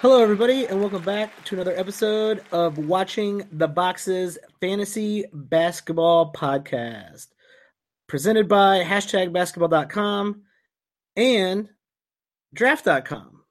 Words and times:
Hello, 0.00 0.22
everybody, 0.22 0.64
and 0.64 0.80
welcome 0.80 1.02
back 1.02 1.44
to 1.44 1.56
another 1.56 1.76
episode 1.76 2.42
of 2.52 2.78
Watching 2.78 3.46
the 3.52 3.68
Boxes 3.68 4.38
Fantasy 4.58 5.26
Basketball 5.30 6.32
Podcast, 6.32 7.26
presented 8.06 8.48
by 8.48 8.82
hashtag 8.82 9.30
basketball.com 9.30 10.40
and 11.16 11.68
draft.com. 12.54 13.42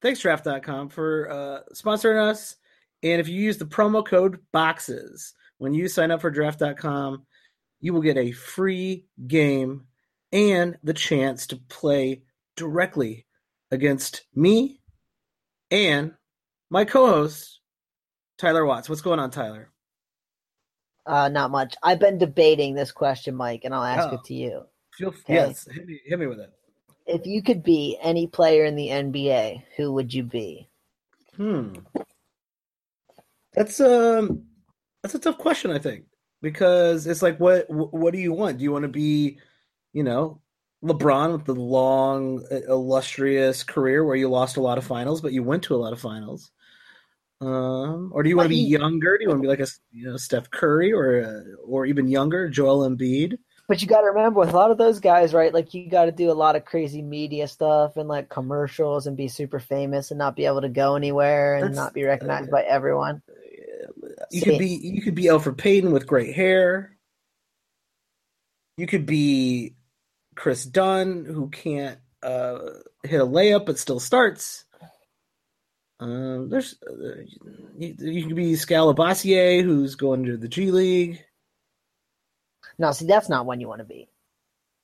Thanks, 0.00 0.20
draft.com, 0.20 0.88
for 0.88 1.30
uh, 1.30 1.60
sponsoring 1.74 2.26
us. 2.26 2.56
And 3.02 3.20
if 3.20 3.28
you 3.28 3.38
use 3.38 3.58
the 3.58 3.66
promo 3.66 4.02
code 4.02 4.38
BOXES 4.54 5.34
when 5.58 5.74
you 5.74 5.88
sign 5.88 6.10
up 6.10 6.22
for 6.22 6.30
draft.com, 6.30 7.26
you 7.80 7.92
will 7.92 8.00
get 8.00 8.16
a 8.16 8.32
free 8.32 9.04
game 9.26 9.84
and 10.32 10.78
the 10.82 10.94
chance 10.94 11.48
to 11.48 11.56
play 11.68 12.22
directly 12.56 13.26
against 13.70 14.22
me 14.34 14.77
and 15.70 16.12
my 16.70 16.84
co-host 16.84 17.60
Tyler 18.38 18.64
Watts. 18.64 18.88
What's 18.88 19.00
going 19.00 19.18
on, 19.20 19.30
Tyler? 19.30 19.70
Uh, 21.06 21.28
not 21.28 21.50
much. 21.50 21.74
I've 21.82 21.98
been 21.98 22.18
debating 22.18 22.74
this 22.74 22.92
question, 22.92 23.34
Mike, 23.34 23.62
and 23.64 23.74
I'll 23.74 23.84
ask 23.84 24.08
Oh. 24.12 24.16
it 24.16 24.24
to 24.24 24.34
you. 24.34 24.66
Feel 24.92 25.08
Okay. 25.08 25.34
yes, 25.34 25.66
hit 25.70 25.86
me, 25.86 26.00
hit 26.04 26.18
me 26.18 26.26
with 26.26 26.40
it. 26.40 26.52
If 27.06 27.26
you 27.26 27.42
could 27.42 27.62
be 27.62 27.96
any 28.02 28.26
player 28.26 28.64
in 28.64 28.76
the 28.76 28.88
NBA, 28.88 29.62
who 29.76 29.92
would 29.94 30.12
you 30.12 30.22
be? 30.22 30.68
Hmm. 31.36 31.74
That's 33.54 33.80
um 33.80 34.44
that's 35.02 35.14
a 35.14 35.18
tough 35.18 35.38
question, 35.38 35.70
I 35.70 35.78
think, 35.78 36.04
because 36.42 37.06
it's 37.06 37.22
like 37.22 37.38
what 37.40 37.66
what 37.70 38.12
do 38.12 38.18
you 38.18 38.32
want? 38.32 38.58
Do 38.58 38.64
you 38.64 38.72
want 38.72 38.82
to 38.82 38.88
be, 38.88 39.38
you 39.92 40.02
know, 40.02 40.42
LeBron 40.84 41.32
with 41.32 41.44
the 41.44 41.54
long, 41.54 42.44
uh, 42.50 42.72
illustrious 42.72 43.64
career 43.64 44.04
where 44.04 44.16
you 44.16 44.28
lost 44.28 44.56
a 44.56 44.60
lot 44.60 44.78
of 44.78 44.84
finals, 44.84 45.20
but 45.20 45.32
you 45.32 45.42
went 45.42 45.64
to 45.64 45.74
a 45.74 45.76
lot 45.76 45.92
of 45.92 46.00
finals? 46.00 46.50
Um, 47.40 48.10
or 48.12 48.22
do 48.22 48.28
you 48.28 48.36
want 48.36 48.46
to 48.46 48.50
be 48.50 48.56
you- 48.56 48.78
younger? 48.78 49.16
Do 49.16 49.22
you 49.22 49.28
want 49.28 49.38
to 49.38 49.42
be 49.42 49.48
like 49.48 49.60
a 49.60 49.66
you 49.92 50.08
know 50.10 50.16
Steph 50.16 50.50
Curry 50.50 50.92
or 50.92 51.22
uh, 51.24 51.62
or 51.64 51.86
even 51.86 52.08
younger, 52.08 52.48
Joel 52.48 52.88
Embiid? 52.88 53.38
But 53.68 53.82
you 53.82 53.86
got 53.86 54.00
to 54.00 54.06
remember, 54.06 54.40
with 54.40 54.48
a 54.48 54.56
lot 54.56 54.70
of 54.70 54.78
those 54.78 54.98
guys, 54.98 55.34
right? 55.34 55.52
Like 55.52 55.74
you 55.74 55.90
got 55.90 56.06
to 56.06 56.12
do 56.12 56.30
a 56.30 56.32
lot 56.32 56.56
of 56.56 56.64
crazy 56.64 57.02
media 57.02 57.46
stuff 57.46 57.96
and 57.96 58.08
like 58.08 58.28
commercials 58.30 59.06
and 59.06 59.16
be 59.16 59.28
super 59.28 59.60
famous 59.60 60.10
and 60.10 60.18
not 60.18 60.36
be 60.36 60.46
able 60.46 60.62
to 60.62 60.68
go 60.70 60.96
anywhere 60.96 61.54
and 61.56 61.64
That's- 61.64 61.76
not 61.76 61.92
be 61.94 62.04
recognized 62.04 62.50
by 62.50 62.62
everyone. 62.62 63.20
You 64.30 64.40
See- 64.40 64.44
could 64.44 64.58
be 64.58 64.68
you 64.68 65.02
could 65.02 65.14
be 65.14 65.24
Elfrid 65.24 65.58
Payton 65.58 65.92
with 65.92 66.06
great 66.06 66.34
hair. 66.34 66.96
You 68.78 68.86
could 68.86 69.06
be 69.06 69.74
Kris 70.38 70.64
Dunn 70.64 71.24
who 71.24 71.48
can't 71.50 71.98
uh, 72.22 72.58
hit 73.02 73.20
a 73.20 73.26
layup 73.26 73.66
but 73.66 73.76
still 73.76 73.98
starts. 73.98 74.64
Um, 75.98 76.48
there's 76.48 76.76
uh, 76.88 77.22
you, 77.76 77.96
you 77.98 78.26
could 78.28 78.36
be 78.36 78.54
Skal 78.54 78.94
Labissière 78.94 79.64
who's 79.64 79.96
going 79.96 80.24
to 80.26 80.36
the 80.36 80.46
G 80.46 80.70
League. 80.70 81.24
No, 82.78 82.92
see, 82.92 83.06
that's 83.06 83.28
not 83.28 83.46
one 83.46 83.60
you 83.60 83.66
want 83.66 83.80
to 83.80 83.84
be. 83.84 84.08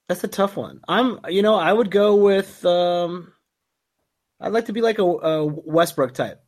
That's 0.09 0.25
a 0.25 0.29
tough 0.29 0.57
one. 0.57 0.81
I'm 0.89 1.21
you 1.29 1.43
know 1.43 1.55
I 1.55 1.73
would 1.73 1.93
go 1.93 2.17
with 2.17 2.65
um, 2.67 3.33
I'd 4.41 4.53
like 4.53 4.67
to 4.67 4.73
be 4.73 4.81
like 4.81 4.99
a, 4.99 5.05
a 5.05 5.47
Westbrook 5.47 6.15
type. 6.15 6.43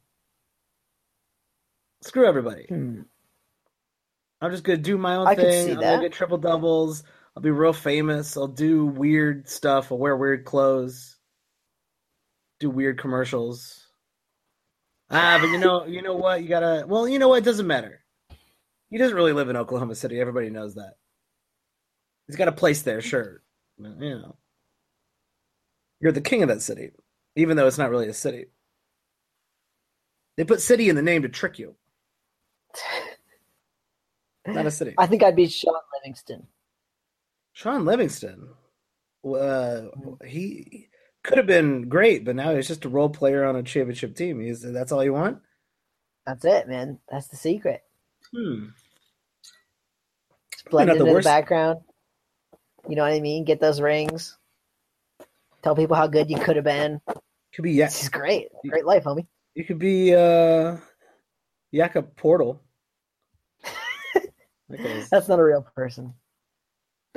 Screw 2.03 2.27
everybody. 2.27 2.67
Hmm. 2.69 3.03
I'm 4.41 4.51
just 4.51 4.65
gonna 4.65 4.79
do 4.79 4.98
my 4.98 5.15
own 5.15 5.29
I 5.29 5.37
thing. 5.37 5.70
I'm 5.70 5.81
gonna 5.81 6.03
get 6.03 6.13
triple 6.13 6.39
doubles. 6.39 7.05
I'll 7.37 7.42
be 7.42 7.51
real 7.51 7.75
famous. 7.75 8.37
I'll 8.37 8.48
do 8.48 8.87
weird 8.87 9.48
stuff. 9.48 9.92
I'll 9.92 9.98
wear 9.98 10.17
weird 10.17 10.47
clothes. 10.47 11.19
Do 12.61 12.70
weird 12.70 12.98
commercials. 12.98 13.85
Ah, 15.11 15.39
but 15.41 15.51
you 15.51 15.58
know, 15.58 15.85
you 15.85 16.01
know 16.01 16.17
what? 16.17 16.42
You 16.42 16.48
gotta. 16.48 16.85
Well, 16.86 17.07
you 17.07 17.19
know 17.19 17.29
what? 17.29 17.39
It 17.39 17.45
doesn't 17.45 17.67
matter. 17.67 18.01
He 18.91 18.97
doesn't 18.97 19.17
really 19.17 19.35
live 19.35 19.51
in 19.51 19.57
Oklahoma 19.57 19.95
City. 19.95 20.19
Everybody 20.19 20.48
knows 20.48 20.77
that. 20.77 20.95
He's 22.27 22.36
got 22.36 22.48
a 22.48 22.52
place 22.52 22.83
there, 22.83 23.02
sure. 23.02 23.42
You 23.79 23.89
know, 23.98 24.36
you're 26.01 26.13
the 26.13 26.23
king 26.23 26.42
of 26.42 26.48
that 26.48 26.63
city, 26.63 26.92
even 27.36 27.57
though 27.57 27.67
it's 27.67 27.79
not 27.79 27.91
really 27.91 28.08
a 28.08 28.14
city. 28.14 28.47
They 30.39 30.45
put 30.45 30.63
city 30.63 30.89
in 30.89 30.97
the 30.97 31.03
name 31.03 31.23
to 31.23 31.29
trick 31.29 31.58
you. 31.58 31.77
Not 34.47 34.67
a 34.67 34.70
city. 34.70 34.95
I 34.97 35.07
think 35.07 35.24
I'd 35.24 35.35
be 35.35 35.48
Shaun 35.48 35.74
Livingston. 35.95 36.47
Shaun 37.56 37.86
Livingston, 37.86 38.50
uh, 39.24 39.84
he 40.27 40.90
could 41.24 41.39
have 41.39 41.46
been 41.46 41.89
great, 41.89 42.22
but 42.22 42.36
now 42.36 42.55
he's 42.55 42.68
just 42.68 42.84
a 42.84 42.90
role 42.90 43.08
player 43.08 43.46
on 43.46 43.56
a 43.56 43.62
championship 43.62 44.14
team. 44.14 44.40
He's 44.40 44.61
that's 44.61 44.92
all 44.92 45.02
you 45.02 45.14
want. 45.14 45.39
That's 46.27 46.44
it, 46.44 46.68
man. 46.68 46.98
That's 47.11 47.28
the 47.28 47.36
secret. 47.36 47.80
Hmm. 48.30 48.67
Blend 50.70 50.89
not 50.89 50.98
the 50.98 51.05
the 51.05 51.22
background. 51.22 51.80
You 52.90 52.96
know 52.96 53.05
what 53.05 53.14
I 53.14 53.20
mean? 53.20 53.44
Get 53.44 53.58
those 53.58 53.80
rings. 53.80 54.36
Tell 55.62 55.74
people 55.74 55.96
how 55.96 56.08
good 56.08 56.28
you 56.28 56.38
could 56.38 56.56
have 56.56 56.64
been. 56.67 57.00
Could 57.55 57.62
be 57.62 57.73
yeah. 57.73 57.86
This 57.86 58.02
is 58.02 58.08
great. 58.11 58.48
Great 58.68 58.84
life, 58.84 59.05
homie. 59.05 59.27
You 59.55 59.64
could 59.64 59.78
be 59.78 60.14
uh, 60.14 60.77
Jakob 61.73 62.14
Poeltl. 62.17 62.58
That 64.68 65.08
That's 65.11 65.28
not 65.28 65.38
a 65.38 65.44
real 65.44 65.67
person. 65.74 66.12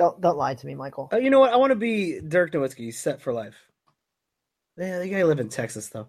Don't 0.00 0.18
don't 0.18 0.38
lie 0.38 0.54
to 0.54 0.66
me, 0.66 0.74
Michael. 0.74 1.10
Uh, 1.12 1.18
you 1.18 1.28
know 1.28 1.40
what? 1.40 1.52
I 1.52 1.56
want 1.56 1.72
to 1.72 1.76
be 1.76 2.20
Dirk 2.26 2.52
Nowitzki. 2.52 2.94
Set 2.94 3.20
for 3.20 3.34
life. 3.34 3.54
Yeah, 4.78 4.98
the 4.98 5.08
guy 5.08 5.24
live 5.24 5.40
in 5.40 5.50
Texas 5.50 5.90
though. 5.90 6.06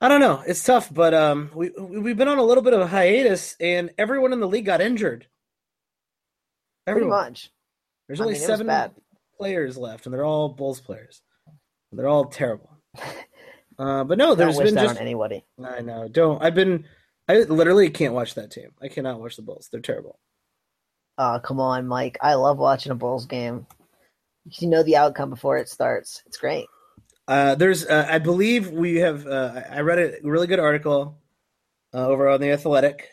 I 0.00 0.08
don't 0.08 0.18
know. 0.18 0.42
It's 0.44 0.64
tough, 0.64 0.92
but 0.92 1.14
um, 1.14 1.48
we 1.54 1.70
we- 1.78 2.00
we've 2.00 2.16
been 2.16 2.26
on 2.26 2.38
a 2.38 2.42
little 2.42 2.64
bit 2.64 2.72
of 2.72 2.80
a 2.80 2.88
hiatus, 2.88 3.54
and 3.60 3.90
everyone 3.98 4.32
in 4.32 4.40
the 4.40 4.48
league 4.48 4.66
got 4.66 4.80
injured. 4.80 5.28
Pretty 6.88 7.06
much. 7.06 7.52
There's 8.08 8.20
I 8.20 8.24
only 8.24 8.34
mean, 8.34 8.42
seven 8.42 8.90
players 9.38 9.78
left, 9.78 10.06
and 10.06 10.12
they're 10.12 10.24
all 10.24 10.48
Bulls 10.48 10.80
players. 10.80 11.22
They're 11.92 12.08
all 12.08 12.24
terrible. 12.26 12.78
Uh, 13.76 14.04
but 14.04 14.18
no, 14.18 14.36
there's 14.36 14.56
been 14.56 14.72
just 14.76 15.00
anybody. 15.00 15.44
I 15.60 15.80
know. 15.80 16.06
Don't. 16.06 16.40
I've 16.40 16.54
been. 16.54 16.84
I 17.26 17.38
literally 17.38 17.90
can't 17.90 18.14
watch 18.14 18.34
that 18.34 18.52
team. 18.52 18.70
I 18.80 18.86
cannot 18.86 19.18
watch 19.18 19.34
the 19.34 19.42
Bulls. 19.42 19.68
They're 19.68 19.80
terrible. 19.80 20.20
Oh, 21.16 21.40
come 21.42 21.60
on, 21.60 21.86
Mike. 21.86 22.18
I 22.20 22.34
love 22.34 22.58
watching 22.58 22.92
a 22.92 22.96
Bulls 22.96 23.26
game. 23.26 23.66
You 24.44 24.68
know 24.68 24.82
the 24.82 24.96
outcome 24.96 25.30
before 25.30 25.58
it 25.58 25.68
starts. 25.68 26.22
It's 26.26 26.36
great. 26.36 26.66
Uh, 27.26 27.54
there's, 27.54 27.86
uh, 27.86 28.06
I 28.10 28.18
believe 28.18 28.70
we 28.70 28.96
have. 28.96 29.26
Uh, 29.26 29.62
I 29.70 29.80
read 29.80 29.98
a 29.98 30.14
really 30.22 30.46
good 30.46 30.60
article 30.60 31.18
uh, 31.94 32.06
over 32.06 32.28
on 32.28 32.40
the 32.40 32.50
Athletic. 32.50 33.10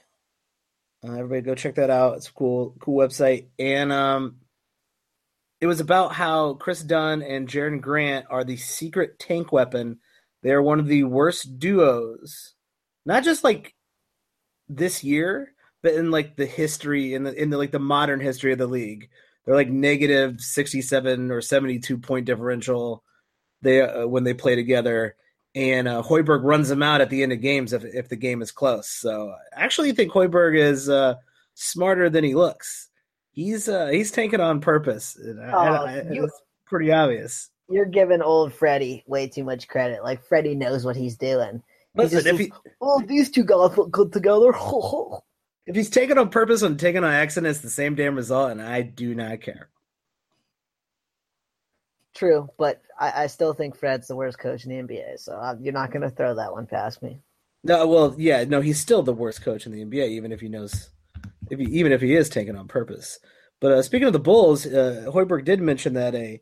Uh, 1.04 1.14
everybody, 1.14 1.42
go 1.42 1.56
check 1.56 1.76
that 1.76 1.90
out. 1.90 2.18
It's 2.18 2.28
a 2.28 2.34
cool, 2.34 2.76
cool 2.80 2.98
website, 2.98 3.48
and 3.58 3.92
um, 3.92 4.38
it 5.62 5.68
was 5.68 5.80
about 5.80 6.14
how 6.14 6.56
Kris 6.56 6.82
Dunn 6.82 7.22
and 7.22 7.48
Jerian 7.48 7.82
Grant 7.82 8.26
are 8.30 8.44
the 8.44 8.58
secret 8.58 9.18
tank 9.20 9.52
weapon. 9.52 10.00
They 10.44 10.52
are 10.52 10.62
one 10.62 10.80
of 10.80 10.88
the 10.88 11.04
worst 11.04 11.60
duos, 11.60 12.54
not 13.06 13.24
just 13.24 13.44
like 13.44 13.76
this 14.68 15.04
year, 15.04 15.54
but 15.82 15.94
in 15.94 16.12
like 16.12 16.36
the 16.36 16.46
history 16.46 17.14
in 17.14 17.24
the 17.24 17.34
in 17.34 17.50
the 17.50 17.58
like 17.58 17.72
the 17.72 17.80
modern 17.80 18.20
history 18.20 18.52
of 18.52 18.58
the 18.60 18.68
league. 18.68 19.10
They're 19.46 19.56
like 19.56 19.70
negative 19.70 20.40
sixty 20.40 20.82
seven 20.82 21.32
or 21.32 21.42
seventy 21.42 21.80
two 21.80 21.98
point 21.98 22.26
differential. 22.26 23.04
They 23.62 23.82
uh, 23.82 24.06
when 24.08 24.24
they 24.24 24.34
play 24.36 24.56
together, 24.56 25.16
and 25.56 25.88
uh, 25.88 26.04
Hoiberg 26.04 26.44
runs 26.44 26.70
them 26.70 26.84
out 26.84 27.02
at 27.02 27.10
the 27.10 27.24
end 27.24 27.32
of 27.32 27.42
games 27.42 27.74
if 27.74 27.84
if 27.84 28.08
the 28.10 28.16
game 28.16 28.42
is 28.42 28.52
close. 28.52 28.88
So 28.88 29.34
I 29.58 29.64
actually 29.64 29.94
think 29.94 30.12
Hoiberg 30.12 30.58
is 30.60 30.90
uh, 30.90 31.16
smarter 31.56 32.10
than 32.10 32.24
he 32.24 32.36
looks. 32.36 32.90
He's 33.32 33.68
uh, 33.68 33.88
he's 33.88 34.12
tanking 34.12 34.42
on 34.42 34.62
purpose. 34.62 35.16
And 35.16 35.40
Oh, 35.40 35.58
I- 35.58 36.04
you- 36.12 36.26
it's 36.26 36.42
pretty 36.68 36.92
obvious. 36.92 37.50
You're 37.70 37.86
giving 37.86 38.22
old 38.22 38.54
Freddie 38.54 39.04
way 39.08 39.28
too 39.28 39.44
much 39.46 39.68
credit. 39.70 40.04
Like 40.04 40.22
Freddie 40.24 40.56
knows 40.56 40.84
what 40.86 40.98
he's 40.98 41.16
doing. 41.16 41.64
He 41.96 42.02
Listen, 42.02 42.18
just 42.18 42.28
if 42.28 42.38
he 42.38 42.52
oh, 42.82 43.02
these 43.08 43.32
two 43.32 43.44
guys 43.46 43.76
look 43.78 43.90
good 43.92 44.12
together. 44.14 44.52
if 45.66 45.76
he's 45.76 45.90
taken 45.90 46.18
on 46.18 46.30
purpose 46.30 46.62
and 46.62 46.80
taken 46.80 47.04
on 47.04 47.12
accident, 47.12 47.52
it's 47.52 47.60
the 47.60 47.70
same 47.70 47.96
damn 47.96 48.16
result, 48.16 48.52
and 48.52 48.62
I 48.62 48.82
do 48.82 49.14
not 49.14 49.42
care. 49.42 49.70
True, 52.14 52.50
but 52.58 52.82
I, 53.00 53.24
I 53.24 53.28
still 53.28 53.54
think 53.54 53.78
Fred's 53.78 54.08
the 54.08 54.16
worst 54.16 54.40
coach 54.40 54.66
in 54.66 54.70
the 54.70 54.94
NBA. 54.94 55.20
So 55.20 55.34
uh, 55.34 55.56
you're 55.62 55.74
not 55.74 55.92
going 55.92 56.02
to 56.02 56.10
throw 56.10 56.36
that 56.36 56.52
one 56.52 56.68
past 56.68 57.02
me. 57.02 57.22
No, 57.64 57.88
well, 57.88 58.16
yeah, 58.18 58.44
no, 58.44 58.60
he's 58.62 58.80
still 58.80 59.04
the 59.04 59.14
worst 59.14 59.44
coach 59.44 59.66
in 59.66 59.72
the 59.72 59.86
NBA, 59.86 60.10
even 60.10 60.32
if 60.32 60.42
he 60.42 60.50
knows, 60.50 60.90
if 61.50 61.60
he, 61.60 61.66
even 61.66 61.92
if 61.92 62.02
he 62.02 62.16
is 62.16 62.28
taken 62.28 62.56
on 62.56 62.68
purpose. 62.68 63.20
But 63.60 63.72
uh, 63.72 63.82
speaking 63.84 64.08
of 64.08 64.14
the 64.14 64.20
Bulls, 64.20 64.66
uh, 64.66 65.06
Hoiberg 65.08 65.46
did 65.46 65.62
mention 65.62 65.94
that 65.94 66.16
a 66.16 66.42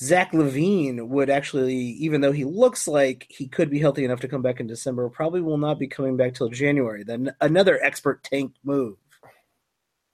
Zach 0.00 0.32
LaVine 0.32 1.08
would 1.08 1.28
actually, 1.28 1.74
even 1.74 2.20
though 2.20 2.32
he 2.32 2.44
looks 2.44 2.86
like 2.86 3.26
he 3.28 3.48
could 3.48 3.68
be 3.68 3.80
healthy 3.80 4.04
enough 4.04 4.20
to 4.20 4.28
come 4.28 4.42
back 4.42 4.60
in 4.60 4.68
December, 4.68 5.08
probably 5.08 5.40
will 5.40 5.58
not 5.58 5.78
be 5.78 5.88
coming 5.88 6.16
back 6.16 6.34
till 6.34 6.48
January. 6.48 7.02
Then 7.02 7.34
another 7.40 7.82
expert 7.82 8.22
tank 8.22 8.52
move. 8.62 8.96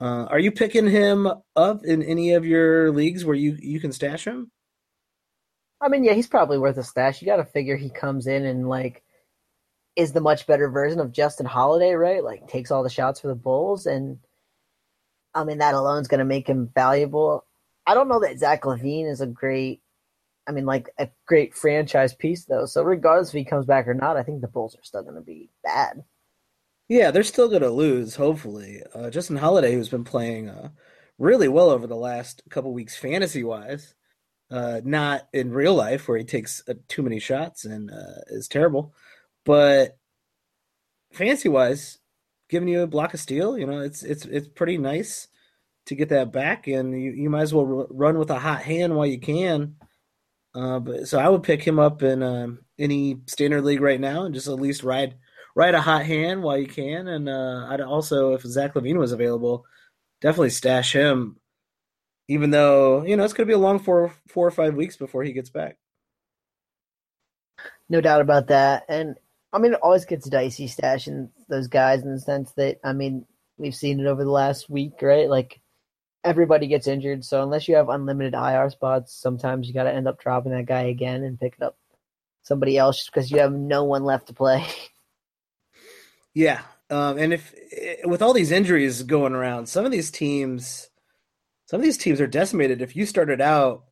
Uh, 0.01 0.25
are 0.25 0.39
you 0.39 0.51
picking 0.51 0.87
him 0.87 1.29
up 1.55 1.85
in 1.85 2.01
any 2.01 2.33
of 2.33 2.45
your 2.45 2.91
leagues 2.91 3.23
where 3.23 3.35
you, 3.35 3.57
you 3.59 3.79
can 3.79 3.91
stash 3.91 4.25
him? 4.25 4.51
I 5.79 5.87
mean, 5.87 6.03
yeah, 6.03 6.13
he's 6.13 6.27
probably 6.27 6.57
worth 6.57 6.77
a 6.77 6.83
stash. 6.83 7.21
You 7.21 7.27
got 7.27 7.37
to 7.37 7.45
figure 7.45 7.77
he 7.77 7.89
comes 7.89 8.25
in 8.25 8.45
and 8.45 8.67
like 8.67 9.03
is 9.95 10.11
the 10.11 10.21
much 10.21 10.47
better 10.47 10.69
version 10.69 10.99
of 10.99 11.11
Justin 11.11 11.45
Holiday, 11.45 11.93
right? 11.93 12.23
Like 12.23 12.47
takes 12.47 12.71
all 12.71 12.83
the 12.83 12.89
shots 12.89 13.19
for 13.19 13.27
the 13.27 13.35
Bulls, 13.35 13.85
and 13.85 14.17
I 15.33 15.43
mean 15.43 15.59
that 15.59 15.73
alone 15.73 16.01
is 16.01 16.07
going 16.07 16.19
to 16.19 16.25
make 16.25 16.47
him 16.47 16.69
valuable. 16.73 17.45
I 17.87 17.93
don't 17.93 18.09
know 18.09 18.19
that 18.21 18.39
Zach 18.39 18.63
LaVine 18.63 19.09
is 19.09 19.21
a 19.21 19.27
great, 19.27 19.81
I 20.47 20.51
mean 20.51 20.65
like 20.65 20.89
a 20.97 21.09
great 21.25 21.55
franchise 21.55 22.13
piece 22.13 22.45
though. 22.45 22.65
So 22.65 22.83
regardless 22.83 23.29
if 23.29 23.35
he 23.35 23.45
comes 23.45 23.65
back 23.65 23.87
or 23.87 23.93
not, 23.93 24.17
I 24.17 24.23
think 24.23 24.41
the 24.41 24.47
Bulls 24.47 24.75
are 24.75 24.83
still 24.83 25.03
going 25.03 25.15
to 25.15 25.21
be 25.21 25.49
bad. 25.63 26.03
Yeah, 26.87 27.09
they're 27.11 27.23
still 27.23 27.49
going 27.49 27.63
to 27.63 27.69
lose. 27.69 28.15
Hopefully, 28.15 28.81
uh, 28.93 29.09
Justin 29.09 29.37
Holiday, 29.37 29.73
who's 29.73 29.89
been 29.89 30.03
playing 30.03 30.49
uh, 30.49 30.69
really 31.17 31.47
well 31.47 31.71
over 31.71 31.87
the 31.87 31.95
last 31.95 32.43
couple 32.49 32.73
weeks, 32.73 32.95
fantasy 32.95 33.43
wise, 33.43 33.95
uh, 34.51 34.81
not 34.83 35.27
in 35.33 35.51
real 35.51 35.73
life 35.73 36.07
where 36.07 36.17
he 36.17 36.23
takes 36.23 36.61
uh, 36.69 36.73
too 36.87 37.01
many 37.01 37.19
shots 37.19 37.65
and 37.65 37.89
uh, 37.89 38.21
is 38.27 38.47
terrible, 38.47 38.93
but 39.45 39.97
fantasy 41.11 41.49
wise, 41.49 41.97
giving 42.49 42.67
you 42.67 42.81
a 42.81 42.87
block 42.87 43.15
of 43.15 43.19
steel, 43.19 43.57
you 43.57 43.65
know, 43.65 43.79
it's 43.79 44.03
it's 44.03 44.25
it's 44.25 44.47
pretty 44.47 44.77
nice 44.77 45.27
to 45.87 45.95
get 45.95 46.09
that 46.09 46.31
back, 46.31 46.67
and 46.67 46.99
you, 46.99 47.11
you 47.11 47.29
might 47.29 47.43
as 47.43 47.53
well 47.53 47.87
run 47.89 48.17
with 48.17 48.29
a 48.31 48.39
hot 48.39 48.61
hand 48.61 48.95
while 48.95 49.05
you 49.05 49.19
can. 49.19 49.75
Uh, 50.55 50.79
but 50.79 51.07
so 51.07 51.19
I 51.19 51.29
would 51.29 51.43
pick 51.43 51.61
him 51.61 51.79
up 51.79 52.01
in 52.01 52.23
um, 52.23 52.59
any 52.79 53.17
standard 53.27 53.63
league 53.63 53.81
right 53.81 53.99
now 53.99 54.23
and 54.23 54.33
just 54.33 54.47
at 54.47 54.53
least 54.53 54.83
ride 54.83 55.15
ride 55.53 55.75
a 55.75 55.81
hot 55.81 56.05
hand 56.05 56.41
while 56.41 56.57
you 56.57 56.67
can. 56.67 57.07
And 57.07 57.27
uh, 57.27 57.67
I'd 57.69 57.81
also, 57.81 58.33
if 58.33 58.41
Zach 58.41 58.73
LaVine 58.73 58.97
was 58.97 59.11
available, 59.11 59.65
definitely 60.21 60.51
stash 60.51 60.93
him. 60.93 61.37
Even 62.27 62.49
though 62.49 63.03
you 63.03 63.15
know 63.15 63.23
it's 63.23 63.33
going 63.33 63.47
to 63.47 63.51
be 63.51 63.55
a 63.55 63.59
long 63.59 63.79
four 63.79 64.11
four 64.27 64.47
or 64.47 64.51
five 64.51 64.73
weeks 64.73 64.97
before 64.97 65.23
he 65.23 65.33
gets 65.33 65.51
back. 65.51 65.77
No 67.87 68.01
doubt 68.01 68.21
about 68.21 68.47
that, 68.47 68.85
and 68.89 69.15
I 69.53 69.59
mean 69.59 69.73
it 69.73 69.79
always 69.83 70.05
gets 70.05 70.27
dicey 70.27 70.67
stashing 70.67 71.29
those 71.49 71.67
guys 71.67 72.01
in 72.01 72.11
the 72.11 72.19
sense 72.19 72.51
that 72.53 72.79
I 72.83 72.93
mean 72.93 73.27
we've 73.57 73.75
seen 73.75 73.99
it 73.99 74.07
over 74.07 74.23
the 74.23 74.31
last 74.31 74.71
week, 74.71 74.93
right? 75.03 75.29
Like 75.29 75.61
everybody 76.25 76.67
gets 76.67 76.87
injured. 76.87 77.23
So 77.23 77.41
unless 77.43 77.67
you 77.67 77.75
have 77.75 77.87
unlimited 77.87 78.33
IR 78.33 78.69
spots, 78.71 79.13
sometimes 79.13 79.67
you 79.67 79.73
got 79.73 79.83
to 79.83 79.93
end 79.93 80.07
up 80.07 80.19
dropping 80.19 80.51
that 80.51 80.65
guy 80.65 80.83
again 80.83 81.23
and 81.23 81.39
picking 81.39 81.63
up 81.63 81.77
somebody 82.41 82.77
else 82.77 83.05
because 83.05 83.31
you 83.31 83.39
have 83.39 83.53
no 83.53 83.83
one 83.83 84.03
left 84.03 84.27
to 84.27 84.33
play. 84.33 84.65
Yeah, 86.37 86.63
um, 86.89 87.17
and 87.17 87.31
if 87.31 87.55
eh, 87.71 87.95
with 88.03 88.21
all 88.21 88.33
these 88.33 88.51
injuries 88.51 89.03
going 89.03 89.31
around, 89.31 89.67
some 89.67 89.85
of 89.85 89.91
these 89.93 90.11
teams, 90.11 90.89
some 91.65 91.79
of 91.79 91.83
these 91.85 91.97
teams 91.97 92.19
are 92.19 92.27
decimated. 92.27 92.81
If 92.81 92.93
you 92.93 93.05
started 93.05 93.39
out 93.39 93.85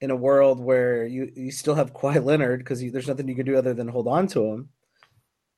in 0.00 0.10
a 0.10 0.16
world 0.16 0.58
where 0.58 1.06
you 1.06 1.30
you 1.36 1.52
still 1.52 1.76
have 1.76 1.94
Kawhi 1.94 2.24
Leonard 2.24 2.58
because 2.58 2.80
there's 2.90 3.06
nothing 3.06 3.28
you 3.28 3.36
can 3.36 3.46
do 3.46 3.56
other 3.56 3.72
than 3.72 3.86
hold 3.86 4.08
on 4.08 4.26
to 4.28 4.46
him, 4.46 4.70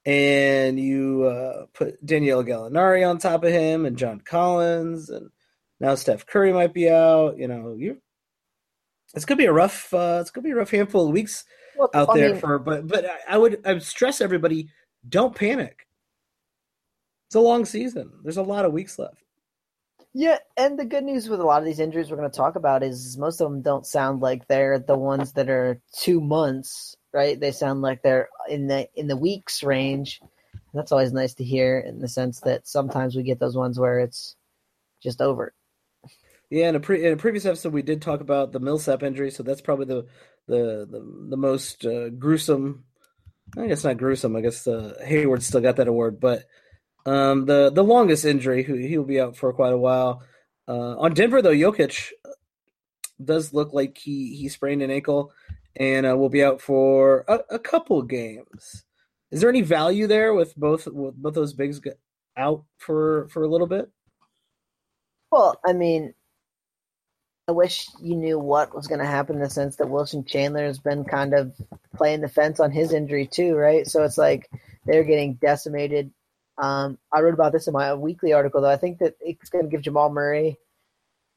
and 0.04 0.78
you 0.78 1.24
uh, 1.24 1.64
put 1.72 2.04
Danilo 2.04 2.42
Gallinari 2.42 3.08
on 3.08 3.16
top 3.16 3.42
of 3.42 3.50
him 3.50 3.86
and 3.86 3.96
John 3.96 4.20
Collins 4.20 5.08
and 5.08 5.30
now 5.80 5.94
Steph 5.94 6.26
Curry 6.26 6.52
might 6.52 6.72
be 6.72 6.88
out. 6.88 7.38
You 7.38 7.48
know, 7.48 7.74
you 7.76 7.98
it's 9.14 9.24
gonna 9.24 9.38
be 9.38 9.46
a 9.46 9.52
rough. 9.52 9.92
Uh, 9.92 10.18
it's 10.20 10.30
gonna 10.30 10.44
be 10.44 10.50
a 10.50 10.56
rough 10.56 10.70
handful 10.70 11.06
of 11.06 11.12
weeks 11.12 11.44
well, 11.76 11.90
out 11.94 12.10
I 12.10 12.18
there 12.18 12.32
mean, 12.32 12.40
for. 12.40 12.58
But 12.58 12.86
but 12.86 13.06
I 13.28 13.38
would 13.38 13.60
I 13.64 13.74
would 13.74 13.82
stress 13.82 14.20
everybody: 14.20 14.68
don't 15.08 15.34
panic. 15.34 15.86
It's 17.28 17.34
a 17.34 17.40
long 17.40 17.64
season. 17.64 18.10
There's 18.22 18.38
a 18.38 18.42
lot 18.42 18.64
of 18.64 18.72
weeks 18.72 18.98
left. 18.98 19.22
Yeah, 20.14 20.38
and 20.56 20.78
the 20.78 20.86
good 20.86 21.04
news 21.04 21.28
with 21.28 21.40
a 21.40 21.44
lot 21.44 21.60
of 21.60 21.66
these 21.66 21.80
injuries 21.80 22.10
we're 22.10 22.16
going 22.16 22.30
to 22.30 22.36
talk 22.36 22.56
about 22.56 22.82
is 22.82 23.18
most 23.18 23.40
of 23.40 23.50
them 23.50 23.60
don't 23.60 23.86
sound 23.86 24.20
like 24.20 24.48
they're 24.48 24.78
the 24.78 24.96
ones 24.96 25.34
that 25.34 25.50
are 25.50 25.80
two 25.92 26.20
months, 26.20 26.96
right? 27.12 27.38
They 27.38 27.52
sound 27.52 27.82
like 27.82 28.02
they're 28.02 28.30
in 28.48 28.66
the 28.66 28.88
in 28.94 29.06
the 29.06 29.16
weeks 29.16 29.62
range. 29.62 30.20
That's 30.72 30.92
always 30.92 31.12
nice 31.12 31.34
to 31.34 31.44
hear 31.44 31.78
in 31.80 31.98
the 31.98 32.08
sense 32.08 32.40
that 32.40 32.66
sometimes 32.66 33.14
we 33.14 33.22
get 33.22 33.38
those 33.38 33.56
ones 33.56 33.78
where 33.78 34.00
it's 34.00 34.36
just 35.02 35.20
over. 35.20 35.52
Yeah, 36.50 36.70
in 36.70 36.76
a, 36.76 36.80
pre- 36.80 37.04
in 37.04 37.12
a 37.12 37.16
previous 37.16 37.44
episode, 37.44 37.74
we 37.74 37.82
did 37.82 38.00
talk 38.00 38.20
about 38.20 38.52
the 38.52 38.60
Millsap 38.60 39.02
injury, 39.02 39.30
so 39.30 39.42
that's 39.42 39.60
probably 39.60 39.84
the 39.84 40.06
the 40.46 40.86
the, 40.90 41.26
the 41.30 41.36
most 41.36 41.84
uh, 41.84 42.08
gruesome. 42.08 42.84
I 43.56 43.66
guess 43.66 43.84
not 43.84 43.98
gruesome. 43.98 44.34
I 44.34 44.40
guess 44.40 44.66
uh, 44.66 44.94
Hayward 45.04 45.42
still 45.42 45.60
got 45.60 45.76
that 45.76 45.88
award, 45.88 46.20
but 46.20 46.44
um, 47.04 47.46
the 47.46 47.70
the 47.70 47.84
longest 47.84 48.24
injury, 48.24 48.62
he'll 48.62 49.04
be 49.04 49.20
out 49.20 49.36
for 49.36 49.52
quite 49.52 49.72
a 49.72 49.78
while. 49.78 50.22
Uh, 50.66 50.96
on 50.98 51.14
Denver, 51.14 51.42
though, 51.42 51.52
Jokic 51.52 52.10
does 53.22 53.52
look 53.52 53.72
like 53.72 53.98
he 53.98 54.36
he 54.36 54.48
sprained 54.48 54.82
an 54.82 54.90
ankle 54.90 55.32
and 55.76 56.06
uh, 56.06 56.16
will 56.16 56.28
be 56.28 56.44
out 56.44 56.60
for 56.60 57.24
a, 57.28 57.40
a, 57.50 57.58
couple 57.58 58.02
games. 58.02 58.84
Is 59.30 59.40
there 59.40 59.50
any 59.50 59.62
value 59.62 60.06
there 60.06 60.34
with 60.34 60.54
both 60.56 60.86
with 60.86 61.14
both 61.14 61.34
those 61.34 61.52
bigs 61.52 61.80
out 62.36 62.64
for 62.78 63.28
for 63.28 63.42
a 63.42 63.48
little 63.48 63.66
bit? 63.66 63.90
Well, 65.30 65.60
I 65.66 65.72
mean, 65.72 66.14
I 67.48 67.52
wish 67.52 67.88
you 68.02 68.14
knew 68.14 68.38
what 68.38 68.74
was 68.74 68.86
going 68.86 69.00
to 69.00 69.06
happen 69.06 69.36
in 69.36 69.42
the 69.42 69.48
sense 69.48 69.76
that 69.76 69.88
Wilson 69.88 70.22
Chandler 70.22 70.66
has 70.66 70.78
been 70.78 71.04
kind 71.04 71.32
of 71.32 71.54
playing 71.96 72.20
the 72.20 72.28
fence 72.28 72.60
on 72.60 72.70
his 72.70 72.92
injury 72.92 73.26
too, 73.26 73.54
right? 73.56 73.86
So 73.86 74.04
it's 74.04 74.18
like 74.18 74.50
they're 74.84 75.02
getting 75.02 75.34
decimated. 75.34 76.12
Um, 76.58 76.98
I 77.10 77.20
wrote 77.20 77.32
about 77.32 77.52
this 77.52 77.66
in 77.66 77.72
my 77.72 77.94
weekly 77.94 78.34
article, 78.34 78.60
though. 78.60 78.70
I 78.70 78.76
think 78.76 78.98
that 78.98 79.14
it's 79.20 79.48
going 79.48 79.64
to 79.64 79.70
give 79.70 79.80
Jamal 79.80 80.10
Murray 80.10 80.58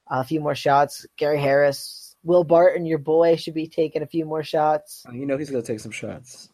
a 0.10 0.26
few 0.26 0.42
more 0.42 0.54
shots. 0.54 1.06
Gary 1.16 1.40
Harris, 1.40 2.14
Will 2.24 2.44
Barton, 2.44 2.86
your 2.86 2.98
boy, 2.98 3.38
should 3.38 3.54
be 3.54 3.68
taking 3.68 4.02
a 4.02 4.08
few 4.08 4.26
more 4.26 4.44
shots. 4.44 5.06
You 5.14 5.26
know 5.26 5.38
he's 5.38 5.50
going 5.50 5.64
to 5.64 5.68
take 5.68 5.80
some 5.80 5.92
shots. 5.92 6.50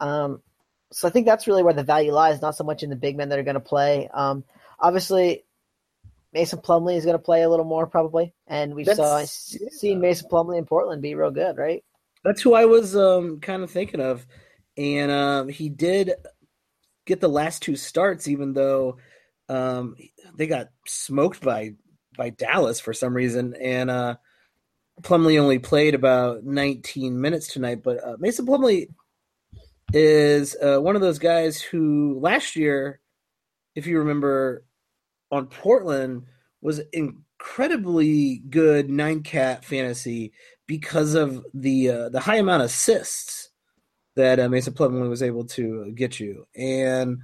Um, 0.00 0.42
so 0.90 1.06
I 1.06 1.12
think 1.12 1.26
that's 1.26 1.46
really 1.46 1.62
where 1.62 1.74
the 1.74 1.84
value 1.84 2.12
lies, 2.12 2.42
not 2.42 2.56
so 2.56 2.64
much 2.64 2.82
in 2.82 2.90
the 2.90 2.96
big 2.96 3.16
men 3.16 3.28
that 3.28 3.38
are 3.38 3.44
going 3.44 3.54
to 3.54 3.60
play. 3.60 4.08
Um, 4.12 4.42
obviously, 4.80 5.43
Mason 6.34 6.58
Plumlee 6.58 6.96
is 6.96 7.04
going 7.04 7.16
to 7.16 7.22
play 7.22 7.42
a 7.42 7.48
little 7.48 7.64
more 7.64 7.86
probably, 7.86 8.34
and 8.48 8.74
we 8.74 8.84
saw 8.84 9.18
yeah. 9.20 9.24
seen 9.24 10.00
Mason 10.00 10.28
Plumlee 10.28 10.58
in 10.58 10.66
Portland 10.66 11.00
be 11.00 11.14
real 11.14 11.30
good, 11.30 11.56
right? 11.56 11.84
That's 12.24 12.42
who 12.42 12.54
I 12.54 12.64
was 12.64 12.96
um, 12.96 13.38
kind 13.38 13.62
of 13.62 13.70
thinking 13.70 14.00
of, 14.00 14.26
and 14.76 15.12
um, 15.12 15.48
he 15.48 15.68
did 15.68 16.12
get 17.06 17.20
the 17.20 17.28
last 17.28 17.62
two 17.62 17.76
starts, 17.76 18.26
even 18.26 18.52
though 18.52 18.96
um, 19.48 19.94
they 20.34 20.48
got 20.48 20.70
smoked 20.86 21.40
by 21.40 21.74
by 22.16 22.30
Dallas 22.30 22.80
for 22.80 22.92
some 22.92 23.14
reason, 23.14 23.54
and 23.54 23.88
uh, 23.88 24.16
Plumlee 25.02 25.40
only 25.40 25.60
played 25.60 25.94
about 25.94 26.42
19 26.42 27.20
minutes 27.20 27.46
tonight. 27.46 27.82
But 27.84 28.02
uh, 28.04 28.16
Mason 28.18 28.44
Plumlee 28.44 28.88
is 29.92 30.56
uh, 30.60 30.78
one 30.78 30.96
of 30.96 31.02
those 31.02 31.20
guys 31.20 31.62
who 31.62 32.18
last 32.20 32.56
year, 32.56 32.98
if 33.76 33.86
you 33.86 34.00
remember, 34.00 34.64
on 35.34 35.46
Portland 35.48 36.22
was 36.62 36.80
incredibly 36.92 38.38
good 38.48 38.88
nine 38.88 39.22
cat 39.22 39.64
fantasy 39.64 40.32
because 40.66 41.14
of 41.14 41.44
the 41.52 41.90
uh, 41.90 42.08
the 42.08 42.20
high 42.20 42.36
amount 42.36 42.62
of 42.62 42.66
assists 42.66 43.50
that 44.14 44.38
uh, 44.38 44.48
Mason 44.48 44.72
Plumlee 44.72 45.08
was 45.08 45.22
able 45.22 45.44
to 45.44 45.92
get 45.92 46.20
you. 46.20 46.46
And 46.56 47.18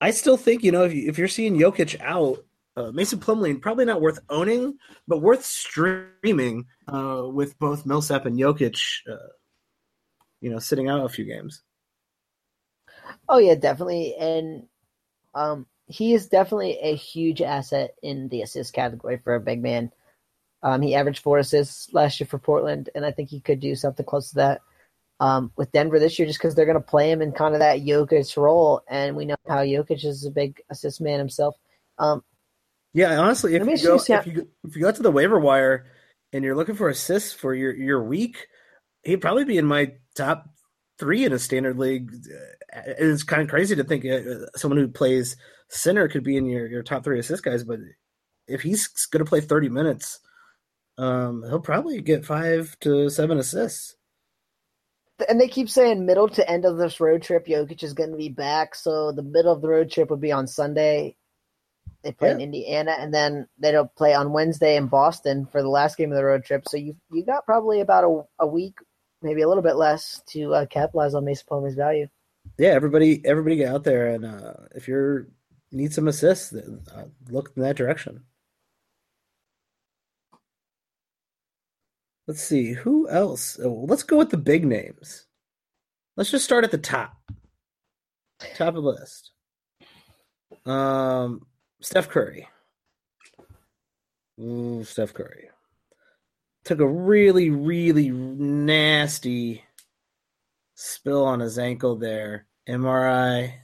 I 0.00 0.12
still 0.12 0.38
think 0.38 0.64
you 0.64 0.72
know 0.72 0.84
if 0.84 0.94
you, 0.94 1.08
if 1.08 1.18
you're 1.18 1.28
seeing 1.28 1.58
Jokic 1.58 2.00
out, 2.00 2.38
uh, 2.76 2.90
Mason 2.92 3.20
Plumlee 3.20 3.60
probably 3.60 3.84
not 3.84 4.00
worth 4.00 4.18
owning, 4.30 4.78
but 5.06 5.20
worth 5.20 5.44
streaming 5.44 6.64
uh, 6.88 7.24
with 7.26 7.58
both 7.58 7.84
Millsap 7.84 8.24
and 8.24 8.38
Jokic. 8.38 8.80
Uh, 9.10 9.16
you 10.40 10.48
know, 10.48 10.58
sitting 10.58 10.88
out 10.88 11.04
a 11.04 11.08
few 11.08 11.26
games. 11.26 11.62
Oh 13.28 13.38
yeah, 13.38 13.56
definitely, 13.56 14.16
and 14.18 14.66
um, 15.34 15.66
he 15.90 16.14
is 16.14 16.28
definitely 16.28 16.78
a 16.80 16.94
huge 16.94 17.42
asset 17.42 17.94
in 18.02 18.28
the 18.28 18.42
assist 18.42 18.72
category 18.72 19.18
for 19.22 19.34
a 19.34 19.40
big 19.40 19.60
man. 19.60 19.90
Um, 20.62 20.82
he 20.82 20.94
averaged 20.94 21.22
four 21.22 21.38
assists 21.38 21.92
last 21.92 22.20
year 22.20 22.26
for 22.26 22.38
Portland, 22.38 22.90
and 22.94 23.04
I 23.04 23.10
think 23.10 23.28
he 23.28 23.40
could 23.40 23.60
do 23.60 23.74
something 23.74 24.06
close 24.06 24.30
to 24.30 24.36
that 24.36 24.60
um, 25.18 25.50
with 25.56 25.72
Denver 25.72 25.98
this 25.98 26.18
year, 26.18 26.26
just 26.26 26.38
because 26.38 26.54
they're 26.54 26.66
going 26.66 26.76
to 26.76 26.80
play 26.80 27.10
him 27.10 27.22
in 27.22 27.32
kind 27.32 27.54
of 27.54 27.60
that 27.60 27.80
Jokic 27.80 28.36
role, 28.36 28.82
and 28.88 29.16
we 29.16 29.24
know 29.24 29.36
how 29.48 29.58
Jokic 29.58 30.04
is 30.04 30.24
a 30.24 30.30
big 30.30 30.62
assist 30.70 31.00
man 31.00 31.18
himself. 31.18 31.56
Um, 31.98 32.22
yeah, 32.92 33.18
honestly, 33.18 33.54
if 33.54 33.66
you, 33.66 33.88
go, 33.88 33.96
if 33.96 34.26
you 34.26 34.48
if 34.64 34.76
you 34.76 34.82
go 34.82 34.92
to 34.92 35.02
the 35.02 35.10
waiver 35.10 35.38
wire 35.38 35.86
and 36.32 36.44
you're 36.44 36.56
looking 36.56 36.74
for 36.74 36.88
assists 36.88 37.32
for 37.32 37.54
your 37.54 37.74
your 37.74 38.02
week, 38.02 38.46
he'd 39.02 39.20
probably 39.20 39.44
be 39.44 39.58
in 39.58 39.66
my 39.66 39.92
top 40.14 40.48
three 40.98 41.24
in 41.24 41.32
a 41.32 41.38
standard 41.38 41.78
league. 41.78 42.12
It's 42.72 43.22
kind 43.22 43.42
of 43.42 43.48
crazy 43.48 43.76
to 43.76 43.84
think 43.84 44.04
uh, 44.04 44.46
someone 44.56 44.78
who 44.78 44.88
plays 44.88 45.36
center 45.70 46.08
could 46.08 46.24
be 46.24 46.36
in 46.36 46.46
your, 46.46 46.66
your 46.66 46.82
top 46.82 47.04
three 47.04 47.18
assist 47.18 47.42
guys, 47.42 47.64
but 47.64 47.78
if 48.46 48.60
he's 48.60 48.88
going 49.06 49.24
to 49.24 49.28
play 49.28 49.40
30 49.40 49.68
minutes, 49.68 50.20
um, 50.98 51.42
he'll 51.48 51.60
probably 51.60 52.00
get 52.02 52.26
five 52.26 52.76
to 52.80 53.08
seven 53.08 53.38
assists. 53.38 53.96
And 55.28 55.40
they 55.40 55.48
keep 55.48 55.68
saying 55.68 56.04
middle 56.04 56.28
to 56.30 56.50
end 56.50 56.64
of 56.64 56.78
this 56.78 56.98
road 56.98 57.22
trip, 57.22 57.46
Jokic 57.46 57.82
is 57.82 57.94
going 57.94 58.10
to 58.10 58.16
be 58.16 58.28
back. 58.28 58.74
So 58.74 59.12
the 59.12 59.22
middle 59.22 59.52
of 59.52 59.60
the 59.60 59.68
road 59.68 59.90
trip 59.90 60.10
would 60.10 60.20
be 60.20 60.32
on 60.32 60.46
Sunday. 60.46 61.16
They 62.02 62.12
play 62.12 62.28
yeah. 62.28 62.34
in 62.36 62.40
Indiana, 62.40 62.96
and 62.98 63.12
then 63.12 63.46
they'll 63.58 63.86
play 63.86 64.14
on 64.14 64.32
Wednesday 64.32 64.76
in 64.76 64.86
Boston 64.86 65.46
for 65.46 65.60
the 65.60 65.68
last 65.68 65.98
game 65.98 66.10
of 66.10 66.16
the 66.16 66.24
road 66.24 66.44
trip. 66.44 66.66
So 66.66 66.78
you 66.78 66.96
you 67.10 67.24
got 67.24 67.44
probably 67.44 67.80
about 67.80 68.04
a, 68.04 68.44
a 68.44 68.46
week, 68.46 68.78
maybe 69.20 69.42
a 69.42 69.48
little 69.48 69.62
bit 69.62 69.76
less, 69.76 70.22
to 70.28 70.54
uh, 70.54 70.66
capitalize 70.66 71.12
on 71.12 71.26
Mason 71.26 71.44
Plumlee's 71.46 71.74
value. 71.74 72.08
yeah, 72.56 72.70
everybody, 72.70 73.20
everybody 73.26 73.56
get 73.56 73.68
out 73.68 73.84
there, 73.84 74.14
and 74.14 74.24
uh, 74.24 74.54
if 74.74 74.88
you're 74.88 75.26
need 75.72 75.92
some 75.92 76.08
assists, 76.08 76.52
uh, 76.52 77.04
look 77.28 77.52
in 77.56 77.62
that 77.62 77.76
direction. 77.76 78.24
Let's 82.26 82.42
see 82.42 82.72
who 82.72 83.08
else. 83.08 83.58
Oh, 83.62 83.86
let's 83.88 84.04
go 84.04 84.16
with 84.16 84.30
the 84.30 84.36
big 84.36 84.64
names. 84.64 85.26
Let's 86.16 86.30
just 86.30 86.44
start 86.44 86.64
at 86.64 86.70
the 86.70 86.78
top. 86.78 87.16
Top 88.56 88.68
of 88.68 88.74
the 88.74 88.80
list. 88.80 89.32
Um, 90.64 91.46
Steph 91.80 92.08
Curry. 92.08 92.48
Ooh, 94.40 94.84
Steph 94.84 95.12
Curry 95.12 95.50
took 96.64 96.80
a 96.80 96.86
really, 96.86 97.50
really 97.50 98.10
nasty 98.10 99.64
spill 100.74 101.24
on 101.24 101.40
his 101.40 101.58
ankle 101.58 101.96
there. 101.96 102.46
MRI 102.68 103.54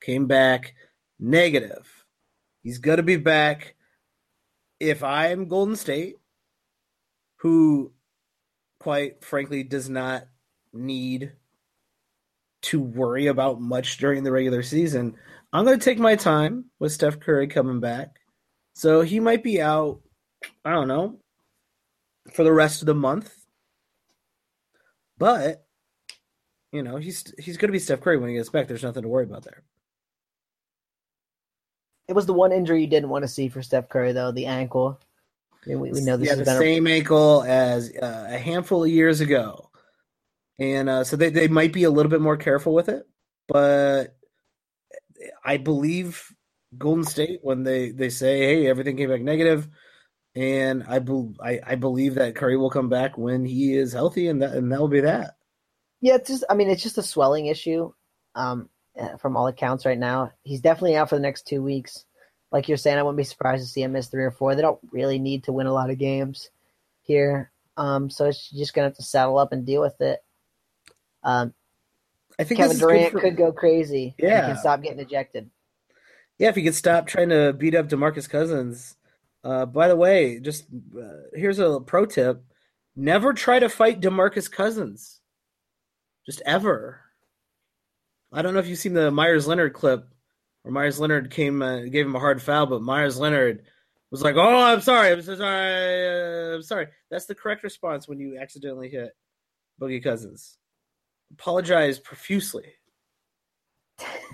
came 0.00 0.26
back 0.26 0.74
negative. 1.20 2.04
He's 2.62 2.78
going 2.78 2.96
to 2.96 3.02
be 3.02 3.16
back. 3.16 3.74
If 4.80 5.04
I'm 5.04 5.48
Golden 5.48 5.76
State, 5.76 6.16
who 7.36 7.92
quite 8.78 9.22
frankly 9.22 9.62
does 9.62 9.88
not 9.88 10.26
need 10.72 11.32
to 12.62 12.80
worry 12.80 13.26
about 13.26 13.60
much 13.60 13.98
during 13.98 14.24
the 14.24 14.32
regular 14.32 14.62
season, 14.62 15.14
I'm 15.52 15.64
going 15.64 15.78
to 15.78 15.84
take 15.84 15.98
my 15.98 16.16
time 16.16 16.66
with 16.78 16.92
Steph 16.92 17.20
Curry 17.20 17.46
coming 17.46 17.80
back. 17.80 18.16
So 18.74 19.02
he 19.02 19.20
might 19.20 19.42
be 19.42 19.60
out, 19.60 20.00
I 20.64 20.72
don't 20.72 20.88
know, 20.88 21.18
for 22.32 22.44
the 22.44 22.52
rest 22.52 22.82
of 22.82 22.86
the 22.86 22.94
month. 22.94 23.34
But 25.18 25.66
you 26.72 26.82
know, 26.82 26.96
he's 26.96 27.34
he's 27.38 27.56
going 27.56 27.68
to 27.68 27.72
be 27.72 27.78
Steph 27.78 28.00
Curry 28.00 28.16
when 28.16 28.30
he 28.30 28.36
gets 28.36 28.48
back. 28.48 28.68
There's 28.68 28.84
nothing 28.84 29.02
to 29.02 29.08
worry 29.08 29.24
about 29.24 29.44
there. 29.44 29.64
It 32.10 32.16
was 32.16 32.26
the 32.26 32.34
one 32.34 32.50
injury 32.50 32.80
you 32.80 32.88
didn't 32.88 33.08
want 33.08 33.22
to 33.22 33.28
see 33.28 33.48
for 33.48 33.62
Steph 33.62 33.88
Curry, 33.88 34.10
though 34.10 34.32
the 34.32 34.46
ankle. 34.46 34.98
I 35.64 35.68
mean, 35.68 35.78
we, 35.78 35.92
we 35.92 36.00
know 36.00 36.16
this 36.16 36.26
yeah, 36.26 36.32
is 36.32 36.38
the 36.40 36.58
same 36.58 36.88
a... 36.88 36.90
ankle 36.90 37.44
as 37.44 37.92
uh, 38.02 38.26
a 38.28 38.36
handful 38.36 38.82
of 38.82 38.90
years 38.90 39.20
ago, 39.20 39.70
and 40.58 40.88
uh, 40.88 41.04
so 41.04 41.14
they 41.14 41.30
they 41.30 41.46
might 41.46 41.72
be 41.72 41.84
a 41.84 41.90
little 41.90 42.10
bit 42.10 42.20
more 42.20 42.36
careful 42.36 42.74
with 42.74 42.88
it. 42.88 43.06
But 43.46 44.16
I 45.44 45.58
believe 45.58 46.34
Golden 46.76 47.04
State 47.04 47.38
when 47.42 47.62
they 47.62 47.92
they 47.92 48.10
say, 48.10 48.40
"Hey, 48.40 48.66
everything 48.66 48.96
came 48.96 49.10
back 49.10 49.20
negative," 49.20 49.68
and 50.34 50.82
I, 50.88 50.98
be, 50.98 51.28
I 51.40 51.60
I 51.64 51.74
believe 51.76 52.16
that 52.16 52.34
Curry 52.34 52.56
will 52.56 52.70
come 52.70 52.88
back 52.88 53.16
when 53.16 53.44
he 53.44 53.76
is 53.76 53.92
healthy, 53.92 54.26
and 54.26 54.42
that 54.42 54.54
and 54.54 54.72
that 54.72 54.80
will 54.80 54.88
be 54.88 55.02
that. 55.02 55.36
Yeah, 56.00 56.16
it's 56.16 56.28
just 56.28 56.42
I 56.50 56.54
mean 56.54 56.70
it's 56.70 56.82
just 56.82 56.98
a 56.98 57.04
swelling 57.04 57.46
issue. 57.46 57.92
Um, 58.34 58.68
from 59.18 59.36
all 59.36 59.46
accounts 59.46 59.86
right 59.86 59.98
now, 59.98 60.32
he's 60.42 60.60
definitely 60.60 60.96
out 60.96 61.08
for 61.08 61.16
the 61.16 61.22
next 61.22 61.46
two 61.46 61.62
weeks. 61.62 62.04
Like 62.52 62.68
you're 62.68 62.76
saying, 62.76 62.98
I 62.98 63.02
wouldn't 63.02 63.16
be 63.16 63.24
surprised 63.24 63.62
to 63.64 63.68
see 63.68 63.82
him 63.82 63.92
miss 63.92 64.08
three 64.08 64.24
or 64.24 64.30
four. 64.30 64.54
They 64.54 64.62
don't 64.62 64.80
really 64.90 65.18
need 65.18 65.44
to 65.44 65.52
win 65.52 65.66
a 65.66 65.72
lot 65.72 65.90
of 65.90 65.98
games 65.98 66.50
here, 67.02 67.52
um, 67.76 68.10
so 68.10 68.26
it's 68.26 68.50
just 68.50 68.74
gonna 68.74 68.88
have 68.88 68.96
to 68.96 69.02
saddle 69.02 69.38
up 69.38 69.52
and 69.52 69.64
deal 69.64 69.80
with 69.80 70.00
it. 70.00 70.22
Um, 71.22 71.54
I 72.38 72.44
think 72.44 72.58
Kevin 72.58 72.78
Durant 72.78 73.12
for... 73.12 73.20
could 73.20 73.36
go 73.36 73.52
crazy. 73.52 74.14
Yeah, 74.18 74.46
he 74.46 74.52
can 74.52 74.60
stop 74.60 74.82
getting 74.82 74.98
ejected. 74.98 75.50
Yeah, 76.38 76.48
if 76.48 76.56
he 76.56 76.62
could 76.62 76.74
stop 76.74 77.06
trying 77.06 77.28
to 77.28 77.52
beat 77.52 77.74
up 77.74 77.88
Demarcus 77.88 78.28
Cousins. 78.28 78.96
Uh, 79.44 79.66
by 79.66 79.88
the 79.88 79.96
way, 79.96 80.40
just 80.40 80.64
uh, 80.98 81.28
here's 81.34 81.58
a 81.58 81.80
pro 81.80 82.06
tip: 82.06 82.42
never 82.96 83.32
try 83.32 83.58
to 83.58 83.68
fight 83.68 84.00
Demarcus 84.00 84.50
Cousins 84.50 85.20
just 86.26 86.42
ever. 86.46 87.00
I 88.32 88.42
don't 88.42 88.54
know 88.54 88.60
if 88.60 88.68
you've 88.68 88.78
seen 88.78 88.94
the 88.94 89.10
Meyers 89.10 89.46
Leonard 89.46 89.72
clip 89.72 90.06
where 90.62 90.72
Meyers 90.72 91.00
Leonard 91.00 91.30
came 91.30 91.62
uh, 91.62 91.80
gave 91.82 92.06
him 92.06 92.16
a 92.16 92.20
hard 92.20 92.42
foul, 92.42 92.66
but 92.66 92.82
Meyers 92.82 93.18
Leonard 93.18 93.62
was 94.10 94.22
like, 94.22 94.36
"Oh, 94.36 94.62
I'm 94.62 94.80
sorry, 94.80 95.10
I'm 95.10 95.22
so 95.22 95.36
sorry, 95.36 96.52
uh, 96.52 96.54
I'm 96.56 96.62
sorry." 96.62 96.88
That's 97.10 97.26
the 97.26 97.34
correct 97.34 97.62
response 97.62 98.06
when 98.06 98.20
you 98.20 98.38
accidentally 98.38 98.88
hit 98.88 99.16
Boogie 99.80 100.02
Cousins. 100.02 100.58
Apologize 101.32 101.98
profusely. 101.98 102.66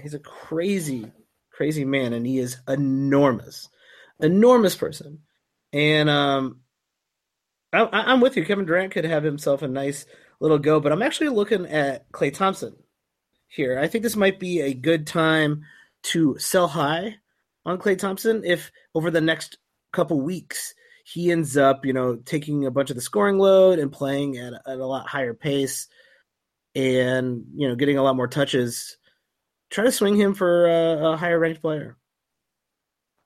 He's 0.03 0.15
a 0.15 0.19
crazy, 0.19 1.11
crazy 1.51 1.85
man, 1.85 2.13
and 2.13 2.27
he 2.27 2.39
is 2.39 2.59
enormous, 2.69 3.69
enormous 4.21 4.75
person. 4.75 5.21
And 5.73 6.09
um, 6.09 6.61
I, 7.73 7.89
I'm 7.93 8.21
with 8.21 8.37
you. 8.37 8.45
Kevin 8.45 8.65
Durant 8.65 8.93
could 8.93 9.05
have 9.05 9.25
himself 9.25 9.63
a 9.63 9.69
nice 9.69 10.07
little 10.41 10.59
go. 10.59 10.81
But 10.81 10.93
I'm 10.93 11.03
actually 11.03 11.31
looking 11.31 11.67
at 11.67 12.11
Klay 12.13 12.33
Thompson 12.33 12.77
here. 13.57 13.79
I 13.79 13.89
think 13.89 14.05
this 14.05 14.17
might 14.17 14.39
be 14.39 14.61
a 14.61 14.75
good 14.75 15.07
time 15.07 15.65
to 16.05 16.37
sell 16.39 16.69
high 16.69 17.17
on 17.65 17.79
Klay 17.79 17.99
Thompson 17.99 18.45
if 18.45 18.71
over 18.95 19.11
the 19.11 19.21
next 19.21 19.59
couple 19.93 20.21
weeks 20.21 20.75
he 21.05 21.33
ends 21.33 21.57
up, 21.57 21.85
you 21.85 21.93
know, 21.93 22.17
taking 22.17 22.67
a 22.67 22.71
bunch 22.71 22.91
of 22.91 22.97
the 22.97 23.03
scoring 23.03 23.39
load 23.39 23.79
and 23.79 23.91
playing 23.91 24.37
at, 24.37 24.53
at 24.55 24.79
a 24.79 24.87
lot 24.87 25.09
higher 25.09 25.35
pace 25.35 25.89
and, 26.75 27.45
you 27.55 27.69
know, 27.69 27.75
getting 27.75 27.99
a 27.99 28.03
lot 28.03 28.17
more 28.17 28.29
touches. 28.29 28.99
Try 29.71 29.85
to 29.85 29.93
swing 29.93 30.17
him 30.17 30.35
for 30.35 30.67
a, 30.67 31.13
a 31.13 31.17
higher 31.17 31.39
ranked 31.39 31.63
player. 31.63 31.97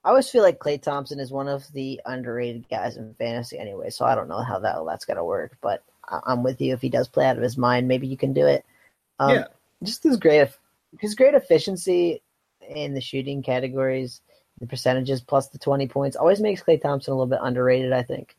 I 0.03 0.09
always 0.09 0.29
feel 0.29 0.41
like 0.41 0.59
Klay 0.59 0.81
Thompson 0.81 1.19
is 1.19 1.31
one 1.31 1.47
of 1.47 1.71
the 1.73 2.01
underrated 2.05 2.67
guys 2.69 2.97
in 2.97 3.13
fantasy 3.15 3.59
anyway, 3.59 3.91
so 3.91 4.05
I 4.05 4.15
don't 4.15 4.27
know 4.27 4.41
how 4.41 4.57
that 4.59 4.77
that's 4.87 5.05
gonna 5.05 5.23
work. 5.23 5.57
But 5.61 5.83
I'm 6.09 6.41
with 6.41 6.59
you. 6.59 6.73
If 6.73 6.81
he 6.81 6.89
does 6.89 7.07
play 7.07 7.25
out 7.25 7.37
of 7.37 7.43
his 7.43 7.57
mind, 7.57 7.87
maybe 7.87 8.07
you 8.07 8.17
can 8.17 8.33
do 8.33 8.47
it. 8.47 8.65
Um, 9.19 9.35
yeah. 9.35 9.45
Just 9.83 10.03
his 10.03 10.17
great, 10.17 10.49
his 10.99 11.15
great 11.15 11.33
efficiency 11.33 12.21
in 12.69 12.93
the 12.93 13.01
shooting 13.01 13.41
categories, 13.41 14.21
the 14.59 14.67
percentages 14.67 15.21
plus 15.21 15.49
the 15.49 15.57
20 15.57 15.87
points 15.87 16.15
always 16.15 16.39
makes 16.39 16.61
Klay 16.61 16.81
Thompson 16.81 17.13
a 17.13 17.15
little 17.15 17.29
bit 17.29 17.39
underrated. 17.41 17.91
I 17.91 18.03
think. 18.03 18.35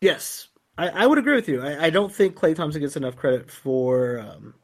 Yes, 0.00 0.48
I, 0.76 0.88
I 0.88 1.06
would 1.06 1.18
agree 1.18 1.34
with 1.34 1.48
you. 1.48 1.62
I, 1.62 1.86
I, 1.86 1.90
don't 1.90 2.12
think 2.12 2.36
Klay 2.36 2.54
Thompson 2.54 2.82
gets 2.82 2.96
enough 2.96 3.16
credit 3.16 3.50
for 3.50 4.20
um, 4.20 4.54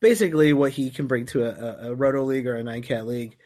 basically 0.00 0.52
what 0.52 0.72
he 0.72 0.90
can 0.90 1.06
bring 1.06 1.26
to 1.26 1.44
a, 1.44 1.50
a, 1.50 1.90
a 1.90 1.94
roto 1.94 2.24
league 2.24 2.48
or 2.48 2.56
a 2.56 2.64
nine 2.64 2.82
cat 2.82 3.06
league 3.06 3.36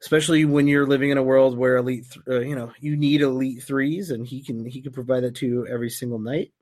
especially 0.00 0.44
when 0.44 0.68
you're 0.68 0.86
living 0.86 1.10
in 1.10 1.18
a 1.18 1.22
world 1.22 1.56
where 1.56 1.76
elite, 1.76 2.06
uh, 2.28 2.40
you 2.40 2.54
know, 2.54 2.72
you 2.80 2.96
need 2.96 3.20
elite 3.20 3.62
threes, 3.62 4.10
and 4.10 4.26
he 4.26 4.42
can 4.42 4.64
he 4.64 4.80
can 4.80 4.92
provide 4.92 5.24
that 5.24 5.34
to 5.36 5.46
you 5.46 5.66
every 5.66 5.90
single 5.90 6.18
night. 6.18 6.52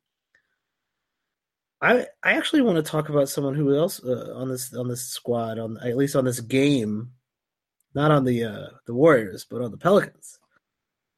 I 1.80 2.06
I 2.23 2.33
actually 2.33 2.62
want 2.62 2.76
to 2.76 2.83
talk 2.83 3.09
about 3.09 3.28
someone 3.28 3.54
who 3.54 3.76
else 3.76 4.02
uh, 4.02 4.33
on 4.35 4.49
this 4.49 4.73
on 4.75 4.88
this 4.88 5.02
squad 5.02 5.59
on 5.59 5.78
at 5.78 5.97
least 5.97 6.16
on 6.16 6.25
this 6.25 6.40
game, 6.40 7.11
not 7.95 8.11
on 8.11 8.25
the 8.25 8.45
uh, 8.45 8.66
the 8.87 8.95
Warriors, 8.95 9.45
but 9.49 9.62
on 9.62 9.71
the 9.71 9.76
Pelicans. 9.76 10.38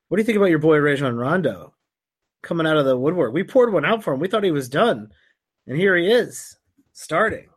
What 0.09 0.17
do 0.17 0.23
you 0.23 0.27
think 0.27 0.37
about 0.37 0.51
your 0.51 0.59
boy 0.59 0.79
Rajon 0.79 1.17
Rondo 1.17 1.75
coming 2.43 2.67
out 2.67 2.77
of 2.77 2.87
the 2.87 2.99
woodwork? 2.99 3.33
We 3.33 3.45
poured 3.45 3.73
one 3.73 3.85
out 3.85 4.03
for 4.03 4.15
him. 4.15 4.21
We 4.21 4.29
thought 4.29 4.45
he 4.45 4.51
was 4.51 4.69
done, 4.69 5.13
and 5.67 5.77
here 5.77 5.97
he 5.97 6.11
is 6.11 6.57
starting, 6.93 7.51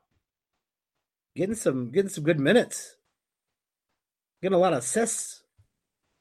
getting 1.36 1.56
some 1.56 1.92
getting 1.92 2.10
some 2.10 2.24
good 2.24 2.40
minutes. 2.40 2.96
Getting 4.42 4.56
a 4.56 4.60
lot 4.60 4.74
of 4.74 4.80
assists. 4.80 5.44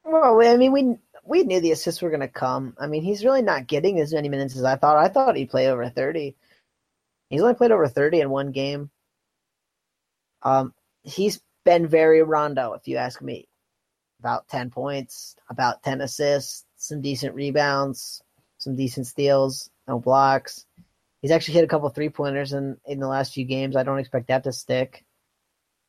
Well, 0.05 0.43
I 0.43 0.57
mean, 0.57 0.73
we 0.73 0.97
we 1.25 1.43
knew 1.43 1.61
the 1.61 1.73
assists 1.73 2.03
were 2.03 2.11
going 2.11 2.21
to 2.21 2.29
come. 2.29 2.75
I 2.79 2.87
mean, 2.87 3.03
he's 3.03 3.25
really 3.25 3.43
not 3.43 3.67
getting 3.67 3.99
as 4.01 4.13
many 4.13 4.29
minutes 4.29 4.57
as 4.57 4.65
I 4.65 4.77
thought. 4.77 4.99
I 4.99 5.09
thought 5.09 5.37
he'd 5.37 5.51
play 5.51 5.69
over 5.69 5.89
thirty. 5.89 6.37
He's 7.31 7.41
only 7.41 7.55
played 7.55 7.73
over 7.73 7.89
thirty 7.89 8.21
in 8.21 8.29
one 8.29 8.53
game. 8.53 8.91
Um, 10.43 10.75
he's 11.03 11.41
been 11.65 11.87
very 11.87 12.23
Rondo, 12.23 12.73
if 12.75 12.87
you 12.87 12.97
ask 12.97 13.23
me. 13.23 13.49
About 14.19 14.49
ten 14.49 14.69
points, 14.69 15.37
about 15.49 15.83
ten 15.83 16.03
assists, 16.03 16.67
some 16.77 17.01
decent 17.01 17.35
rebounds, 17.35 18.23
some 18.59 18.77
decent 18.77 19.07
steals, 19.07 19.71
no 19.89 19.99
blocks. 19.99 20.67
He's 21.23 21.31
actually 21.31 21.55
hit 21.55 21.65
a 21.65 21.69
couple 21.69 21.89
three 21.89 22.11
pointers 22.11 22.53
in 22.53 22.77
in 22.85 23.01
the 23.01 23.09
last 23.09 23.33
few 23.33 23.45
games. 23.47 23.77
I 23.77 23.83
don't 23.83 23.99
expect 23.99 24.29
that 24.29 24.45
to 24.45 24.53
stick. 24.53 25.05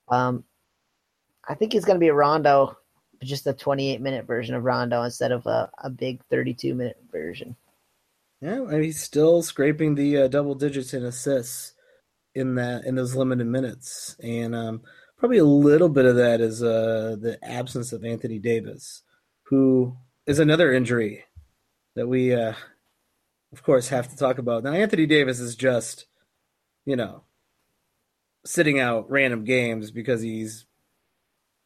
Um, 0.07 0.43
I 1.47 1.55
think 1.55 1.73
he's 1.73 1.85
going 1.85 1.95
to 1.95 1.99
be 1.99 2.09
a 2.09 2.13
Rondo, 2.13 2.77
just 3.23 3.47
a 3.47 3.53
28 3.53 4.01
minute 4.01 4.25
version 4.25 4.55
of 4.55 4.63
Rondo 4.63 5.01
instead 5.03 5.31
of 5.31 5.45
a, 5.45 5.69
a 5.79 5.89
big 5.89 6.23
32 6.29 6.75
minute 6.75 6.97
version. 7.11 7.55
Yeah, 8.41 8.79
he's 8.79 8.99
still 9.01 9.43
scraping 9.43 9.93
the 9.93 10.23
uh, 10.23 10.27
double 10.27 10.55
digits 10.55 10.93
in 10.95 11.05
assists 11.05 11.73
in 12.33 12.55
that 12.55 12.85
in 12.85 12.95
those 12.95 13.15
limited 13.15 13.45
minutes, 13.45 14.15
and 14.21 14.55
um, 14.55 14.81
probably 15.17 15.37
a 15.37 15.45
little 15.45 15.89
bit 15.89 16.05
of 16.05 16.15
that 16.15 16.41
is 16.41 16.63
uh, 16.63 17.15
the 17.19 17.37
absence 17.43 17.93
of 17.93 18.03
Anthony 18.03 18.39
Davis, 18.39 19.03
who 19.43 19.95
is 20.25 20.39
another 20.39 20.73
injury 20.73 21.23
that 21.95 22.07
we, 22.07 22.33
uh, 22.33 22.53
of 23.51 23.61
course, 23.61 23.89
have 23.89 24.09
to 24.09 24.17
talk 24.17 24.39
about. 24.39 24.63
Now, 24.63 24.71
Anthony 24.73 25.05
Davis 25.05 25.39
is 25.39 25.55
just, 25.55 26.05
you 26.85 26.95
know, 26.95 27.23
sitting 28.43 28.79
out 28.79 29.11
random 29.11 29.43
games 29.43 29.91
because 29.91 30.21
he's 30.21 30.65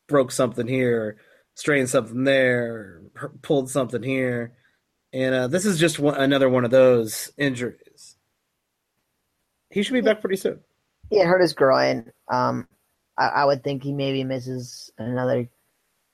broke 0.07 0.31
something 0.31 0.67
here, 0.67 1.17
strained 1.53 1.89
something 1.89 2.25
there, 2.25 3.01
pulled 3.41 3.69
something 3.69 4.03
here, 4.03 4.53
and 5.13 5.35
uh, 5.35 5.47
this 5.47 5.65
is 5.65 5.79
just 5.79 5.99
one, 5.99 6.15
another 6.15 6.49
one 6.49 6.65
of 6.65 6.71
those 6.71 7.31
injuries. 7.37 8.15
He 9.69 9.83
should 9.83 9.93
be 9.93 10.01
back 10.01 10.21
pretty 10.21 10.37
soon. 10.37 10.59
Yeah, 11.09 11.25
hurt 11.25 11.41
his 11.41 11.53
groin. 11.53 12.11
Um, 12.27 12.67
I, 13.17 13.27
I 13.27 13.45
would 13.45 13.63
think 13.63 13.83
he 13.83 13.93
maybe 13.93 14.23
misses 14.23 14.91
another 14.97 15.49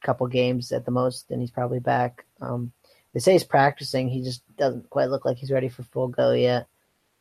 couple 0.03 0.27
games 0.27 0.71
at 0.71 0.85
the 0.85 0.91
most, 0.91 1.31
and 1.31 1.41
he's 1.41 1.51
probably 1.51 1.79
back. 1.79 2.25
Um, 2.41 2.71
they 3.13 3.19
say 3.19 3.33
he's 3.33 3.43
practicing. 3.43 4.09
He 4.09 4.23
just 4.23 4.43
doesn't 4.57 4.89
quite 4.89 5.09
look 5.09 5.25
like 5.25 5.37
he's 5.37 5.51
ready 5.51 5.69
for 5.69 5.83
full 5.83 6.07
go 6.07 6.31
yet. 6.31 6.67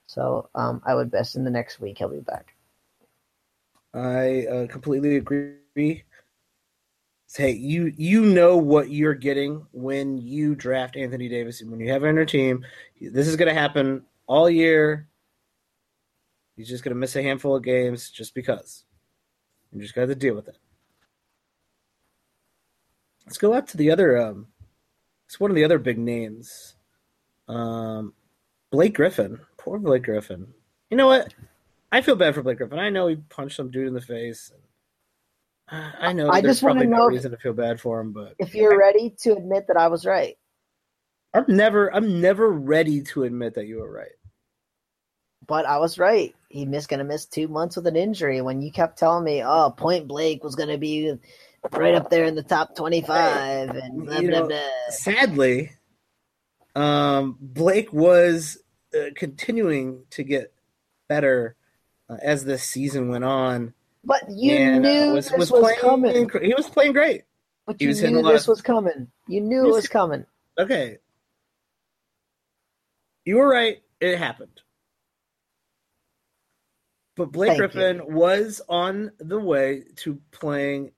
So 0.07 0.49
um, 0.55 0.83
I 0.85 0.95
would 0.95 1.11
best 1.11 1.37
in 1.37 1.45
the 1.45 1.50
next 1.50 1.81
week 1.81 1.99
he'll 1.99 2.09
be 2.09 2.21
back. 2.21 2.55
I 3.93 4.47
uh, 4.47 4.67
completely 4.67 5.17
agree. 5.17 6.05
Hey, 7.37 7.53
you 7.53 7.93
you 7.97 8.23
know 8.23 8.57
what 8.57 8.91
you're 8.91 9.15
getting 9.15 9.65
when 9.71 10.19
you 10.19 10.57
draft 10.57 10.97
Anthony 10.97 11.29
Davis 11.29 11.61
and 11.61 11.71
when 11.71 11.79
you 11.79 11.91
have 11.93 12.03
him 12.03 12.09
on 12.09 12.17
your 12.17 12.25
team. 12.25 12.65
This 13.01 13.29
is 13.29 13.37
going 13.37 13.49
to 13.49 13.61
happen 13.61 14.03
all 14.27 14.51
year. 14.51 15.07
He's 16.57 16.69
just 16.69 16.83
going 16.83 16.95
to 16.95 16.99
miss 16.99 17.15
a 17.17 17.23
handful 17.23 17.55
of 17.55 17.63
games 17.63 18.11
just 18.11 18.35
because. 18.35 18.85
You 19.73 19.81
just 19.81 19.95
got 19.95 20.07
to 20.07 20.15
deal 20.15 20.35
with 20.35 20.49
it. 20.49 20.59
Let's 23.25 23.39
go 23.39 23.55
out 23.55 23.69
to 23.69 23.77
the 23.77 23.93
other. 23.93 24.19
Um, 24.19 24.49
it's 25.27 25.39
one 25.39 25.53
of 25.53 25.55
the 25.55 25.65
other 25.65 25.79
big 25.79 25.99
names. 25.99 26.75
Um, 27.47 28.13
Blake 28.71 28.95
Griffin. 28.95 29.39
Poor 29.57 29.79
Blake 29.79 30.03
Griffin. 30.03 30.49
You 30.91 30.97
know 30.97 31.07
what? 31.07 31.33
I 31.93 32.03
feel 32.03 32.17
bad 32.17 32.35
for 32.35 32.43
Blake 32.43 32.59
Griffin. 32.59 32.81
I 32.81 32.91
know 32.91 33.07
he 33.07 33.17
punched 33.17 33.57
some 33.57 33.71
dude 33.71 33.87
in 33.87 33.95
the 33.95 34.01
face. 34.01 34.51
Uh, 34.53 34.59
I 35.71 36.12
know 36.12 36.31
I 36.31 36.41
just 36.41 36.62
want 36.62 36.79
to 36.81 36.87
know 36.87 36.99
no 36.99 37.07
reason 37.07 37.31
to 37.31 37.37
feel 37.37 37.53
bad 37.53 37.81
for 37.81 38.00
him, 38.00 38.12
but 38.12 38.35
if 38.39 38.55
you're 38.55 38.79
ready 38.79 39.15
to 39.23 39.37
admit 39.37 39.67
that 39.69 39.77
I 39.77 39.89
was 39.89 40.05
right, 40.05 40.37
I'm 41.33 41.45
never. 41.49 41.95
I'm 41.95 42.21
never 42.21 42.50
ready 42.50 43.03
to 43.03 43.25
admit 43.25 43.55
that 43.55 43.67
you 43.67 43.79
were 43.79 43.93
right. 43.93 44.12
But 45.47 45.67
I 45.67 45.79
was 45.79 45.99
right. 45.99 46.35
He 46.49 46.65
missed 46.65 46.89
going 46.89 46.99
to 46.99 47.05
miss 47.05 47.27
two 47.27 47.49
months 47.49 47.77
with 47.77 47.87
an 47.87 47.97
injury. 47.97 48.41
When 48.41 48.61
you 48.61 48.73
kept 48.73 48.99
telling 48.99 49.25
me, 49.25 49.43
"Oh, 49.45 49.71
Point 49.77 50.09
Blake 50.09 50.43
was 50.43 50.57
going 50.57 50.71
to 50.71 50.79
be 50.79 51.19
right 51.73 51.95
up 51.95 52.11
there 52.11 52.25
in 52.25 52.35
the 52.35 52.43
top 52.43 52.75
25 52.75 53.71
and 53.71 54.07
blah, 54.07 54.21
blah, 54.21 54.31
know, 54.31 54.49
blah. 54.49 54.59
sadly 54.89 55.71
um, 56.75 57.37
blake 57.41 57.93
was 57.93 58.59
uh, 58.95 59.11
continuing 59.15 60.05
to 60.11 60.23
get 60.23 60.53
better 61.09 61.57
uh, 62.09 62.17
as 62.23 62.45
the 62.45 62.59
season 62.59 63.09
went 63.09 63.25
on 63.25 63.75
but 64.04 64.23
you 64.30 64.52
and, 64.52 64.85
uh, 64.85 64.88
knew 64.88 65.11
uh, 65.11 65.14
was, 65.14 65.28
this 65.28 65.38
was, 65.38 65.50
was 65.50 65.78
coming. 65.80 66.30
he 66.42 66.54
was 66.54 66.69
playing 66.69 66.92
great. 66.92 67.25
But 67.66 67.76
he 67.78 67.87
you 67.87 68.11
knew 68.11 68.23
this 68.23 68.42
of, 68.42 68.49
was 68.49 68.62
coming. 68.62 69.09
You 69.28 69.40
knew 69.40 69.66
it 69.66 69.73
was 69.73 69.88
coming. 69.88 70.26
Okay. 70.59 70.99
You 73.25 73.37
were 73.37 73.49
right. 73.49 73.83
It 74.00 74.16
happened. 74.19 74.61
But 77.16 77.33
Blake 77.33 77.49
Thank 77.49 77.59
Griffin 77.59 77.97
you. 77.97 78.14
was 78.16 78.62
on 78.69 79.12
the 79.19 79.38
way 79.38 79.85
to 79.97 80.19
playing 80.30 80.92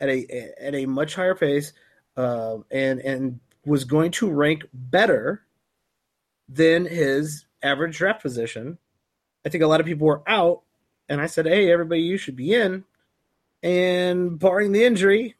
at 0.00 0.08
a 0.08 0.54
at 0.58 0.74
a 0.74 0.86
much 0.86 1.14
higher 1.14 1.34
pace, 1.34 1.72
uh, 2.16 2.58
and 2.70 3.00
and 3.00 3.40
was 3.66 3.84
going 3.84 4.12
to 4.12 4.30
rank 4.30 4.64
better 4.72 5.42
than 6.48 6.86
his 6.86 7.44
average 7.62 7.98
draft 7.98 8.22
position. 8.22 8.78
I 9.44 9.50
think 9.50 9.62
a 9.62 9.66
lot 9.66 9.80
of 9.80 9.86
people 9.86 10.06
were 10.06 10.22
out, 10.26 10.62
and 11.08 11.20
I 11.20 11.26
said, 11.26 11.46
"Hey, 11.46 11.72
everybody, 11.72 12.02
you 12.02 12.16
should 12.16 12.36
be 12.36 12.54
in." 12.54 12.84
And 13.62 14.38
barring 14.38 14.72
the 14.72 14.84
injury, 14.84 15.34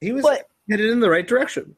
he 0.00 0.12
was 0.12 0.22
but, 0.22 0.48
headed 0.68 0.90
in 0.90 1.00
the 1.00 1.10
right 1.10 1.26
direction. 1.26 1.76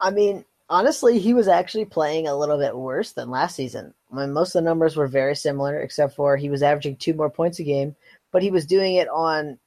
I 0.00 0.10
mean, 0.10 0.44
honestly, 0.70 1.18
he 1.18 1.34
was 1.34 1.48
actually 1.48 1.84
playing 1.84 2.26
a 2.26 2.36
little 2.36 2.58
bit 2.58 2.76
worse 2.76 3.12
than 3.12 3.30
last 3.30 3.56
season. 3.56 3.92
I 4.12 4.16
mean, 4.16 4.32
most 4.32 4.54
of 4.54 4.62
the 4.62 4.68
numbers 4.68 4.96
were 4.96 5.08
very 5.08 5.36
similar, 5.36 5.80
except 5.80 6.14
for 6.14 6.36
he 6.36 6.50
was 6.50 6.62
averaging 6.62 6.96
two 6.96 7.14
more 7.14 7.30
points 7.30 7.58
a 7.58 7.64
game, 7.64 7.96
but 8.32 8.42
he 8.42 8.50
was 8.50 8.66
doing 8.66 8.94
it 8.94 9.08
on 9.08 9.58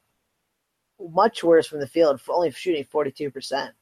much 1.00 1.44
worse 1.44 1.68
from 1.68 1.80
the 1.80 1.88
field, 1.88 2.22
for 2.22 2.34
only 2.34 2.52
shooting 2.52 2.84
forty 2.86 3.12
two 3.12 3.30
percent. 3.30 3.74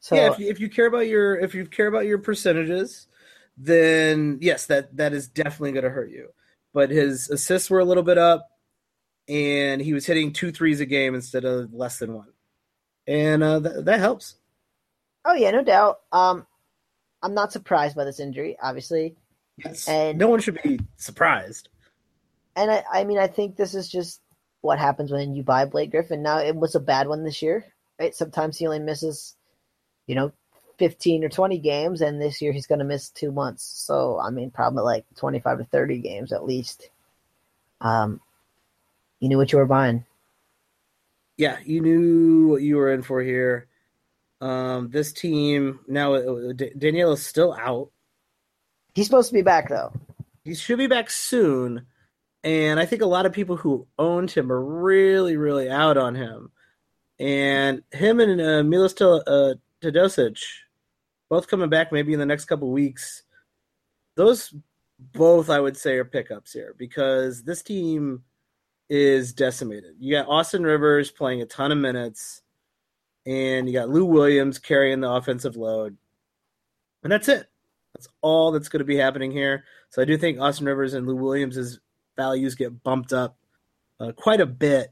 So 0.00 0.16
yeah, 0.16 0.32
if 0.32 0.38
you, 0.38 0.48
if 0.48 0.60
you 0.60 0.68
care 0.68 0.86
about 0.86 1.06
your 1.06 1.38
if 1.38 1.54
you 1.54 1.66
care 1.66 1.86
about 1.86 2.06
your 2.06 2.18
percentages, 2.18 3.06
then 3.56 4.38
yes, 4.40 4.66
that 4.66 4.96
that 4.96 5.12
is 5.12 5.28
definitely 5.28 5.72
going 5.72 5.84
to 5.84 5.90
hurt 5.90 6.10
you. 6.10 6.32
But 6.74 6.90
his 6.90 7.28
assists 7.30 7.68
were 7.68 7.80
a 7.80 7.84
little 7.84 8.02
bit 8.02 8.18
up, 8.18 8.48
and 9.28 9.80
he 9.80 9.92
was 9.92 10.06
hitting 10.06 10.32
two 10.32 10.52
threes 10.52 10.80
a 10.80 10.86
game 10.86 11.14
instead 11.14 11.44
of 11.44 11.72
less 11.72 11.98
than 11.98 12.14
one, 12.14 12.32
and 13.06 13.42
uh, 13.42 13.60
th- 13.60 13.84
that 13.84 14.00
helps. 14.00 14.36
Oh 15.24 15.34
yeah, 15.34 15.50
no 15.50 15.62
doubt. 15.62 16.00
Um, 16.10 16.46
I'm 17.22 17.34
not 17.34 17.52
surprised 17.52 17.94
by 17.94 18.04
this 18.04 18.20
injury, 18.20 18.56
obviously. 18.62 19.16
Yes, 19.64 19.86
and 19.86 20.18
no 20.18 20.28
one 20.28 20.40
should 20.40 20.60
be 20.62 20.80
surprised. 20.96 21.68
And 22.56 22.70
I, 22.70 22.84
I 22.92 23.04
mean, 23.04 23.18
I 23.18 23.26
think 23.26 23.56
this 23.56 23.74
is 23.74 23.88
just 23.88 24.20
what 24.60 24.78
happens 24.78 25.10
when 25.12 25.34
you 25.34 25.42
buy 25.42 25.64
Blake 25.64 25.90
Griffin. 25.90 26.22
Now 26.22 26.38
it 26.38 26.56
was 26.56 26.74
a 26.74 26.80
bad 26.80 27.08
one 27.08 27.24
this 27.24 27.42
year, 27.42 27.66
right? 28.00 28.14
Sometimes 28.14 28.56
he 28.56 28.66
only 28.66 28.78
misses, 28.78 29.36
you 30.06 30.14
know, 30.14 30.32
fifteen 30.78 31.24
or 31.24 31.28
twenty 31.28 31.58
games, 31.58 32.00
and 32.00 32.20
this 32.20 32.42
year 32.42 32.52
he's 32.52 32.66
going 32.66 32.78
to 32.80 32.84
miss 32.84 33.10
two 33.10 33.32
months. 33.32 33.64
So 33.64 34.18
I 34.18 34.30
mean, 34.30 34.50
probably 34.50 34.82
like 34.82 35.04
twenty-five 35.16 35.58
to 35.58 35.64
thirty 35.64 35.98
games 35.98 36.32
at 36.32 36.44
least. 36.44 36.90
Um, 37.80 38.20
you 39.20 39.28
knew 39.28 39.38
what 39.38 39.52
you 39.52 39.58
were 39.58 39.66
buying. 39.66 40.04
Yeah, 41.36 41.58
you 41.64 41.80
knew 41.80 42.48
what 42.48 42.62
you 42.62 42.76
were 42.76 42.92
in 42.92 43.02
for 43.02 43.22
here. 43.22 43.66
Um, 44.40 44.90
this 44.90 45.12
team 45.12 45.80
now, 45.86 46.14
uh, 46.14 46.52
Daniel 46.76 47.12
is 47.12 47.24
still 47.24 47.54
out. 47.54 47.90
He's 48.94 49.06
supposed 49.06 49.28
to 49.28 49.34
be 49.34 49.42
back 49.42 49.68
though. 49.68 49.92
He 50.44 50.54
should 50.54 50.78
be 50.78 50.88
back 50.88 51.10
soon. 51.10 51.86
And 52.44 52.80
I 52.80 52.86
think 52.86 53.02
a 53.02 53.06
lot 53.06 53.24
of 53.24 53.32
people 53.32 53.56
who 53.56 53.86
owned 53.98 54.32
him 54.32 54.50
are 54.50 54.60
really, 54.60 55.36
really 55.36 55.70
out 55.70 55.96
on 55.96 56.16
him. 56.16 56.50
And 57.20 57.82
him 57.92 58.18
and 58.18 58.40
uh, 58.40 58.64
Milos 58.64 59.00
uh, 59.00 59.54
Teodosic, 59.82 60.38
both 61.28 61.48
coming 61.48 61.68
back 61.68 61.92
maybe 61.92 62.12
in 62.12 62.18
the 62.18 62.26
next 62.26 62.44
couple 62.44 62.70
weeks. 62.70 63.22
Those 64.16 64.54
both, 64.98 65.50
I 65.50 65.60
would 65.60 65.76
say, 65.76 65.96
are 65.96 66.04
pickups 66.04 66.52
here 66.52 66.74
because 66.78 67.42
this 67.42 67.62
team 67.62 68.22
is 68.88 69.32
decimated. 69.32 69.96
You 69.98 70.14
got 70.14 70.28
Austin 70.28 70.62
Rivers 70.62 71.10
playing 71.10 71.42
a 71.42 71.46
ton 71.46 71.72
of 71.72 71.78
minutes, 71.78 72.42
and 73.26 73.66
you 73.66 73.72
got 73.72 73.88
Lou 73.88 74.04
Williams 74.04 74.58
carrying 74.58 75.00
the 75.00 75.10
offensive 75.10 75.56
load. 75.56 75.96
And 77.02 77.10
that's 77.10 77.28
it. 77.28 77.48
That's 77.94 78.08
all 78.20 78.52
that's 78.52 78.68
going 78.68 78.80
to 78.80 78.84
be 78.84 78.96
happening 78.96 79.32
here. 79.32 79.64
So 79.90 80.02
I 80.02 80.04
do 80.04 80.16
think 80.16 80.40
Austin 80.40 80.66
Rivers 80.66 80.94
and 80.94 81.06
Lou 81.06 81.16
Williams 81.16 81.80
values 82.16 82.54
get 82.54 82.82
bumped 82.82 83.12
up 83.12 83.36
uh, 84.00 84.12
quite 84.12 84.40
a 84.40 84.46
bit. 84.46 84.91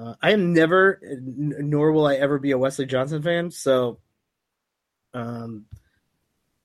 Uh, 0.00 0.14
I 0.22 0.32
am 0.32 0.52
never, 0.52 1.00
n- 1.02 1.54
nor 1.58 1.92
will 1.92 2.06
I 2.06 2.14
ever 2.14 2.38
be 2.38 2.52
a 2.52 2.58
Wesley 2.58 2.86
Johnson 2.86 3.22
fan. 3.22 3.50
So, 3.50 3.98
um, 5.12 5.66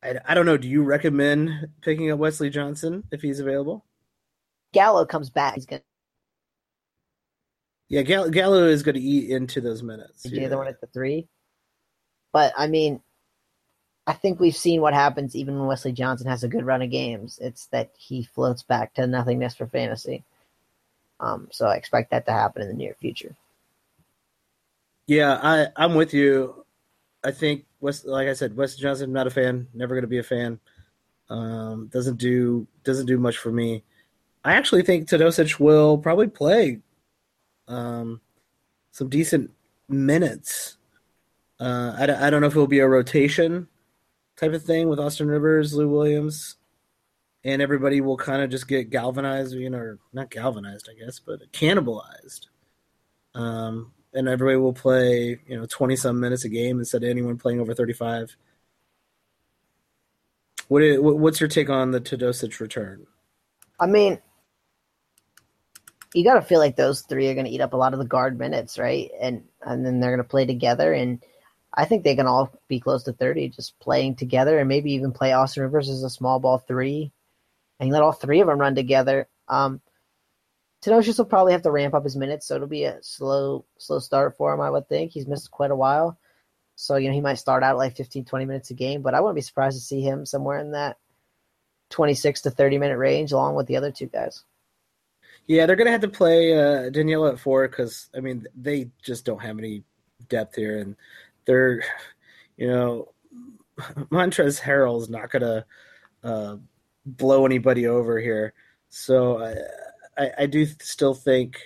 I, 0.02 0.16
I 0.26 0.34
don't 0.34 0.46
know. 0.46 0.58
Do 0.58 0.68
you 0.68 0.84
recommend 0.84 1.68
picking 1.82 2.12
up 2.12 2.20
Wesley 2.20 2.50
Johnson 2.50 3.04
if 3.12 3.22
he's 3.22 3.40
available? 3.40 3.84
Gallo 4.72 5.06
comes 5.06 5.30
back. 5.30 5.56
He's 5.56 5.66
gonna. 5.66 5.82
Yeah, 7.90 8.04
Gallo, 8.04 8.30
Gallo 8.30 8.68
is 8.68 8.84
going 8.84 8.96
to 8.96 9.02
eat 9.02 9.30
into 9.30 9.62
those 9.62 9.84
minutes. 9.84 10.24
The 10.24 10.30
yeah. 10.30 10.46
other 10.48 10.58
one 10.58 10.68
at 10.68 10.82
the 10.82 10.88
three, 10.88 11.28
but 12.32 12.54
I 12.58 12.68
mean, 12.68 13.02
I 14.08 14.14
think 14.14 14.40
we've 14.40 14.56
seen 14.56 14.82
what 14.82 14.94
happens 14.94 15.36
even 15.36 15.58
when 15.58 15.68
Wesley 15.68 15.92
Johnson 15.92 16.28
has 16.28 16.44
a 16.44 16.48
good 16.48 16.66
run 16.66 16.82
of 16.82 16.90
games. 16.90 17.38
It's 17.42 17.68
that 17.68 17.92
he 17.98 18.24
floats 18.24 18.64
back 18.64 18.94
to 18.96 19.08
nothingness 19.08 19.56
for 19.56 19.68
fantasy. 19.68 20.24
Um, 21.20 21.48
so 21.52 21.68
I 21.68 21.76
expect 21.76 22.12
that 22.12 22.26
to 22.26 22.32
happen 22.32 22.62
in 22.62 22.68
the 22.68 22.74
near 22.74 22.96
future. 23.00 23.36
Yeah, 25.08 25.40
I, 25.42 25.68
I'm 25.76 25.96
with 25.96 26.14
you. 26.14 26.66
I 27.24 27.32
think 27.32 27.66
West, 27.80 28.06
like 28.06 28.28
I 28.28 28.34
said, 28.34 28.56
Wesley 28.56 28.82
Johnson, 28.82 29.14
not 29.14 29.28
a 29.28 29.32
fan, 29.32 29.68
never 29.74 29.96
going 29.96 30.04
to 30.04 30.08
be 30.08 30.20
a 30.20 30.24
fan. 30.24 30.60
Um, 31.30 31.88
doesn't 31.88 32.18
do 32.18 32.68
doesn't 32.84 33.08
do 33.08 33.18
much 33.18 33.38
for 33.38 33.52
me. 33.52 33.84
I 34.44 34.54
actually 34.54 34.84
think 34.84 35.08
Teodosic 35.08 35.60
will 35.60 35.98
probably 35.98 36.28
play 36.28 36.82
um, 37.68 38.22
some 38.92 39.10
decent 39.10 39.52
minutes. 39.90 40.78
Uh, 41.60 41.96
I, 41.98 42.28
I 42.28 42.30
don't 42.30 42.42
know 42.42 42.48
if 42.48 42.56
it 42.56 42.60
will 42.60 42.68
be 42.68 42.80
a 42.80 42.88
rotation 42.88 43.68
type 44.38 44.54
of 44.54 44.64
thing 44.64 44.88
with 44.88 45.00
Austin 45.00 45.28
Rivers, 45.28 45.74
Lou 45.74 45.90
Williams, 45.90 46.58
and 47.46 47.62
everybody 47.62 48.02
will 48.02 48.18
kind 48.18 48.42
of 48.42 48.50
just 48.50 48.68
get 48.68 48.90
galvanized, 48.90 49.54
you 49.54 49.70
know, 49.70 49.78
or 49.78 50.00
not 50.12 50.32
galvanized, 50.32 50.90
I 50.92 51.00
guess, 51.00 51.20
but 51.20 51.40
cannibalized. 51.54 52.48
Um, 53.36 53.94
and 54.14 54.28
everybody 54.28 54.58
will 54.58 54.74
play, 54.74 55.40
you 55.48 55.58
know, 55.58 55.68
twenty 55.68 55.96
some 55.96 56.20
minutes 56.20 56.44
a 56.44 56.50
game 56.50 56.80
instead 56.80 57.04
of 57.04 57.10
anyone 57.10 57.38
playing 57.38 57.60
over 57.60 57.74
thirty 57.74 57.94
five. 57.94 58.36
What 60.68 60.82
is, 60.82 61.00
what's 61.00 61.40
your 61.40 61.48
take 61.48 61.70
on 61.70 61.92
the 61.92 62.02
Teodosic 62.02 62.60
return? 62.60 63.06
I 63.80 63.86
mean, 63.86 64.20
you 66.16 66.24
got 66.24 66.36
to 66.36 66.42
feel 66.42 66.60
like 66.60 66.76
those 66.76 67.02
three 67.02 67.30
are 67.30 67.36
going 67.36 67.46
to 67.46 67.52
eat 67.52 67.62
up 67.62 67.74
a 67.74 67.78
lot 67.78 67.94
of 67.94 68.00
the 68.00 68.06
guard 68.06 68.40
minutes, 68.40 68.80
right? 68.80 69.12
And 69.22 69.44
and 69.62 69.86
then 69.86 70.00
they're 70.00 70.16
going 70.16 70.24
to 70.26 70.30
play 70.30 70.48
together 70.48 70.92
and 70.94 71.24
I 71.78 71.84
think 71.84 72.04
they 72.04 72.16
can 72.16 72.26
all 72.26 72.58
be 72.70 72.80
close 72.80 73.04
to 73.04 73.12
30 73.12 73.50
just 73.50 73.78
playing 73.80 74.16
together 74.16 74.58
and 74.58 74.70
maybe 74.70 74.94
even 74.94 75.12
play 75.12 75.34
Austin 75.34 75.64
Rivers 75.64 75.90
as 75.90 76.04
a 76.04 76.10
small 76.10 76.40
ball 76.40 76.58
three 76.58 77.12
and 77.80 77.90
let 77.90 78.02
all 78.02 78.12
three 78.12 78.42
of 78.42 78.48
them 78.48 78.60
run 78.60 78.76
together. 78.76 79.28
Um, 79.48 79.82
will 80.86 81.26
probably 81.26 81.54
have 81.54 81.64
to 81.64 81.72
ramp 81.72 81.94
up 81.94 82.04
his 82.04 82.16
minutes, 82.16 82.48
so 82.48 82.56
it'll 82.56 82.68
be 82.68 82.84
a 82.84 83.02
slow 83.02 83.66
slow 83.78 84.00
start 84.00 84.38
for 84.38 84.54
him. 84.54 84.62
I 84.62 84.70
would 84.70 84.88
think 84.88 85.12
he's 85.12 85.28
missed 85.28 85.50
quite 85.52 85.72
a 85.72 85.76
while, 85.76 86.20
so 86.76 86.96
you 86.96 87.08
know 87.08 87.16
he 87.16 87.22
might 87.22 87.36
start 87.36 87.64
out 87.64 87.78
like 87.78 87.96
15, 87.96 88.26
20 88.26 88.46
minutes 88.46 88.70
a 88.70 88.76
game. 88.76 89.02
But 89.02 89.14
I 89.14 89.20
wouldn't 89.20 89.36
be 89.36 89.42
surprised 89.42 89.78
to 89.78 89.84
see 89.84 90.02
him 90.02 90.26
somewhere 90.26 90.60
in 90.60 90.72
that 90.72 90.98
twenty 91.90 92.14
six 92.14 92.42
to 92.42 92.52
thirty 92.52 92.78
minute 92.78 92.98
range, 92.98 93.32
along 93.32 93.56
with 93.56 93.68
the 93.68 93.78
other 93.78 93.92
two 93.92 94.08
guys. 94.08 94.44
Yeah, 95.48 95.66
they're 95.66 95.76
gonna 95.76 95.92
have 95.92 96.02
to 96.02 96.08
play 96.08 96.58
uh, 96.58 96.90
Danilo 96.90 97.28
at 97.28 97.40
four 97.40 97.68
because 97.68 98.10
I 98.16 98.20
mean 98.20 98.48
they 98.56 98.90
just 99.04 99.26
don't 99.26 99.42
have 99.42 99.58
any 99.58 99.84
depth 100.28 100.56
here, 100.56 100.80
and 100.80 100.96
they're 101.46 101.84
you 102.58 102.68
know 102.68 103.10
Montrezl 103.80 104.62
Harrell's 104.62 105.10
not 105.10 105.32
gonna 105.32 105.66
uh, 106.24 106.58
blow 107.06 107.46
anybody 107.46 107.88
over 107.88 108.20
here. 108.20 108.54
So 108.90 109.44
I, 109.44 109.56
I, 110.18 110.32
I 110.40 110.46
do 110.46 110.66
still 110.66 111.14
think 111.14 111.58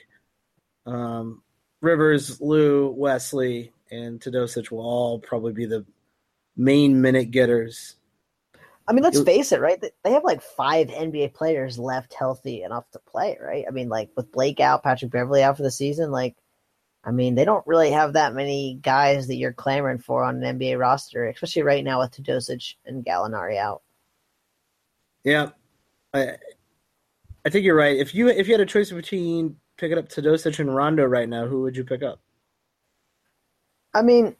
um, 0.85 1.41
Rivers, 1.81 2.41
Lou, 2.41 2.89
Wesley, 2.89 3.71
and 3.91 4.19
Teodosic 4.19 4.71
will 4.71 4.81
all 4.81 5.19
probably 5.19 5.53
be 5.53 5.65
the 5.65 5.85
main 6.55 7.01
minute 7.01 7.31
getters. 7.31 7.95
I 8.87 8.91
mean, 8.91 9.03
let's 9.03 9.21
face 9.21 9.51
it, 9.51 9.61
right? 9.61 9.79
They 10.03 10.11
have 10.11 10.23
like 10.23 10.41
five 10.41 10.87
NBA 10.87 11.35
players 11.35 11.77
left 11.77 12.11
healthy 12.15 12.63
enough 12.63 12.89
to 12.91 12.99
play, 12.99 13.37
right? 13.39 13.63
I 13.67 13.71
mean, 13.71 13.87
like 13.87 14.09
with 14.15 14.31
Blake 14.31 14.59
out, 14.59 14.81
Patrick 14.81 15.11
Beverley 15.11 15.43
out 15.43 15.57
for 15.57 15.63
the 15.63 15.69
season, 15.69 16.09
like, 16.09 16.35
I 17.03 17.11
mean, 17.11 17.35
they 17.35 17.45
don't 17.45 17.65
really 17.67 17.91
have 17.91 18.13
that 18.13 18.33
many 18.33 18.79
guys 18.81 19.27
that 19.27 19.35
you're 19.35 19.53
clamoring 19.53 19.99
for 19.99 20.23
on 20.23 20.43
an 20.43 20.59
NBA 20.59 20.79
roster, 20.79 21.27
especially 21.27 21.61
right 21.61 21.83
now 21.83 21.99
with 21.99 22.11
Teodosic 22.11 22.75
and 22.83 23.05
Gallinari 23.05 23.57
out. 23.57 23.83
Yeah, 25.23 25.49
I 26.13 26.35
I 27.45 27.49
think 27.49 27.65
you're 27.65 27.75
right. 27.75 27.97
If 27.97 28.13
you 28.15 28.27
if 28.27 28.47
you 28.47 28.53
had 28.53 28.61
a 28.61 28.65
choice 28.65 28.91
between 28.91 29.57
picking 29.77 29.97
up 29.97 30.09
Teodosic 30.09 30.59
and 30.59 30.73
Rondo 30.73 31.05
right 31.05 31.27
now, 31.27 31.47
who 31.47 31.61
would 31.61 31.75
you 31.75 31.83
pick 31.83 32.03
up? 32.03 32.19
I 33.93 34.01
mean, 34.01 34.35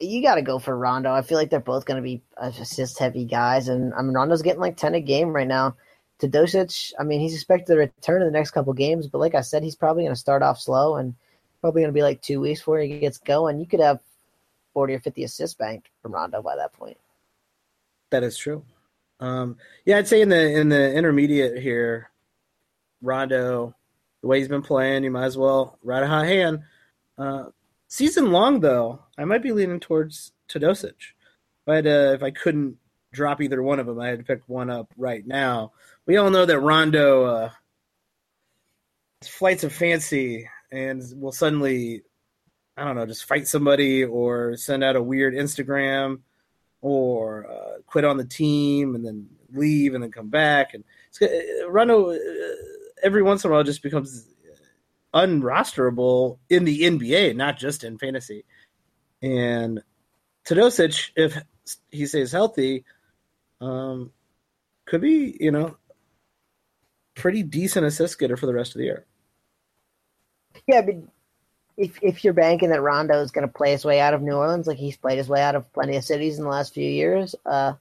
you 0.00 0.22
got 0.22 0.36
to 0.36 0.42
go 0.42 0.58
for 0.58 0.76
Rondo. 0.76 1.12
I 1.12 1.22
feel 1.22 1.38
like 1.38 1.50
they're 1.50 1.60
both 1.60 1.84
going 1.84 1.96
to 1.96 2.02
be 2.02 2.22
uh, 2.36 2.50
assist 2.60 2.98
heavy 2.98 3.24
guys, 3.24 3.68
and 3.68 3.94
I 3.94 4.02
mean 4.02 4.14
Rondo's 4.14 4.42
getting 4.42 4.60
like 4.60 4.76
ten 4.76 4.94
a 4.94 5.00
game 5.00 5.30
right 5.30 5.46
now. 5.46 5.76
Teodosic, 6.18 6.92
I 6.98 7.02
mean, 7.02 7.20
he's 7.20 7.34
expected 7.34 7.66
to 7.66 7.78
return 7.78 8.22
in 8.22 8.28
the 8.28 8.32
next 8.32 8.52
couple 8.52 8.72
games, 8.72 9.06
but 9.06 9.18
like 9.18 9.34
I 9.34 9.42
said, 9.42 9.62
he's 9.62 9.76
probably 9.76 10.04
going 10.04 10.14
to 10.14 10.20
start 10.20 10.42
off 10.42 10.58
slow 10.58 10.96
and 10.96 11.14
probably 11.60 11.82
going 11.82 11.92
to 11.92 11.98
be 11.98 12.02
like 12.02 12.22
two 12.22 12.40
weeks 12.40 12.60
before 12.60 12.80
he 12.80 12.98
gets 12.98 13.18
going. 13.18 13.60
You 13.60 13.66
could 13.66 13.80
have 13.80 14.00
forty 14.72 14.94
or 14.94 15.00
fifty 15.00 15.24
assists 15.24 15.56
banked 15.56 15.88
from 16.00 16.12
Rondo 16.12 16.42
by 16.42 16.56
that 16.56 16.72
point. 16.72 16.96
That 18.10 18.22
is 18.22 18.38
true. 18.38 18.64
Um, 19.20 19.56
yeah, 19.84 19.98
I'd 19.98 20.08
say 20.08 20.20
in 20.20 20.28
the 20.28 20.58
in 20.58 20.68
the 20.68 20.92
intermediate 20.94 21.62
here, 21.62 22.10
Rondo, 23.00 23.74
the 24.20 24.28
way 24.28 24.38
he's 24.38 24.48
been 24.48 24.62
playing, 24.62 25.04
you 25.04 25.10
might 25.10 25.24
as 25.24 25.38
well 25.38 25.78
ride 25.82 26.02
a 26.02 26.08
hot 26.08 26.26
hand. 26.26 26.60
Uh, 27.16 27.44
season 27.88 28.32
long 28.32 28.60
though, 28.60 29.00
I 29.16 29.24
might 29.24 29.42
be 29.42 29.52
leaning 29.52 29.80
towards 29.80 30.32
Teodosic. 30.48 30.94
But 31.64 31.86
uh, 31.86 32.12
if 32.14 32.22
I 32.22 32.30
couldn't 32.30 32.76
drop 33.12 33.40
either 33.40 33.62
one 33.62 33.80
of 33.80 33.86
them, 33.86 34.00
I 34.00 34.08
had 34.08 34.18
to 34.18 34.24
pick 34.24 34.42
one 34.46 34.70
up 34.70 34.92
right 34.96 35.26
now. 35.26 35.72
We 36.06 36.16
all 36.16 36.30
know 36.30 36.46
that 36.46 36.60
Rondo 36.60 37.24
uh, 37.24 37.50
flights 39.24 39.64
of 39.64 39.72
fancy 39.72 40.48
and 40.70 41.02
will 41.16 41.32
suddenly, 41.32 42.02
I 42.76 42.84
don't 42.84 42.96
know, 42.96 43.06
just 43.06 43.24
fight 43.24 43.48
somebody 43.48 44.04
or 44.04 44.56
send 44.56 44.84
out 44.84 44.96
a 44.96 45.02
weird 45.02 45.34
Instagram 45.34 46.20
or 46.80 47.46
uh, 47.50 47.80
quit 47.86 48.04
on 48.04 48.16
the 48.16 48.24
team 48.24 48.94
and 48.94 49.04
then 49.04 49.28
leave 49.52 49.94
and 49.94 50.02
then 50.02 50.10
come 50.10 50.28
back. 50.28 50.74
And 50.74 50.84
uh, 51.20 51.68
Rondo 51.68 52.10
uh, 52.10 52.18
every 53.02 53.22
once 53.22 53.44
in 53.44 53.50
a 53.50 53.54
while 53.54 53.64
just 53.64 53.82
becomes 53.82 54.26
unrosterable 55.14 56.38
in 56.50 56.64
the 56.64 56.82
NBA, 56.82 57.36
not 57.36 57.58
just 57.58 57.84
in 57.84 57.98
fantasy. 57.98 58.44
And 59.22 59.82
Teodosic, 60.46 61.10
if 61.16 61.36
he 61.90 62.06
stays 62.06 62.32
healthy, 62.32 62.84
um, 63.60 64.12
could 64.84 65.00
be 65.00 65.36
you 65.40 65.50
know 65.50 65.76
pretty 67.14 67.42
decent 67.42 67.86
assist 67.86 68.18
getter 68.18 68.36
for 68.36 68.46
the 68.46 68.54
rest 68.54 68.74
of 68.74 68.78
the 68.78 68.84
year. 68.84 69.06
Yeah, 70.66 70.82
but 70.82 70.96
if 71.76 71.98
if 72.02 72.24
you're 72.24 72.32
banking 72.32 72.70
that 72.70 72.80
Rondo 72.80 73.20
is 73.20 73.30
going 73.30 73.46
to 73.46 73.52
play 73.52 73.72
his 73.72 73.84
way 73.84 74.00
out 74.00 74.14
of 74.14 74.22
New 74.22 74.34
Orleans, 74.34 74.66
like 74.66 74.78
he's 74.78 74.96
played 74.96 75.18
his 75.18 75.28
way 75.28 75.42
out 75.42 75.54
of 75.54 75.70
plenty 75.72 75.96
of 75.96 76.04
cities 76.04 76.38
in 76.38 76.44
the 76.44 76.50
last 76.50 76.74
few 76.74 76.88
years, 76.88 77.34
uh, 77.44 77.74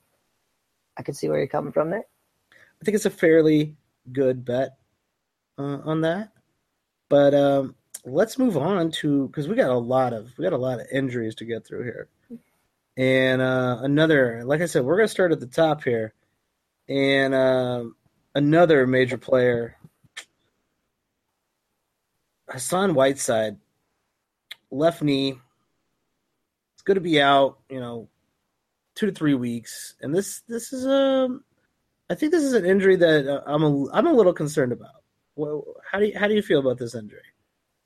I 0.98 1.04
could 1.04 1.16
see 1.16 1.30
where 1.30 1.38
you're 1.38 1.48
coming 1.48 1.72
from 1.72 1.90
there. 1.90 2.06
I 2.52 2.86
think 2.86 2.96
it's 2.96 3.06
a 3.06 3.10
fairly 3.12 3.76
good 4.12 4.44
bet 4.44 4.78
uh, 5.58 5.80
on 5.84 6.02
that. 6.02 6.32
But 7.08 7.34
um, 7.34 7.76
let's 8.04 8.38
move 8.38 8.58
on 8.58 8.92
to 8.92 9.28
because 9.28 9.48
we 9.48 9.56
got 9.56 9.70
a 9.70 9.78
lot 9.78 10.14
of 10.14 10.38
we 10.38 10.44
got 10.44 10.54
a 10.54 10.58
lot 10.58 10.80
of 10.80 10.88
injuries 10.92 11.36
to 11.36 11.46
get 11.46 11.66
through 11.66 11.84
here, 11.84 12.10
and 12.98 13.42
uh, 13.42 13.80
another 13.82 14.44
like 14.46 14.62
I 14.62 14.66
said, 14.66 14.84
we're 14.84 14.98
gonna 14.98 15.08
start 15.08 15.32
at 15.32 15.40
the 15.40 15.48
top 15.48 15.84
here, 15.84 16.14
and 16.90 17.34
uh, 17.34 17.86
another 18.34 18.86
major 18.88 19.18
player, 19.18 19.78
Hassan 22.50 22.94
Whiteside 22.94 23.58
left 24.76 25.02
knee. 25.02 25.38
It's 26.76 26.84
going 26.84 26.96
to 26.96 27.02
be 27.02 27.22
out, 27.22 27.60
you 27.70 27.80
know, 27.80 28.10
two 28.96 29.06
to 29.08 29.12
three 29.12 29.34
weeks, 29.34 29.96
and 30.02 30.14
this 30.14 30.42
this 30.48 30.74
is 30.74 30.86
a, 30.86 31.30
I 32.10 32.16
think 32.16 32.32
this 32.32 32.44
is 32.44 32.54
an 32.54 32.66
injury 32.66 32.96
that 32.98 33.28
uh, 33.28 33.42
I'm 33.46 33.64
a 33.64 33.92
I'm 33.92 34.08
a 34.08 34.14
little 34.14 34.34
concerned 34.34 34.72
about. 34.72 35.04
Well, 35.36 35.66
how 35.90 36.00
do 36.00 36.08
you 36.08 36.18
how 36.18 36.28
do 36.28 36.34
you 36.34 36.42
feel 36.42 36.60
about 36.60 36.78
this 36.78 36.96
injury? 36.96 37.22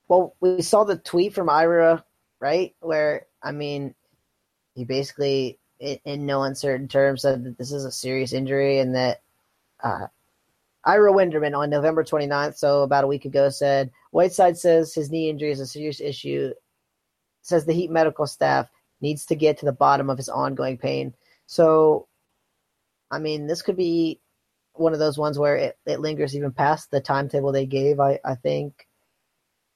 Well, 0.08 0.36
we 0.40 0.62
saw 0.62 0.84
the 0.84 0.98
tweet 0.98 1.34
from 1.34 1.50
Ira, 1.50 2.04
right? 2.40 2.76
Where 2.80 3.28
I 3.42 3.52
mean, 3.52 3.94
he 4.76 4.86
basically, 4.86 5.60
in, 5.80 6.00
in 6.06 6.26
no 6.26 6.44
uncertain 6.44 6.88
terms, 6.88 7.22
said 7.22 7.44
that 7.44 7.58
this 7.58 7.72
is 7.72 7.86
a 7.86 7.92
serious 7.92 8.34
injury 8.34 8.80
and 8.80 8.96
that 8.96 9.22
uh, 9.84 10.08
Ira 10.84 11.12
Winderman 11.12 11.58
on 11.58 11.70
November 11.70 12.04
29th, 12.04 12.58
so 12.58 12.84
about 12.84 13.04
a 13.04 13.08
week 13.08 13.26
ago, 13.26 13.50
said 13.50 13.92
Whiteside 14.12 14.58
says 14.58 14.94
his 14.94 15.12
knee 15.12 15.30
injury 15.30 15.52
is 15.52 15.60
a 15.60 15.68
serious 15.68 16.02
issue 16.02 16.54
says 17.42 17.66
the 17.66 17.74
Heat 17.74 17.92
medical 17.92 18.28
staff 18.28 18.70
needs 19.02 19.26
to 19.28 19.36
get 19.36 19.60
to 19.60 19.66
the 19.66 19.72
bottom 19.72 20.10
of 20.10 20.18
his 20.18 20.30
ongoing 20.30 20.78
pain. 20.78 21.14
So, 21.46 22.08
I 23.10 23.20
mean, 23.20 23.48
this 23.48 23.62
could 23.62 23.78
be 23.78 24.20
one 24.74 24.94
of 24.94 25.00
those 25.00 25.18
ones 25.18 25.38
where 25.38 25.56
it, 25.56 25.78
it 25.86 26.00
lingers 26.00 26.36
even 26.36 26.52
past 26.52 26.92
the 26.92 27.02
timetable 27.02 27.52
they 27.52 27.66
gave. 27.66 28.00
I, 28.00 28.20
I 28.24 28.36
think 28.36 28.88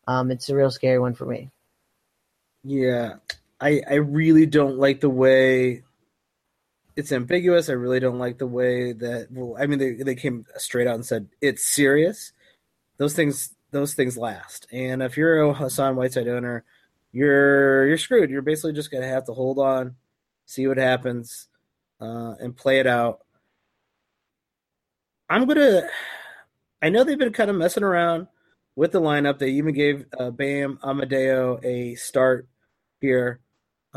um, 0.08 0.32
it's 0.32 0.49
a 0.49 0.56
real 0.56 0.71
scary 0.71 0.99
one 0.99 1.13
for 1.13 1.26
me. 1.26 1.49
Yeah, 2.63 3.15
I 3.60 3.82
I 3.89 3.95
really 3.95 4.45
don't 4.45 4.78
like 4.78 5.02
the 5.02 5.10
way 5.10 5.84
it's 6.95 7.12
ambiguous. 7.12 7.69
I 7.69 7.73
really 7.73 7.99
don't 7.99 8.19
like 8.19 8.38
the 8.38 8.47
way 8.47 8.93
that. 8.93 9.28
Well, 9.32 9.58
I 9.62 9.67
mean, 9.67 9.80
they 9.80 9.93
they 9.93 10.15
came 10.15 10.45
straight 10.58 10.88
out 10.88 10.95
and 10.95 11.06
said 11.06 11.28
it's 11.41 11.65
serious. 11.65 12.32
Those 12.97 13.13
things 13.13 13.54
those 13.71 13.93
things 13.93 14.17
last. 14.17 14.67
And 14.71 15.02
if 15.02 15.17
you're 15.17 15.41
a 15.41 15.54
Hassan 15.54 15.95
Whiteside 15.95 16.28
owner, 16.28 16.63
you're 17.13 17.88
you're 17.88 17.97
screwed. 17.97 18.30
You're 18.30 18.41
basically 18.41 18.73
just 18.73 18.91
gonna 18.91 19.08
have 19.08 19.26
to 19.26 19.34
hold 19.34 19.60
on, 19.60 19.95
see 20.45 20.67
what 20.67 20.78
happens, 20.78 21.47
uh, 22.02 22.34
and 22.41 22.58
play 22.58 22.80
it 22.80 22.88
out. 22.88 23.19
I'm 25.30 25.45
gonna. 25.47 25.88
I 26.82 26.89
know 26.89 27.04
they've 27.04 27.17
been 27.17 27.32
kind 27.32 27.49
of 27.49 27.56
messing 27.56 27.84
around 27.84 28.28
with 28.76 28.91
the 28.91 28.99
lineup. 28.99 29.38
They 29.39 29.52
even 29.52 29.73
gave 29.73 30.06
uh, 30.19 30.32
Bam 30.32 30.80
Amadeo 30.84 31.60
a 31.63 31.95
start 31.95 32.47
here 32.99 33.39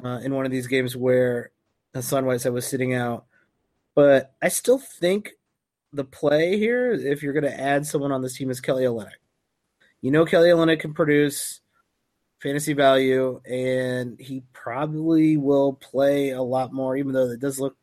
uh, 0.02 0.20
in 0.22 0.34
one 0.34 0.44
of 0.44 0.52
these 0.52 0.66
games 0.66 0.94
where 0.94 1.50
Hassan 1.94 2.26
Whiteside 2.26 2.52
was 2.52 2.66
sitting 2.66 2.94
out. 2.94 3.24
But 3.94 4.34
I 4.42 4.48
still 4.48 4.78
think 4.78 5.32
the 5.92 6.04
play 6.04 6.58
here, 6.58 6.92
if 6.92 7.22
you're 7.22 7.32
going 7.32 7.50
to 7.50 7.60
add 7.60 7.86
someone 7.86 8.12
on 8.12 8.20
this 8.20 8.36
team, 8.36 8.50
is 8.50 8.60
Kelly 8.60 8.84
Olynyk. 8.84 9.10
You 10.02 10.10
know 10.10 10.26
Kelly 10.26 10.50
Olynyk 10.50 10.80
can 10.80 10.92
produce 10.92 11.60
fantasy 12.40 12.72
value, 12.72 13.40
and 13.44 14.18
he 14.20 14.42
probably 14.52 15.36
will 15.36 15.74
play 15.74 16.30
a 16.30 16.42
lot 16.42 16.72
more, 16.72 16.96
even 16.96 17.12
though 17.12 17.30
it 17.30 17.40
does 17.40 17.58
look 17.58 17.76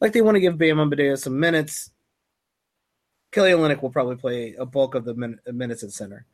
like 0.00 0.12
they 0.12 0.22
want 0.22 0.36
to 0.36 0.40
give 0.40 0.58
Bam 0.58 0.76
Adebayo 0.76 1.18
some 1.18 1.38
minutes. 1.38 1.90
Kelly 3.30 3.50
Olynyk 3.50 3.82
will 3.82 3.90
probably 3.90 4.16
play 4.16 4.54
a 4.58 4.64
bulk 4.64 4.94
of 4.94 5.04
the 5.04 5.14
min- 5.14 5.40
minutes 5.52 5.82
at 5.82 5.92
center. 5.92 6.24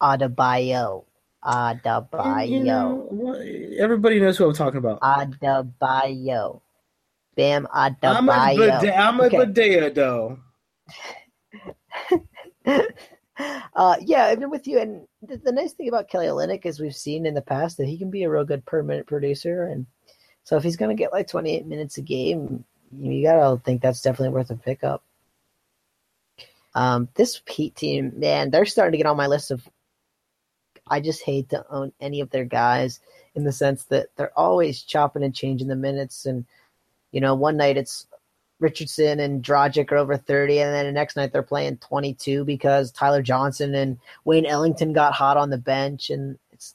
Adebayo. 0.00 1.04
Adebayo. 1.44 2.48
You 2.48 2.64
know, 2.64 3.34
everybody 3.78 4.18
knows 4.18 4.36
who 4.36 4.46
I'm 4.46 4.54
talking 4.54 4.78
about. 4.78 5.00
Adebayo. 5.00 6.60
Bam 7.36 7.66
Adebayo. 7.74 8.96
I'm 8.96 9.20
a, 9.20 9.28
Badea, 9.28 9.94
though. 9.94 10.38
uh, 13.76 13.96
yeah, 14.00 14.24
I've 14.24 14.40
been 14.40 14.50
with 14.50 14.66
you. 14.66 14.80
And 14.80 15.06
the, 15.26 15.36
the, 15.36 15.52
nice 15.52 15.72
thing 15.72 15.88
about 15.88 16.08
Kelly 16.08 16.26
Olynyk 16.26 16.64
is 16.66 16.80
we've 16.80 16.94
seen 16.94 17.26
in 17.26 17.34
the 17.34 17.42
past 17.42 17.76
that 17.76 17.86
he 17.86 17.98
can 17.98 18.10
be 18.10 18.22
a 18.22 18.30
real 18.30 18.44
good 18.44 18.64
per 18.64 18.82
minute 18.82 19.06
producer. 19.06 19.64
And 19.64 19.86
so 20.44 20.56
if 20.56 20.62
he's 20.62 20.76
going 20.76 20.96
to 20.96 21.00
get 21.00 21.12
like 21.12 21.28
28 21.28 21.66
minutes 21.66 21.98
a 21.98 22.02
game, 22.02 22.64
you, 22.92 23.12
you 23.12 23.22
got 23.24 23.50
to 23.50 23.62
think 23.62 23.82
that's 23.82 24.02
definitely 24.02 24.34
worth 24.34 24.50
a 24.50 24.56
pickup. 24.56 25.02
Um, 26.74 27.08
this 27.14 27.40
Heat 27.48 27.74
team, 27.74 28.12
man, 28.16 28.50
they're 28.50 28.66
starting 28.66 28.92
to 28.92 28.98
get 28.98 29.06
on 29.06 29.16
my 29.16 29.26
list 29.26 29.50
of. 29.50 29.66
I 30.88 31.00
just 31.00 31.22
hate 31.22 31.48
to 31.48 31.66
own 31.68 31.92
any 32.00 32.20
of 32.20 32.30
their 32.30 32.44
guys 32.44 33.00
in 33.34 33.42
the 33.42 33.50
sense 33.50 33.84
that 33.84 34.08
they're 34.14 34.38
always 34.38 34.82
chopping 34.82 35.24
and 35.24 35.34
changing 35.34 35.66
the 35.66 35.74
minutes. 35.74 36.26
And, 36.26 36.44
you 37.10 37.20
know, 37.20 37.34
one 37.34 37.56
night 37.56 37.76
it's 37.76 38.06
Richardson 38.58 39.20
and 39.20 39.42
Dragic 39.42 39.92
are 39.92 39.96
over 39.96 40.16
30, 40.16 40.60
and 40.60 40.72
then 40.72 40.86
the 40.86 40.92
next 40.92 41.16
night 41.16 41.32
they're 41.32 41.42
playing 41.42 41.78
22 41.78 42.44
because 42.44 42.90
Tyler 42.90 43.22
Johnson 43.22 43.74
and 43.74 43.98
Wayne 44.24 44.46
Ellington 44.46 44.92
got 44.92 45.12
hot 45.12 45.36
on 45.36 45.50
the 45.50 45.58
bench. 45.58 46.10
And 46.10 46.38
it's, 46.52 46.74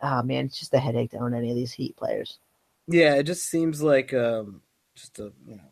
oh 0.00 0.22
man, 0.22 0.46
it's 0.46 0.58
just 0.58 0.74
a 0.74 0.78
headache 0.78 1.12
to 1.12 1.18
own 1.18 1.34
any 1.34 1.50
of 1.50 1.56
these 1.56 1.72
Heat 1.72 1.96
players. 1.96 2.38
Yeah, 2.88 3.14
it 3.14 3.24
just 3.24 3.48
seems 3.48 3.82
like 3.82 4.12
um, 4.12 4.62
just 4.96 5.18
a, 5.18 5.32
you 5.46 5.56
know, 5.56 5.70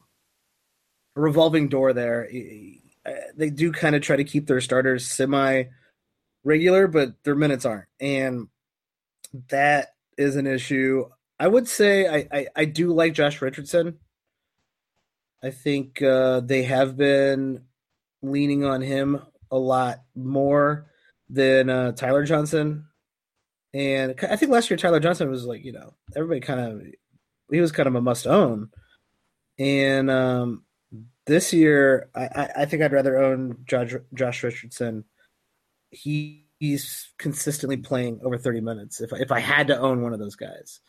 a 1.17 1.21
revolving 1.21 1.69
door 1.69 1.93
there. 1.93 2.29
They 3.37 3.51
do 3.51 3.73
kind 3.73 3.97
of 3.97 4.03
try 4.03 4.17
to 4.17 4.25
keep 4.25 4.47
their 4.47 4.61
starters 4.61 5.07
semi 5.07 5.65
regular, 6.45 6.87
but 6.87 7.23
their 7.25 7.35
minutes 7.35 7.65
aren't. 7.65 7.89
And 8.01 8.49
that 9.49 9.95
is 10.17 10.37
an 10.37 10.47
issue. 10.47 11.09
I 11.39 11.49
would 11.49 11.69
say 11.69 12.07
I, 12.07 12.29
I, 12.33 12.47
I 12.55 12.65
do 12.65 12.93
like 12.93 13.15
Josh 13.15 13.43
Richardson. 13.43 13.99
I 15.43 15.51
think 15.51 16.01
uh, 16.03 16.41
they 16.41 16.63
have 16.63 16.97
been 16.97 17.65
leaning 18.23 18.65
on 18.65 18.81
him 18.81 19.21
a 19.51 19.59
lot 19.59 20.03
more 20.15 20.87
than 21.29 21.69
uh, 21.69 21.93
Tyler 21.93 22.25
Johnson. 22.25 22.87
And 23.75 24.15
I 24.23 24.37
think 24.37 24.53
last 24.53 24.71
year 24.71 24.77
Tyler 24.77 25.01
Johnson 25.01 25.31
was 25.31 25.45
like, 25.45 25.65
you 25.65 25.73
know, 25.73 25.95
everybody 26.15 26.41
kind 26.41 26.61
of 26.61 26.83
he 27.51 27.61
was 27.61 27.73
kind 27.73 27.87
of 27.87 27.95
a 27.95 28.01
must 28.01 28.27
own. 28.27 28.71
And 29.59 30.11
um, 30.11 30.65
this 31.27 31.53
year, 31.53 32.09
I, 32.15 32.49
I, 32.57 32.65
think 32.65 32.83
I'd 32.83 32.93
rather 32.93 33.19
own 33.19 33.59
Josh, 33.67 33.95
Josh 34.15 34.43
Richardson. 34.43 35.05
He, 35.91 36.47
he's 36.59 37.13
consistently 37.19 37.77
playing 37.77 38.21
over 38.25 38.39
30 38.39 38.61
minutes. 38.61 39.01
If 39.01 39.13
if 39.13 39.31
I 39.31 39.41
had 39.41 39.67
to 39.67 39.79
own 39.79 40.03
one 40.03 40.15
of 40.15 40.19
those 40.19 40.37
guys, 40.37 40.81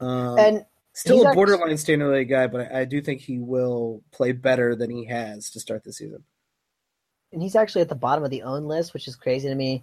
um, 0.00 0.38
and 0.38 0.64
Still 0.94 1.26
a 1.26 1.34
borderline 1.34 1.62
actually, 1.62 1.76
standard 1.78 2.24
guy, 2.24 2.46
but 2.46 2.72
I, 2.72 2.82
I, 2.82 2.84
do 2.84 3.00
think 3.00 3.20
he 3.20 3.40
will 3.40 4.02
play 4.12 4.30
better 4.30 4.76
than 4.76 4.90
he 4.90 5.06
has 5.06 5.50
to 5.50 5.60
start 5.60 5.82
the 5.82 5.92
season. 5.92 6.22
And 7.32 7.42
he's 7.42 7.56
actually 7.56 7.82
at 7.82 7.88
the 7.88 7.96
bottom 7.96 8.22
of 8.22 8.30
the 8.30 8.44
own 8.44 8.66
list, 8.66 8.94
which 8.94 9.08
is 9.08 9.16
crazy 9.16 9.48
to 9.48 9.54
me. 9.56 9.82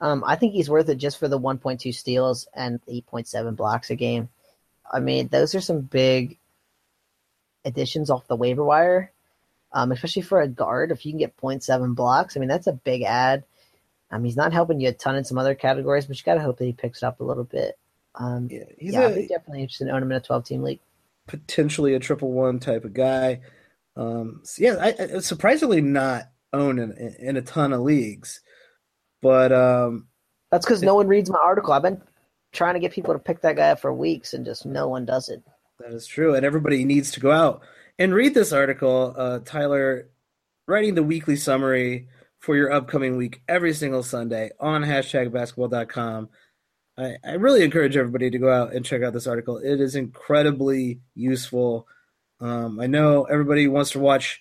Um, 0.00 0.24
I 0.26 0.34
think 0.34 0.52
he's 0.52 0.68
worth 0.68 0.88
it 0.88 0.96
just 0.96 1.18
for 1.18 1.28
the 1.28 1.38
1.2 1.38 1.94
steals 1.94 2.48
and 2.52 2.80
8.7 2.86 3.54
blocks 3.54 3.90
a 3.90 3.94
game. 3.94 4.28
I 4.90 4.98
mean, 4.98 5.28
those 5.28 5.54
are 5.54 5.60
some 5.60 5.82
big 5.82 6.38
additions 7.64 8.10
off 8.10 8.26
the 8.26 8.34
waiver 8.34 8.64
wire, 8.64 9.12
um, 9.72 9.92
especially 9.92 10.22
for 10.22 10.40
a 10.40 10.48
guard. 10.48 10.90
If 10.90 11.06
you 11.06 11.12
can 11.12 11.20
get 11.20 11.36
0.7 11.36 11.94
blocks, 11.94 12.36
I 12.36 12.40
mean, 12.40 12.48
that's 12.48 12.66
a 12.66 12.72
big 12.72 13.02
ad. 13.02 13.44
Um, 14.10 14.24
he's 14.24 14.36
not 14.36 14.52
helping 14.52 14.80
you 14.80 14.88
a 14.88 14.92
ton 14.92 15.14
in 15.14 15.24
some 15.24 15.38
other 15.38 15.54
categories, 15.54 16.06
but 16.06 16.18
you 16.18 16.24
got 16.24 16.34
to 16.34 16.40
hope 16.40 16.58
that 16.58 16.64
he 16.64 16.72
picks 16.72 17.04
it 17.04 17.06
up 17.06 17.20
a 17.20 17.24
little 17.24 17.44
bit. 17.44 17.78
Um, 18.14 18.48
yeah, 18.50 18.64
he's 18.78 18.94
yeah, 18.94 19.08
a, 19.08 19.26
definitely 19.26 19.62
interested 19.62 19.88
in 19.88 19.90
owning 19.90 20.04
him 20.04 20.12
in 20.12 20.18
a 20.18 20.20
12 20.20 20.44
team 20.44 20.62
league. 20.62 20.80
Potentially 21.26 21.94
a 21.94 22.00
triple 22.00 22.32
one 22.32 22.58
type 22.58 22.84
of 22.84 22.92
guy. 22.92 23.40
Um, 23.96 24.40
so 24.44 24.62
yeah, 24.62 24.76
I, 24.80 25.16
I, 25.16 25.18
surprisingly 25.20 25.80
not 25.80 26.24
owned 26.52 26.78
in, 26.80 26.92
in, 27.18 27.36
a 27.36 27.42
ton 27.42 27.72
of 27.72 27.80
leagues, 27.80 28.40
but 29.20 29.52
um, 29.52 30.08
that's 30.50 30.64
because 30.64 30.82
no 30.82 30.94
one 30.94 31.06
reads 31.06 31.30
my 31.30 31.38
article. 31.42 31.72
I've 31.72 31.82
been 31.82 32.00
trying 32.52 32.74
to 32.74 32.80
get 32.80 32.92
people 32.92 33.12
to 33.14 33.18
pick 33.18 33.42
that 33.42 33.56
guy 33.56 33.70
up 33.70 33.80
for 33.80 33.92
weeks, 33.92 34.32
and 34.32 34.44
just 34.44 34.64
no 34.64 34.88
one 34.88 35.04
does 35.04 35.28
it. 35.28 35.42
That 35.78 35.92
is 35.92 36.06
true, 36.06 36.34
and 36.34 36.46
everybody 36.46 36.84
needs 36.84 37.10
to 37.12 37.20
go 37.20 37.30
out 37.30 37.62
and 37.98 38.14
read 38.14 38.34
this 38.34 38.52
article. 38.52 39.14
Uh, 39.16 39.40
Tyler 39.44 40.08
writing 40.66 40.94
the 40.94 41.02
weekly 41.02 41.36
summary 41.36 42.08
for 42.38 42.56
your 42.56 42.72
upcoming 42.72 43.16
week 43.16 43.42
every 43.48 43.74
single 43.74 44.02
Sunday 44.02 44.50
on 44.58 44.82
hashtag 44.82 45.32
basketball.com. 45.32 46.28
I, 47.00 47.16
I 47.24 47.32
really 47.32 47.64
encourage 47.64 47.96
everybody 47.96 48.30
to 48.30 48.38
go 48.38 48.52
out 48.52 48.74
and 48.74 48.84
check 48.84 49.02
out 49.02 49.14
this 49.14 49.26
article. 49.26 49.56
It 49.56 49.80
is 49.80 49.94
incredibly 49.94 51.00
useful. 51.14 51.88
Um, 52.40 52.78
I 52.78 52.86
know 52.86 53.24
everybody 53.24 53.68
wants 53.68 53.92
to 53.92 53.98
watch 53.98 54.40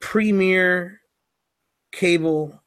premier 0.00 1.00
cable 1.92 2.62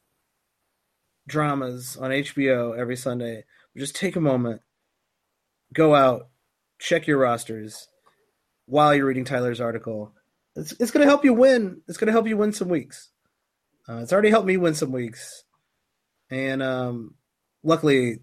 dramas 1.28 1.98
on 1.98 2.12
HBO 2.12 2.78
every 2.78 2.96
Sunday. 2.96 3.46
Just 3.76 3.96
take 3.96 4.16
a 4.16 4.22
moment, 4.22 4.62
go 5.74 5.96
out, 5.96 6.28
check 6.78 7.08
your 7.08 7.18
rosters 7.18 7.88
while 8.66 8.94
you're 8.94 9.06
reading 9.06 9.26
Tyler's 9.26 9.62
article. 9.62 10.14
It's, 10.56 10.74
it's 10.74 10.92
going 10.92 11.04
to 11.04 11.10
help 11.10 11.26
you 11.26 11.34
win. 11.34 11.82
It's 11.88 11.98
going 11.98 12.08
to 12.08 12.12
help 12.14 12.28
you 12.28 12.38
win 12.38 12.52
some 12.52 12.70
weeks. 12.70 13.10
Uh, 13.90 13.98
it's 13.98 14.14
already 14.14 14.30
helped 14.30 14.48
me 14.48 14.58
win 14.58 14.76
some 14.76 14.92
weeks. 14.92 15.46
And 16.30 16.62
um, 16.62 17.16
luckily, 17.64 18.20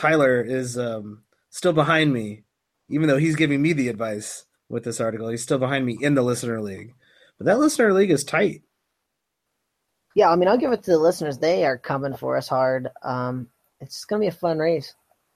Tyler 0.00 0.40
is 0.40 0.78
um, 0.78 1.22
still 1.50 1.74
behind 1.74 2.10
me, 2.10 2.42
even 2.88 3.06
though 3.06 3.18
he's 3.18 3.36
giving 3.36 3.60
me 3.60 3.74
the 3.74 3.88
advice 3.88 4.46
with 4.70 4.82
this 4.82 4.98
article. 4.98 5.28
He's 5.28 5.42
still 5.42 5.58
behind 5.58 5.84
me 5.84 5.98
in 6.00 6.14
the 6.14 6.22
listener 6.22 6.62
league, 6.62 6.94
but 7.36 7.44
that 7.44 7.58
listener 7.58 7.92
league 7.92 8.10
is 8.10 8.24
tight. 8.24 8.62
Yeah, 10.14 10.30
I 10.30 10.36
mean, 10.36 10.48
I'll 10.48 10.56
give 10.56 10.72
it 10.72 10.82
to 10.84 10.92
the 10.92 10.98
listeners. 10.98 11.36
They 11.36 11.66
are 11.66 11.76
coming 11.76 12.16
for 12.16 12.38
us 12.38 12.48
hard. 12.48 12.88
Um, 13.02 13.48
it's 13.82 14.06
going 14.06 14.22
to 14.22 14.24
be 14.24 14.28
a 14.28 14.32
fun 14.32 14.58
race. 14.58 14.94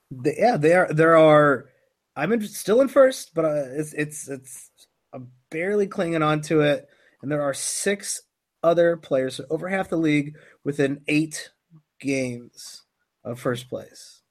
The, 0.09 0.33
yeah, 0.35 0.57
they 0.57 0.73
are. 0.73 0.91
There 0.91 1.15
are. 1.15 1.69
I'm 2.15 2.33
in, 2.33 2.41
still 2.47 2.81
in 2.81 2.87
first, 2.87 3.35
but 3.35 3.45
uh, 3.45 3.65
it's 3.67 3.93
it's 3.93 4.27
it's. 4.27 4.71
I'm 5.13 5.29
barely 5.51 5.85
clinging 5.85 6.23
on 6.23 6.41
to 6.41 6.61
it, 6.61 6.89
and 7.21 7.31
there 7.31 7.43
are 7.43 7.53
six 7.53 8.23
other 8.63 8.97
players, 8.97 9.35
so 9.35 9.45
over 9.51 9.69
half 9.69 9.89
the 9.89 9.97
league, 9.97 10.35
within 10.63 11.01
eight 11.07 11.51
games 11.99 12.83
of 13.23 13.39
first 13.39 13.69
place. 13.69 14.23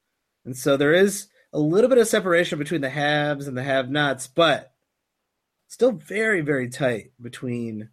And 0.44 0.56
so 0.56 0.76
there 0.76 0.92
is 0.92 1.28
a 1.52 1.58
little 1.58 1.88
bit 1.88 1.98
of 1.98 2.08
separation 2.08 2.58
between 2.58 2.80
the 2.80 2.90
haves 2.90 3.46
and 3.46 3.56
the 3.56 3.62
have 3.62 3.90
nots, 3.90 4.26
but 4.26 4.72
still 5.68 5.92
very, 5.92 6.40
very 6.40 6.68
tight 6.68 7.12
between 7.20 7.90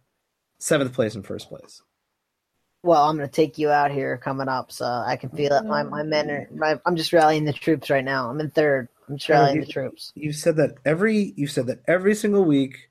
seventh 0.58 0.92
place 0.92 1.14
and 1.14 1.26
first 1.26 1.48
place. 1.48 1.82
Well, 2.84 3.04
I'm 3.04 3.16
going 3.16 3.28
to 3.28 3.32
take 3.32 3.58
you 3.58 3.70
out 3.70 3.92
here 3.92 4.18
coming 4.18 4.48
up, 4.48 4.72
so 4.72 4.84
I 4.84 5.16
can 5.16 5.30
feel 5.30 5.52
it. 5.52 5.64
My 5.64 5.84
my 5.84 6.02
mm. 6.02 6.08
men 6.08 6.30
are. 6.30 6.48
My, 6.52 6.80
I'm 6.84 6.96
just 6.96 7.12
rallying 7.12 7.44
the 7.44 7.52
troops 7.52 7.90
right 7.90 8.04
now. 8.04 8.28
I'm 8.28 8.40
in 8.40 8.50
third. 8.50 8.88
I'm 9.08 9.18
just 9.18 9.28
rallying 9.28 9.56
you, 9.56 9.64
the 9.64 9.72
troops. 9.72 10.12
You 10.16 10.32
said 10.32 10.56
that 10.56 10.74
every. 10.84 11.32
You 11.36 11.46
said 11.46 11.68
that 11.68 11.82
every 11.86 12.16
single 12.16 12.44
week, 12.44 12.90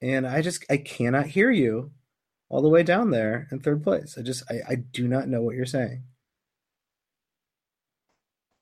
and 0.00 0.28
I 0.28 0.42
just 0.42 0.64
I 0.70 0.76
cannot 0.76 1.26
hear 1.26 1.50
you 1.50 1.90
all 2.48 2.62
the 2.62 2.68
way 2.68 2.84
down 2.84 3.10
there 3.10 3.48
in 3.50 3.58
third 3.58 3.82
place. 3.82 4.16
I 4.16 4.22
just 4.22 4.44
I, 4.48 4.60
I 4.68 4.74
do 4.76 5.08
not 5.08 5.26
know 5.26 5.42
what 5.42 5.56
you're 5.56 5.66
saying. 5.66 6.04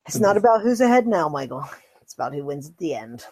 It's 0.06 0.20
not 0.20 0.36
about 0.36 0.62
who's 0.62 0.80
ahead 0.80 1.06
now, 1.06 1.28
Michael. 1.28 1.64
It's 2.02 2.12
about 2.12 2.34
who 2.34 2.44
wins 2.44 2.68
at 2.68 2.76
the 2.76 2.94
end. 2.94 3.24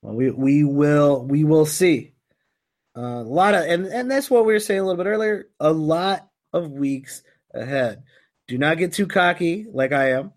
Well, 0.00 0.14
we 0.14 0.30
we 0.30 0.62
will 0.62 1.24
we 1.26 1.42
will 1.42 1.66
see. 1.66 2.12
Uh, 2.96 3.00
a 3.00 3.22
lot 3.24 3.54
of 3.54 3.64
and 3.64 3.84
and 3.86 4.08
that's 4.08 4.30
what 4.30 4.46
we 4.46 4.52
were 4.52 4.60
saying 4.60 4.78
a 4.78 4.84
little 4.84 5.02
bit 5.02 5.10
earlier. 5.10 5.48
A 5.58 5.72
lot 5.72 6.28
of 6.52 6.70
weeks 6.70 7.24
ahead. 7.52 8.04
Do 8.46 8.58
not 8.58 8.78
get 8.78 8.92
too 8.92 9.08
cocky 9.08 9.66
like 9.72 9.92
I 9.92 10.12
am. 10.12 10.32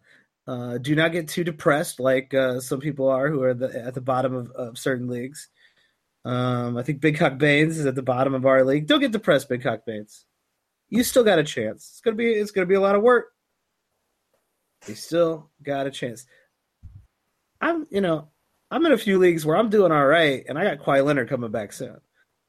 Uh, 0.48 0.80
do 0.80 0.96
not 0.96 1.12
get 1.12 1.28
too 1.28 1.44
depressed 1.44 2.00
like 2.00 2.34
uh, 2.34 2.60
some 2.60 2.80
people 2.80 3.08
are 3.08 3.30
who 3.30 3.44
are 3.44 3.54
the, 3.54 3.86
at 3.86 3.94
the 3.94 4.02
bottom 4.02 4.34
of, 4.34 4.50
of 4.52 4.78
certain 4.78 5.08
leagues. 5.08 5.48
Um, 6.26 6.76
I 6.76 6.84
think 6.84 7.02
Big 7.02 7.18
Cock 7.18 7.38
Baines 7.38 7.78
is 7.78 7.86
at 7.86 7.96
the 7.96 8.02
bottom 8.02 8.34
of 8.34 8.46
our 8.46 8.64
league. 8.64 8.88
Don't 8.88 9.00
get 9.00 9.12
depressed, 9.12 9.48
Big 9.48 9.64
Cock 9.64 9.86
Baines. 9.86 10.26
You 10.90 11.04
still 11.04 11.24
got 11.24 11.40
a 11.40 11.44
chance. 11.44 11.90
It's 11.92 12.02
gonna 12.02 12.18
be 12.18 12.32
it's 12.32 12.52
gonna 12.52 12.66
be 12.66 12.76
a 12.76 12.82
lot 12.82 12.96
of 12.96 13.02
work. 13.02 13.28
They 14.86 14.94
still 14.94 15.50
got 15.62 15.88
a 15.88 15.92
chance. 15.92 16.26
I'm, 17.60 17.86
you 17.92 18.02
know, 18.02 18.30
I'm 18.72 18.86
in 18.86 18.92
a 18.92 18.98
few 18.98 19.20
leagues 19.20 19.46
where 19.46 19.58
I'm 19.58 19.70
doing 19.70 19.92
all 19.92 20.06
right, 20.06 20.44
and 20.48 20.58
I 20.58 20.64
got 20.64 20.86
Kawhi 20.86 21.06
Leonard 21.06 21.30
coming 21.30 21.52
back 21.52 21.74
soon. 21.74 21.98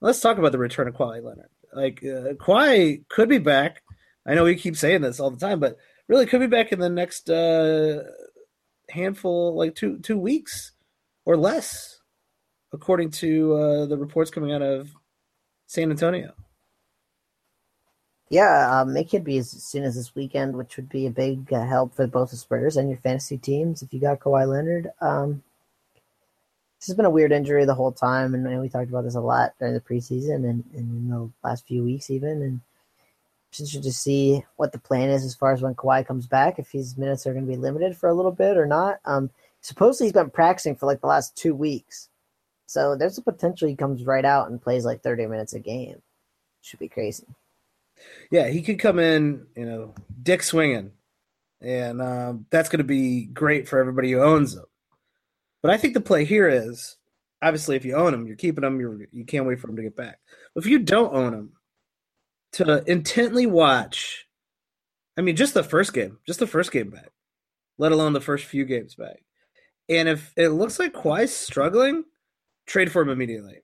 Let's 0.01 0.21
talk 0.21 0.39
about 0.39 0.53
the 0.53 0.59
return 0.59 0.89
of 0.89 0.95
Kawhi 0.95 1.23
Leonard. 1.23 1.51
Like 1.73 2.01
uh, 2.03 2.35
Kawhi 2.35 3.07
could 3.09 3.29
be 3.29 3.39
back. 3.39 3.83
I 4.27 4.35
know 4.35 4.45
we 4.45 4.57
keep 4.57 4.77
saying 4.77 5.03
this 5.03 5.21
all 5.21 5.31
the 5.31 5.39
time, 5.39 5.61
but 5.61 5.77
really 6.09 6.27
could 6.27 6.41
be 6.41 6.47
back 6.47 6.73
in 6.73 6.79
the 6.79 6.89
next 6.89 7.29
uh, 7.29 8.03
handful, 8.89 9.57
like 9.57 9.75
two 9.75 9.99
two 9.99 10.19
weeks 10.19 10.73
or 11.25 11.37
less, 11.37 12.01
according 12.73 13.11
to 13.11 13.55
uh, 13.55 13.87
the 13.87 13.97
reports 13.97 14.31
coming 14.31 14.53
out 14.53 14.63
of 14.63 14.91
San 15.67 15.91
Antonio. 15.91 16.35
Yeah, 18.33 18.81
um, 18.81 18.97
it 18.97 19.11
could 19.11 19.25
be 19.25 19.37
as 19.37 19.51
soon 19.51 19.85
as 19.85 19.95
this 19.95 20.15
weekend, 20.15 20.57
which 20.57 20.79
would 20.79 20.89
be 20.89 21.07
a 21.07 21.11
big 21.11 21.53
uh, 21.53 21.67
help 21.67 21.95
for 21.95 22.07
both 22.07 22.31
the 22.31 22.39
Spurs 22.39 22.79
and 22.79 22.89
your 22.89 22.97
fantasy 22.97 23.37
teams 23.37 23.83
if 23.83 23.93
you 23.93 24.01
got 24.01 24.21
Kawhi 24.21 24.49
Leonard. 24.49 24.91
Um, 25.03 25.43
this 26.81 26.87
has 26.87 26.97
been 26.97 27.05
a 27.05 27.11
weird 27.11 27.31
injury 27.31 27.67
the 27.67 27.75
whole 27.75 27.93
time, 27.93 28.33
and 28.35 28.59
we 28.59 28.71
talked 28.71 28.89
about 28.89 29.05
this 29.05 29.17
a 29.17 29.21
lot 29.21 29.53
during 29.59 29.75
the 29.75 29.81
preseason 29.81 30.49
and, 30.49 30.65
and 30.73 30.75
in 30.75 31.11
the 31.11 31.31
last 31.45 31.67
few 31.67 31.85
weeks, 31.85 32.09
even. 32.09 32.41
And 32.41 32.61
just 33.51 33.61
interested 33.61 33.83
to 33.83 33.93
see 33.93 34.43
what 34.57 34.73
the 34.73 34.79
plan 34.79 35.11
is 35.11 35.27
as 35.27 35.35
far 35.35 35.53
as 35.53 35.61
when 35.61 35.75
Kawhi 35.75 36.07
comes 36.07 36.27
back, 36.27 36.59
if 36.59 36.73
his 36.73 36.97
minutes 36.97 37.27
are 37.27 37.35
going 37.35 37.45
to 37.45 37.53
be 37.53 37.59
limited 37.59 37.99
for 37.99 38.09
a 38.09 38.15
little 38.15 38.33
bit 38.33 38.57
or 38.57 38.65
not. 38.65 38.99
Um, 39.05 39.29
supposedly 39.61 40.07
he's 40.07 40.15
been 40.15 40.31
practicing 40.31 40.75
for 40.75 40.87
like 40.87 41.03
the 41.03 41.07
last 41.07 41.37
two 41.37 41.55
weeks, 41.55 42.09
so 42.65 42.97
there's 42.97 43.19
a 43.19 43.23
potential 43.23 43.69
he 43.69 43.77
comes 43.77 44.05
right 44.05 44.25
out 44.25 44.49
and 44.49 44.63
plays 44.63 44.87
like 44.87 45.03
30 45.03 45.27
minutes 45.27 45.53
a 45.53 45.61
game. 45.61 46.01
should 46.63 46.79
be 46.79 46.89
crazy. 46.89 47.27
Yeah, 48.31 48.49
he 48.49 48.63
could 48.63 48.79
come 48.79 48.99
in, 48.99 49.47
you 49.57 49.67
know, 49.67 49.95
dick 50.23 50.43
swinging, 50.43 50.93
and 51.61 52.01
um, 52.01 52.47
that's 52.51 52.69
going 52.69 52.79
to 52.79 52.85
be 52.85 53.27
great 53.27 53.69
for 53.69 53.79
everybody 53.79 54.11
who 54.11 54.23
owns 54.23 54.55
him. 54.55 54.65
But 55.63 55.71
I 55.71 55.77
think 55.77 55.95
the 55.95 56.01
play 56.01 56.25
here 56.25 56.49
is 56.49 56.97
obviously 57.43 57.77
if 57.77 57.85
you 57.85 57.95
own 57.95 58.15
him, 58.15 58.27
you're 58.27 58.37
keeping 58.37 58.65
him. 58.65 58.81
You're, 58.81 59.07
you 59.13 59.25
can't 59.25 59.47
wait 59.47 59.61
for 59.61 59.69
him 59.69 59.77
to 59.77 59.83
get 59.83 59.97
back. 59.97 60.19
If 60.57 60.67
you 60.67 60.79
don't 60.79 61.15
own 61.15 61.35
him, 61.35 61.53
to 62.55 62.85
intently 62.87 63.47
watch, 63.47 64.27
I 65.17 65.23
mean, 65.23 65.37
just 65.37 65.55
the 65.55 65.65
first 65.65 65.93
game, 65.93 66.19
just 66.27 66.39
the 66.39 66.47
first 66.47 66.71
game 66.71 66.91
back, 66.91 67.11
let 67.79 67.93
alone 67.93 68.13
the 68.13 68.21
first 68.21 68.45
few 68.45 68.65
games 68.65 68.95
back. 68.95 69.23
And 69.89 70.09
if 70.09 70.33
it 70.37 70.51
looks 70.51 70.79
like 70.79 70.93
Kawhi's 70.93 71.35
struggling, 71.35 72.05
trade 72.67 72.93
for 72.93 73.03
him 73.03 73.09
immediately. 73.09 73.63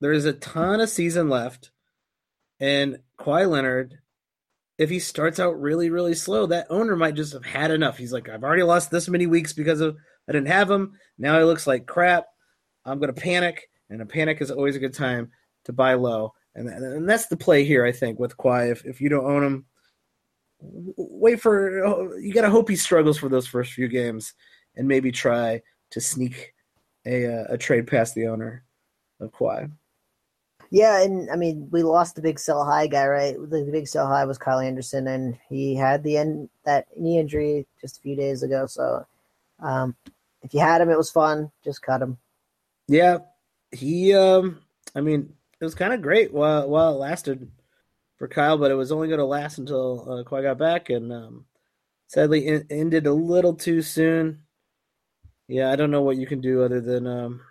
There 0.00 0.12
is 0.12 0.24
a 0.24 0.32
ton 0.32 0.80
of 0.80 0.88
season 0.88 1.28
left, 1.28 1.70
and 2.60 2.98
Kawhi 3.18 3.48
Leonard, 3.48 3.98
if 4.78 4.90
he 4.90 4.98
starts 4.98 5.38
out 5.38 5.60
really, 5.60 5.90
really 5.90 6.14
slow, 6.14 6.46
that 6.46 6.66
owner 6.70 6.96
might 6.96 7.14
just 7.14 7.32
have 7.32 7.44
had 7.44 7.70
enough. 7.70 7.96
He's 7.96 8.12
like, 8.12 8.28
I've 8.28 8.44
already 8.44 8.64
lost 8.64 8.90
this 8.90 9.08
many 9.08 9.26
weeks 9.26 9.52
because 9.52 9.80
of 9.80 9.96
I 10.28 10.32
didn't 10.32 10.48
have 10.48 10.70
him. 10.70 10.92
Now 11.18 11.38
he 11.38 11.44
looks 11.44 11.66
like 11.66 11.86
crap. 11.86 12.26
I'm 12.84 13.00
to 13.00 13.12
panic, 13.12 13.70
and 13.88 14.02
a 14.02 14.06
panic 14.06 14.40
is 14.40 14.50
always 14.50 14.76
a 14.76 14.80
good 14.80 14.94
time 14.94 15.30
to 15.64 15.72
buy 15.72 15.94
low. 15.94 16.34
And, 16.54 16.68
and 16.68 17.08
that's 17.08 17.26
the 17.26 17.36
play 17.36 17.64
here, 17.64 17.84
I 17.84 17.92
think, 17.92 18.18
with 18.18 18.36
Kawhi. 18.36 18.70
If, 18.70 18.84
if 18.84 19.00
you 19.00 19.08
don't 19.08 19.24
own 19.24 19.42
him, 19.42 19.64
wait 20.60 21.40
for 21.40 22.18
you 22.18 22.32
got 22.32 22.42
to 22.42 22.50
hope 22.50 22.68
he 22.68 22.76
struggles 22.76 23.18
for 23.18 23.28
those 23.28 23.46
first 23.46 23.72
few 23.72 23.88
games, 23.88 24.34
and 24.76 24.88
maybe 24.88 25.10
try 25.12 25.62
to 25.90 26.00
sneak 26.00 26.52
a 27.06 27.26
uh, 27.26 27.44
a 27.50 27.58
trade 27.58 27.86
past 27.86 28.14
the 28.14 28.26
owner 28.26 28.64
of 29.20 29.30
Kawhi. 29.32 29.70
Yeah, 30.74 31.04
and 31.04 31.30
I 31.30 31.36
mean, 31.36 31.68
we 31.70 31.84
lost 31.84 32.16
the 32.16 32.20
big 32.20 32.36
sell 32.36 32.64
high 32.64 32.88
guy, 32.88 33.06
right? 33.06 33.36
The, 33.38 33.68
big 33.70 33.86
sell 33.86 34.08
high 34.08 34.24
was 34.24 34.38
Kyle 34.38 34.58
Anderson, 34.58 35.06
and 35.06 35.38
he 35.48 35.76
had 35.76 36.02
the 36.02 36.16
end 36.16 36.48
that 36.64 36.86
knee 36.98 37.20
injury 37.20 37.64
just 37.80 37.98
a 37.98 38.00
few 38.00 38.16
days 38.16 38.42
ago. 38.42 38.66
So, 38.66 39.06
um, 39.60 39.94
if 40.42 40.52
you 40.52 40.58
had 40.58 40.80
him, 40.80 40.90
it 40.90 40.98
was 40.98 41.12
fun. 41.12 41.52
Just 41.62 41.80
cut 41.80 42.02
him. 42.02 42.18
Yeah, 42.88 43.18
he. 43.70 44.14
Um, 44.14 44.62
I 44.96 45.00
mean, 45.00 45.32
it 45.60 45.64
was 45.64 45.76
kind 45.76 45.92
of 45.92 46.02
great 46.02 46.32
while 46.32 46.68
while 46.68 46.92
it 46.92 46.98
lasted 46.98 47.48
for 48.16 48.26
Kyle, 48.26 48.58
but 48.58 48.72
it 48.72 48.74
was 48.74 48.90
only 48.90 49.06
going 49.06 49.20
to 49.20 49.24
last 49.24 49.58
until 49.58 50.00
uh, 50.10 50.28
Kawhi 50.28 50.42
got 50.42 50.58
back, 50.58 50.90
and 50.90 51.12
um, 51.12 51.44
sadly 52.08 52.64
ended 52.68 53.06
a 53.06 53.12
little 53.12 53.54
too 53.54 53.80
soon. 53.80 54.42
Yeah, 55.46 55.70
I 55.70 55.76
don't 55.76 55.92
know 55.92 56.02
what 56.02 56.16
you 56.16 56.26
can 56.26 56.40
do 56.40 56.64
other 56.64 56.80
than 56.80 57.06
um, 57.06 57.42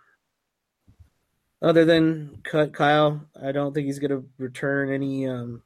other 1.64 1.86
than 1.86 2.42
cut 2.44 2.74
Kyle. 2.74 3.26
I 3.42 3.52
don't 3.52 3.74
think 3.74 3.86
he's 3.86 4.00
going 4.00 4.12
to 4.12 4.26
return 4.38 4.92
any 4.92 5.28
um, 5.28 5.64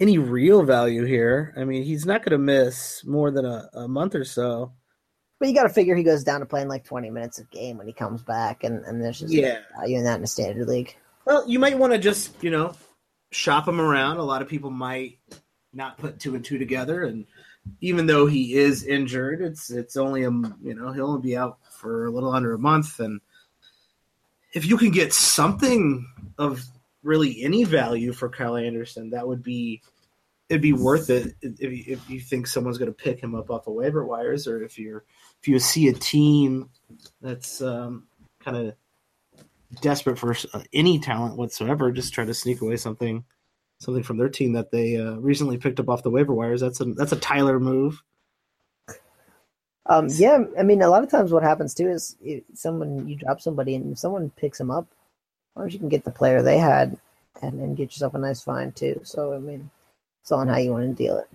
any 0.00 0.18
real 0.18 0.64
value 0.64 1.04
here. 1.04 1.54
I 1.56 1.64
mean, 1.64 1.84
he's 1.84 2.04
not 2.04 2.22
going 2.22 2.32
to 2.32 2.38
miss 2.38 3.04
more 3.06 3.30
than 3.30 3.46
a, 3.46 3.70
a 3.72 3.88
month 3.88 4.14
or 4.14 4.24
so. 4.24 4.72
But 5.38 5.48
you 5.48 5.54
got 5.54 5.64
to 5.64 5.68
figure 5.70 5.96
he 5.96 6.02
goes 6.02 6.24
down 6.24 6.40
to 6.40 6.46
playing 6.46 6.68
like 6.68 6.84
20 6.84 7.10
minutes 7.10 7.38
a 7.38 7.44
game 7.44 7.78
when 7.78 7.86
he 7.86 7.92
comes 7.92 8.22
back, 8.22 8.64
and, 8.64 8.84
and 8.84 9.02
there's 9.02 9.20
just 9.20 9.32
yeah. 9.32 9.58
value 9.76 9.98
in 9.98 10.04
that 10.04 10.18
in 10.18 10.24
a 10.24 10.26
standard 10.26 10.68
league. 10.68 10.94
Well, 11.24 11.48
you 11.48 11.58
might 11.58 11.78
want 11.78 11.92
to 11.92 11.98
just, 11.98 12.42
you 12.42 12.50
know, 12.50 12.74
shop 13.30 13.66
him 13.66 13.80
around. 13.80 14.18
A 14.18 14.22
lot 14.22 14.42
of 14.42 14.48
people 14.48 14.70
might 14.70 15.18
not 15.72 15.98
put 15.98 16.20
two 16.20 16.34
and 16.34 16.44
two 16.44 16.58
together, 16.58 17.04
and 17.04 17.26
even 17.80 18.06
though 18.06 18.26
he 18.26 18.54
is 18.54 18.84
injured, 18.84 19.40
it's 19.40 19.70
it's 19.70 19.96
only 19.96 20.22
a 20.24 20.30
you 20.30 20.74
know 20.74 20.92
he'll 20.92 21.08
only 21.08 21.22
be 21.22 21.36
out 21.36 21.58
for 21.70 22.06
a 22.06 22.10
little 22.10 22.32
under 22.32 22.54
a 22.54 22.58
month, 22.58 23.00
and 23.00 23.20
if 24.52 24.66
you 24.66 24.76
can 24.76 24.90
get 24.90 25.12
something 25.12 26.06
of 26.38 26.64
really 27.02 27.42
any 27.42 27.64
value 27.64 28.12
for 28.12 28.28
Kyle 28.28 28.56
Anderson, 28.56 29.10
that 29.10 29.26
would 29.26 29.42
be 29.42 29.82
it'd 30.48 30.60
be 30.60 30.72
worth 30.72 31.08
it 31.08 31.34
if 31.40 31.60
you, 31.60 31.94
if 31.94 32.10
you 32.10 32.20
think 32.20 32.46
someone's 32.46 32.78
going 32.78 32.90
to 32.90 32.96
pick 32.96 33.20
him 33.20 33.34
up 33.34 33.50
off 33.50 33.64
the 33.64 33.70
waiver 33.70 34.04
wires, 34.04 34.46
or 34.46 34.62
if 34.62 34.78
you're 34.78 35.04
if 35.40 35.48
you 35.48 35.58
see 35.58 35.88
a 35.88 35.92
team 35.92 36.68
that's 37.20 37.62
um, 37.62 38.06
kind 38.40 38.56
of 38.56 38.74
desperate 39.80 40.18
for 40.18 40.36
uh, 40.52 40.60
any 40.72 40.98
talent 40.98 41.36
whatsoever, 41.36 41.90
just 41.90 42.12
try 42.12 42.24
to 42.24 42.34
sneak 42.34 42.60
away 42.60 42.76
something 42.76 43.24
something 43.78 44.02
from 44.02 44.16
their 44.16 44.28
team 44.28 44.52
that 44.52 44.70
they 44.70 44.96
uh, 44.96 45.14
recently 45.14 45.56
picked 45.56 45.80
up 45.80 45.88
off 45.88 46.02
the 46.02 46.10
waiver 46.10 46.34
wires. 46.34 46.60
That's 46.60 46.80
a 46.80 46.84
that's 46.84 47.12
a 47.12 47.16
Tyler 47.16 47.58
move. 47.58 48.02
Um, 49.86 50.08
yeah, 50.10 50.44
I 50.58 50.62
mean, 50.62 50.80
a 50.82 50.88
lot 50.88 51.02
of 51.02 51.10
times 51.10 51.32
what 51.32 51.42
happens 51.42 51.74
too 51.74 51.88
is 51.88 52.16
someone 52.54 53.08
you 53.08 53.16
drop 53.16 53.40
somebody 53.40 53.74
and 53.74 53.98
someone 53.98 54.30
picks 54.30 54.58
them 54.58 54.70
up, 54.70 54.86
or 55.54 55.68
you 55.68 55.78
can 55.78 55.88
get 55.88 56.04
the 56.04 56.10
player 56.10 56.42
they 56.42 56.58
had 56.58 56.96
and 57.42 57.60
then 57.60 57.74
get 57.74 57.90
yourself 57.90 58.14
a 58.14 58.18
nice 58.18 58.42
find 58.42 58.74
too. 58.76 59.00
So 59.04 59.32
I 59.32 59.38
mean, 59.38 59.70
it's 60.20 60.32
on 60.32 60.48
how 60.48 60.58
you 60.58 60.70
want 60.70 60.96
to 60.96 61.02
deal 61.02 61.18
it. 61.18 61.28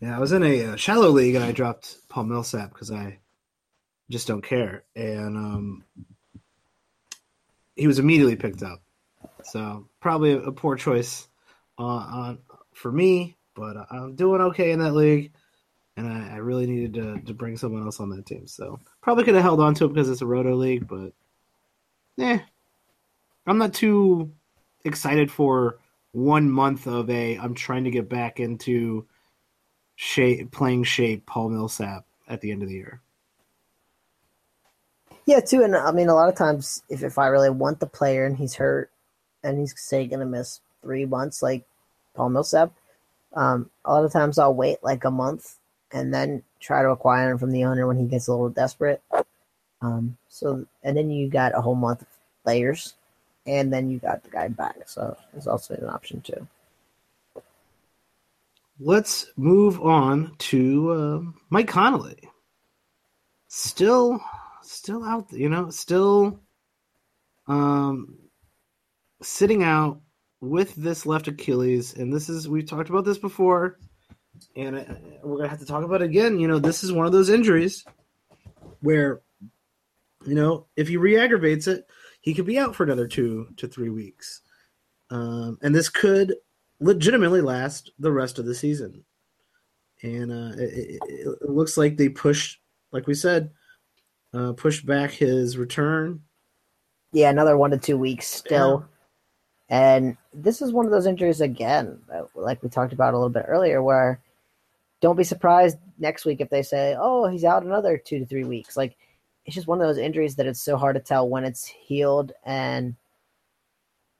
Yeah, 0.00 0.16
I 0.16 0.20
was 0.20 0.32
in 0.32 0.42
a, 0.42 0.64
uh, 0.64 0.76
shallow 0.76 1.10
league 1.10 1.36
and 1.36 1.44
I 1.44 1.52
dropped 1.52 1.96
Paul 2.08 2.24
Millsap 2.24 2.72
because 2.72 2.90
I 2.90 3.18
just 4.10 4.26
don't 4.26 4.42
care, 4.42 4.84
and 4.94 5.36
um, 5.36 5.84
he 7.76 7.86
was 7.86 7.98
immediately 7.98 8.36
picked 8.36 8.62
up. 8.62 8.82
So 9.44 9.88
probably 10.00 10.32
a, 10.32 10.52
poor 10.52 10.76
choice 10.76 11.26
uh, 11.78 11.82
on 11.82 12.38
for 12.74 12.92
me, 12.92 13.36
but 13.54 13.76
I'm 13.90 14.14
doing 14.14 14.40
okay 14.40 14.72
in 14.72 14.80
that 14.80 14.94
league, 14.94 15.32
and 15.96 16.08
I, 16.08 16.34
I, 16.34 16.36
really 16.36 16.66
needed 16.66 16.94
to, 16.94 17.20
to 17.20 17.34
bring 17.34 17.56
someone 17.56 17.82
else 17.82 18.00
on 18.00 18.10
that 18.10 18.26
team. 18.26 18.46
So 18.46 18.80
probably 19.02 19.24
could 19.24 19.34
have 19.34 19.42
held 19.42 19.60
on 19.60 19.74
to 19.74 19.84
it 19.84 19.88
because 19.88 20.08
it's 20.08 20.22
a 20.22 20.26
roto 20.26 20.54
league, 20.54 20.88
but 20.88 21.12
yeah, 22.16 22.40
I'm 23.46 23.58
not 23.58 23.74
too 23.74 24.32
excited 24.84 25.30
for 25.30 25.78
one 26.12 26.50
month 26.50 26.86
of 26.86 27.08
a 27.10 27.36
I'm 27.36 27.54
trying 27.54 27.84
to 27.84 27.90
get 27.90 28.08
back 28.08 28.40
into 28.40 29.06
shape, 29.96 30.50
playing 30.50 30.84
shape 30.84 31.26
Paul 31.26 31.48
Millsap 31.50 32.04
at 32.28 32.40
the 32.40 32.50
end 32.50 32.62
of 32.62 32.68
the 32.68 32.74
year. 32.74 33.00
Yeah, 35.24 35.40
too, 35.40 35.62
and 35.62 35.76
I 35.76 35.92
mean 35.92 36.08
a 36.08 36.14
lot 36.14 36.28
of 36.28 36.34
times 36.34 36.82
if 36.88 37.02
if 37.02 37.18
I 37.18 37.28
really 37.28 37.50
want 37.50 37.80
the 37.80 37.86
player 37.86 38.26
and 38.26 38.36
he's 38.36 38.54
hurt 38.54 38.90
and 39.42 39.58
he's 39.58 39.74
say 39.78 40.06
gonna 40.06 40.26
miss 40.26 40.60
three 40.82 41.06
months 41.06 41.42
like 41.42 41.64
Paul 42.14 42.30
Millsap, 42.30 42.72
um, 43.34 43.70
a 43.84 43.92
lot 43.92 44.04
of 44.04 44.12
times 44.12 44.38
I'll 44.38 44.54
wait 44.54 44.78
like 44.82 45.04
a 45.04 45.10
month 45.10 45.56
and 45.92 46.12
then 46.12 46.42
try 46.60 46.82
to 46.82 46.90
acquire 46.90 47.32
him 47.32 47.38
from 47.38 47.52
the 47.52 47.64
owner 47.64 47.86
when 47.86 47.98
he 47.98 48.06
gets 48.06 48.28
a 48.28 48.32
little 48.32 48.48
desperate. 48.48 49.02
Um, 49.80 50.16
so 50.28 50.66
and 50.82 50.96
then 50.96 51.10
you 51.10 51.28
got 51.28 51.56
a 51.56 51.60
whole 51.60 51.74
month 51.74 52.02
of 52.02 52.08
players, 52.44 52.94
and 53.46 53.72
then 53.72 53.90
you 53.90 53.98
got 53.98 54.22
the 54.22 54.30
guy 54.30 54.48
back. 54.48 54.76
So 54.86 55.16
it's 55.36 55.46
also 55.46 55.74
an 55.74 55.88
option 55.88 56.20
too 56.20 56.46
let's 58.82 59.26
move 59.36 59.80
on 59.80 60.34
to 60.38 60.90
uh, 60.90 61.20
Mike 61.50 61.68
Conley. 61.68 62.18
Still, 63.48 64.20
still 64.62 65.04
out. 65.04 65.32
You 65.32 65.48
know, 65.48 65.70
still, 65.70 66.40
um, 67.46 68.18
sitting 69.22 69.62
out 69.62 70.00
with 70.40 70.74
this 70.74 71.06
left 71.06 71.28
Achilles, 71.28 71.94
and 71.94 72.12
this 72.12 72.28
is 72.28 72.48
we've 72.48 72.66
talked 72.66 72.90
about 72.90 73.04
this 73.04 73.18
before, 73.18 73.78
and 74.56 74.76
uh, 74.76 74.84
we're 75.22 75.38
gonna 75.38 75.48
have 75.48 75.60
to 75.60 75.66
talk 75.66 75.84
about 75.84 76.02
it 76.02 76.06
again. 76.06 76.38
You 76.38 76.48
know, 76.48 76.58
this 76.58 76.84
is 76.84 76.92
one 76.92 77.06
of 77.06 77.12
those 77.12 77.30
injuries 77.30 77.84
where, 78.80 79.20
you 80.26 80.34
know, 80.34 80.66
if 80.76 80.88
he 80.88 80.96
re-aggravates 80.96 81.66
it, 81.66 81.86
he 82.20 82.34
could 82.34 82.46
be 82.46 82.58
out 82.58 82.74
for 82.74 82.84
another 82.84 83.06
two 83.06 83.48
to 83.56 83.68
three 83.68 83.90
weeks, 83.90 84.42
um, 85.10 85.58
and 85.62 85.74
this 85.74 85.88
could 85.88 86.34
legitimately 86.80 87.40
last 87.40 87.90
the 87.98 88.12
rest 88.12 88.38
of 88.38 88.46
the 88.46 88.54
season. 88.54 89.04
And 90.02 90.32
uh, 90.32 90.56
it, 90.58 90.98
it, 91.08 91.48
looks 91.48 91.76
like 91.76 91.96
they 91.96 92.08
pushed, 92.08 92.60
like 92.90 93.06
we 93.06 93.14
said, 93.14 93.50
uh, 94.34 94.52
pushed 94.52 94.84
back 94.84 95.12
his 95.12 95.56
return. 95.56 96.22
Yeah, 97.12 97.30
another 97.30 97.56
one 97.56 97.70
to 97.70 97.78
two 97.78 97.96
weeks 97.96 98.26
still. 98.26 98.80
Yeah. 98.80 98.86
And 99.72 100.16
this 100.34 100.60
is 100.60 100.72
one 100.72 100.86
of 100.86 100.92
those 100.92 101.06
injuries 101.06 101.40
again, 101.40 101.98
like 102.34 102.62
we 102.62 102.68
talked 102.68 102.92
about 102.92 103.14
a 103.14 103.16
little 103.16 103.30
bit 103.30 103.46
earlier, 103.48 103.82
where 103.82 104.20
don't 105.02 105.16
be 105.16 105.24
surprised 105.24 105.76
next 105.98 106.24
week 106.24 106.40
if 106.40 106.48
they 106.48 106.62
say, 106.62 106.96
"Oh, 106.98 107.26
he's 107.26 107.44
out 107.44 107.64
another 107.64 107.98
two 107.98 108.20
to 108.20 108.26
three 108.26 108.44
weeks." 108.44 108.76
Like 108.76 108.96
it's 109.44 109.54
just 109.54 109.66
one 109.66 109.80
of 109.80 109.86
those 109.86 109.98
injuries 109.98 110.36
that 110.36 110.46
it's 110.46 110.62
so 110.62 110.78
hard 110.78 110.94
to 110.94 111.02
tell 111.02 111.28
when 111.28 111.44
it's 111.44 111.66
healed 111.66 112.32
and 112.44 112.96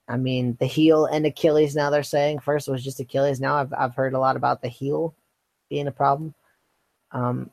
I 0.07 0.17
mean, 0.17 0.57
the 0.59 0.65
heel 0.65 1.05
and 1.05 1.25
Achilles. 1.25 1.75
Now 1.75 1.89
they're 1.89 2.03
saying 2.03 2.39
first 2.39 2.67
was 2.67 2.83
just 2.83 2.99
Achilles. 2.99 3.39
Now 3.39 3.55
I've 3.55 3.73
I've 3.73 3.95
heard 3.95 4.13
a 4.13 4.19
lot 4.19 4.35
about 4.35 4.61
the 4.61 4.67
heel 4.67 5.15
being 5.69 5.87
a 5.87 5.91
problem. 5.91 6.35
Um, 7.11 7.49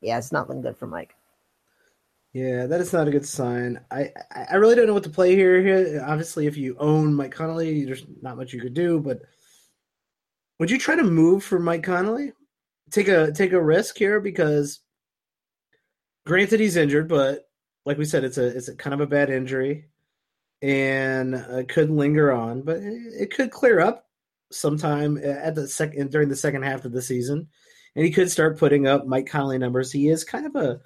yeah, 0.00 0.18
it's 0.18 0.32
not 0.32 0.48
looking 0.48 0.62
good 0.62 0.78
for 0.78 0.86
Mike. 0.86 1.14
Yeah, 2.32 2.64
that 2.66 2.80
is 2.80 2.94
not 2.94 3.08
a 3.08 3.10
good 3.10 3.26
sign. 3.26 3.80
I 3.90 4.10
I 4.34 4.54
really 4.54 4.74
don't 4.74 4.86
know 4.86 4.94
what 4.94 5.04
to 5.04 5.10
play 5.10 5.36
here. 5.36 5.60
Here, 5.60 6.02
obviously, 6.06 6.46
if 6.46 6.56
you 6.56 6.76
own 6.78 7.14
Mike 7.14 7.32
Conley, 7.32 7.84
there's 7.84 8.06
not 8.22 8.38
much 8.38 8.54
you 8.54 8.60
could 8.60 8.72
do. 8.72 8.98
But 9.00 9.20
would 10.62 10.70
you 10.70 10.78
try 10.78 10.94
to 10.94 11.02
move 11.02 11.42
for 11.42 11.58
Mike 11.58 11.82
Conley? 11.82 12.30
Take 12.92 13.08
a 13.08 13.32
take 13.32 13.50
a 13.50 13.60
risk 13.60 13.98
here 13.98 14.20
because, 14.20 14.78
granted, 16.24 16.60
he's 16.60 16.76
injured, 16.76 17.08
but 17.08 17.48
like 17.84 17.98
we 17.98 18.04
said, 18.04 18.22
it's 18.22 18.38
a 18.38 18.46
it's 18.46 18.68
a 18.68 18.76
kind 18.76 18.94
of 18.94 19.00
a 19.00 19.08
bad 19.08 19.28
injury 19.28 19.86
and 20.62 21.34
uh, 21.34 21.64
could 21.68 21.90
linger 21.90 22.30
on, 22.30 22.62
but 22.62 22.76
it 22.80 23.34
could 23.34 23.50
clear 23.50 23.80
up 23.80 24.06
sometime 24.52 25.18
at 25.18 25.56
the 25.56 25.66
second 25.66 26.12
during 26.12 26.28
the 26.28 26.36
second 26.36 26.62
half 26.62 26.84
of 26.84 26.92
the 26.92 27.02
season, 27.02 27.48
and 27.96 28.04
he 28.04 28.12
could 28.12 28.30
start 28.30 28.60
putting 28.60 28.86
up 28.86 29.04
Mike 29.04 29.26
Conley 29.26 29.58
numbers. 29.58 29.90
He 29.90 30.06
is 30.10 30.22
kind 30.22 30.46
of 30.46 30.54
a 30.54 30.80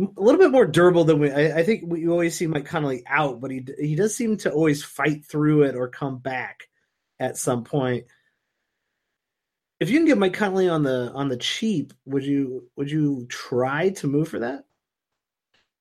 a 0.00 0.20
little 0.20 0.40
bit 0.40 0.50
more 0.50 0.66
durable 0.66 1.04
than 1.04 1.20
we. 1.20 1.30
I, 1.30 1.58
I 1.58 1.62
think 1.62 1.84
we 1.86 2.08
always 2.08 2.36
see 2.36 2.48
Mike 2.48 2.66
Conley 2.66 3.04
out, 3.06 3.40
but 3.40 3.52
he 3.52 3.64
he 3.78 3.94
does 3.94 4.16
seem 4.16 4.36
to 4.38 4.50
always 4.50 4.82
fight 4.82 5.24
through 5.24 5.62
it 5.62 5.76
or 5.76 5.86
come 5.86 6.18
back 6.18 6.64
at 7.20 7.36
some 7.36 7.62
point. 7.62 8.06
If 9.78 9.90
you 9.90 9.98
can 9.98 10.06
get 10.06 10.18
Mike 10.18 10.32
Conley 10.32 10.68
on 10.68 10.82
the 10.82 11.12
on 11.14 11.28
the 11.28 11.36
cheap, 11.36 11.92
would 12.06 12.24
you 12.24 12.64
would 12.76 12.90
you 12.90 13.26
try 13.28 13.90
to 13.90 14.06
move 14.06 14.28
for 14.28 14.38
that? 14.38 14.64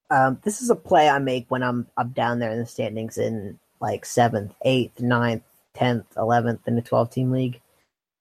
Um, 0.09 0.39
this 0.43 0.61
is 0.61 0.69
a 0.69 0.75
play 0.75 1.09
I 1.09 1.19
make 1.19 1.49
when 1.49 1.63
I'm 1.63 1.87
up 1.97 2.13
down 2.13 2.39
there 2.39 2.51
in 2.51 2.59
the 2.59 2.65
standings 2.65 3.17
in 3.17 3.57
like 3.79 4.05
seventh, 4.05 4.53
eighth, 4.63 4.99
ninth, 4.99 5.43
tenth, 5.73 6.05
eleventh 6.17 6.67
in 6.67 6.75
the 6.75 6.81
twelve 6.81 7.09
team 7.09 7.31
league. 7.31 7.61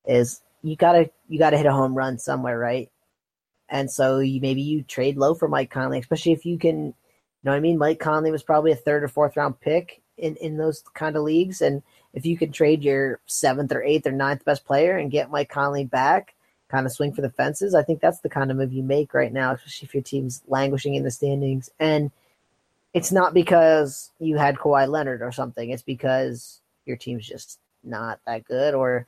Is 0.06 0.40
you 0.62 0.76
gotta 0.76 1.10
you 1.28 1.38
gotta 1.38 1.56
hit 1.56 1.66
a 1.66 1.72
home 1.72 1.94
run 1.94 2.18
somewhere, 2.18 2.58
right? 2.58 2.90
And 3.68 3.90
so 3.90 4.20
you 4.20 4.40
maybe 4.40 4.62
you 4.62 4.82
trade 4.82 5.16
low 5.16 5.34
for 5.34 5.48
Mike 5.48 5.70
Conley, 5.70 5.98
especially 5.98 6.32
if 6.32 6.46
you 6.46 6.58
can. 6.58 6.86
You 6.86 7.50
know 7.50 7.52
what 7.52 7.56
I 7.56 7.60
mean? 7.60 7.78
Mike 7.78 7.98
Conley 7.98 8.30
was 8.30 8.42
probably 8.42 8.72
a 8.72 8.76
third 8.76 9.02
or 9.02 9.08
fourth 9.08 9.36
round 9.36 9.60
pick 9.60 10.00
in 10.16 10.36
in 10.36 10.56
those 10.56 10.82
kind 10.94 11.16
of 11.16 11.24
leagues, 11.24 11.60
and 11.60 11.82
if 12.14 12.24
you 12.24 12.38
can 12.38 12.52
trade 12.52 12.84
your 12.84 13.20
seventh 13.26 13.72
or 13.72 13.82
eighth 13.82 14.06
or 14.06 14.12
ninth 14.12 14.44
best 14.44 14.64
player 14.64 14.96
and 14.96 15.10
get 15.10 15.30
Mike 15.30 15.50
Conley 15.50 15.84
back, 15.84 16.34
kind 16.68 16.86
of 16.86 16.92
swing 16.92 17.12
for 17.12 17.22
the 17.22 17.30
fences, 17.30 17.74
I 17.74 17.82
think 17.82 18.00
that's 18.00 18.20
the 18.20 18.28
kind 18.28 18.50
of 18.50 18.56
move 18.56 18.72
you 18.72 18.84
make 18.84 19.12
right 19.12 19.32
now, 19.32 19.52
especially 19.52 19.86
if 19.86 19.94
your 19.94 20.02
team's 20.02 20.42
languishing 20.46 20.94
in 20.94 21.02
the 21.02 21.10
standings. 21.10 21.70
And 21.78 22.12
it's 22.94 23.10
not 23.10 23.34
because 23.34 24.12
you 24.20 24.36
had 24.36 24.56
Kawhi 24.56 24.88
Leonard 24.88 25.22
or 25.22 25.32
something. 25.32 25.70
It's 25.70 25.82
because 25.82 26.60
your 26.86 26.96
team's 26.96 27.26
just 27.26 27.58
not 27.82 28.20
that 28.26 28.44
good, 28.44 28.74
or 28.74 29.06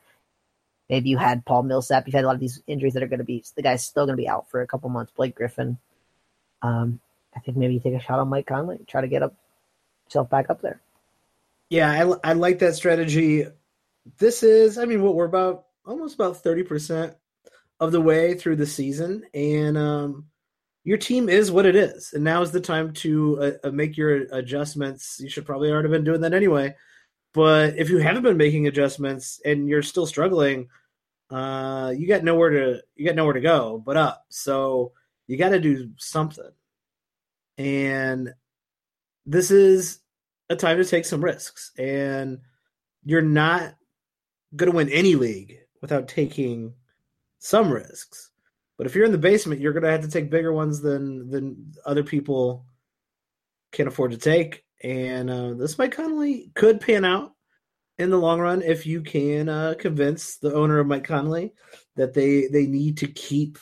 maybe 0.91 1.09
you 1.09 1.17
had 1.17 1.47
Paul 1.47 1.63
Millsap. 1.63 2.07
You've 2.07 2.15
had 2.15 2.25
a 2.25 2.27
lot 2.27 2.35
of 2.35 2.41
these 2.41 2.61
injuries 2.67 2.95
that 2.95 3.05
are 3.05 3.09
going 3.09 3.19
to 3.19 3.25
be 3.25 3.45
the 3.55 3.63
guy's 3.63 3.87
still 3.87 4.05
going 4.05 4.17
to 4.17 4.23
be 4.23 4.29
out 4.29 4.51
for 4.51 4.61
a 4.61 4.67
couple 4.67 4.91
months. 4.91 5.13
Blake 5.17 5.37
Griffin. 5.37 5.79
Um, 6.61 6.99
I 7.35 7.41
think 7.41 7.57
maybe 7.57 7.75
you 7.75 7.81
take 7.81 7.95
a 7.95 8.01
shot 8.01 8.19
on 8.19 8.29
Mike 8.29 8.47
Conley, 8.47 8.81
try 8.89 9.01
to 9.01 9.09
get 9.09 9.23
up 9.23 9.35
yourself 10.07 10.29
back 10.29 10.51
up 10.51 10.63
there. 10.63 10.81
Yeah, 11.69 11.91
I, 11.91 12.31
I 12.31 12.33
like 12.35 12.61
that 12.61 12.77
strategy. 12.77 13.47
This 14.19 14.43
is, 14.43 14.79
I 14.79 14.85
mean, 14.85 15.03
what 15.03 15.15
we're 15.15 15.25
about 15.25 15.65
almost 15.85 16.15
about 16.15 16.37
thirty 16.39 16.63
percent 16.63 17.15
of 17.81 17.93
the 17.93 18.01
way 18.01 18.35
through 18.35 18.57
the 18.57 18.67
season, 18.67 19.25
and 19.35 19.77
um, 19.77 20.27
your 20.85 20.99
team 20.99 21.29
is 21.29 21.51
what 21.51 21.67
it 21.67 21.75
is. 21.75 22.13
And 22.13 22.23
now 22.23 22.43
is 22.43 22.53
the 22.53 22.61
time 22.61 22.93
to 22.95 23.43
uh, 23.43 23.69
uh, 23.69 23.71
make 23.73 23.97
your 23.97 24.27
adjustments. 24.33 25.19
You 25.21 25.29
should 25.29 25.45
probably 25.45 25.71
already 25.71 25.89
been 25.89 26.05
doing 26.05 26.21
that 26.21 26.35
anyway. 26.35 26.75
But 27.35 27.77
if 27.77 27.91
you 27.91 27.99
haven't 27.99 28.23
been 28.23 28.37
making 28.37 28.67
adjustments 28.67 29.41
and 29.45 29.69
you're 29.69 29.83
still 29.83 30.07
struggling, 30.07 30.69
uh, 31.31 31.93
you 31.97 32.07
got 32.07 32.25
nowhere 32.25 32.51
to 32.51 32.83
you 32.95 33.05
got 33.05 33.17
nowhere 33.17 33.35
to 33.35 33.41
go 33.41 33.83
but 33.85 33.97
up. 33.97 34.25
So 34.29 34.93
you 35.27 35.37
got 35.37 35.51
to 35.51 35.61
do 35.61 35.91
something. 35.99 36.51
And 37.59 38.33
this 39.27 39.51
is 39.51 39.99
a 40.49 40.57
time 40.57 40.79
to 40.79 40.85
take 40.85 41.05
some 41.05 41.25
risks. 41.25 41.73
And 41.79 42.39
you're 43.05 43.23
not 43.23 43.75
going 44.55 44.71
to 44.71 44.77
win 44.77 44.89
any 44.91 45.15
league 45.15 45.59
without 45.81 46.09
taking 46.09 46.75
some 47.39 47.71
risks. 47.71 48.31
But 48.79 48.87
if 48.87 48.95
you're 48.95 49.07
in 49.07 49.13
the 49.13 49.19
basement, 49.19 49.61
you're 49.61 49.73
going 49.73 49.85
to 49.85 49.91
have 49.91 50.03
to 50.03 50.09
take 50.09 50.31
bigger 50.31 50.53
ones 50.53 50.81
than 50.81 51.31
than 51.31 51.73
other 51.85 52.03
people 52.03 52.67
can 53.73 53.89
afford 53.89 54.11
to 54.13 54.19
take. 54.19 54.65
And 54.83 55.31
uh, 55.31 55.55
this 55.55 55.79
Mike 55.79 55.93
Conley 55.93 56.51
could 56.55 56.81
pan 56.81 57.05
out 57.05 57.33
in 57.99 58.11
the 58.11 58.19
long 58.19 58.41
run 58.41 58.63
if 58.63 58.87
you 58.87 59.01
can 59.01 59.49
uh, 59.49 59.75
convince 59.79 60.37
the 60.37 60.53
owner 60.53 60.79
of 60.79 60.87
Mike 60.87 61.05
Conley 61.05 61.55
that 61.97 62.13
they 62.13 62.49
they 62.49 62.67
need 62.67 62.99
to 62.99 63.07
keep 63.07 63.59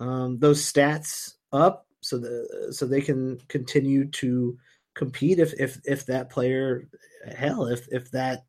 um, 0.00 0.38
those 0.38 0.62
stats 0.62 1.34
up 1.52 1.86
so 2.00 2.18
the 2.18 2.68
so 2.72 2.86
they 2.86 3.00
can 3.00 3.38
continue 3.48 4.06
to 4.06 4.58
compete 4.98 5.38
if 5.38 5.54
if 5.58 5.78
if 5.84 6.06
that 6.06 6.28
player 6.28 6.88
hell 7.34 7.66
if 7.66 7.88
if 7.90 8.10
that 8.10 8.44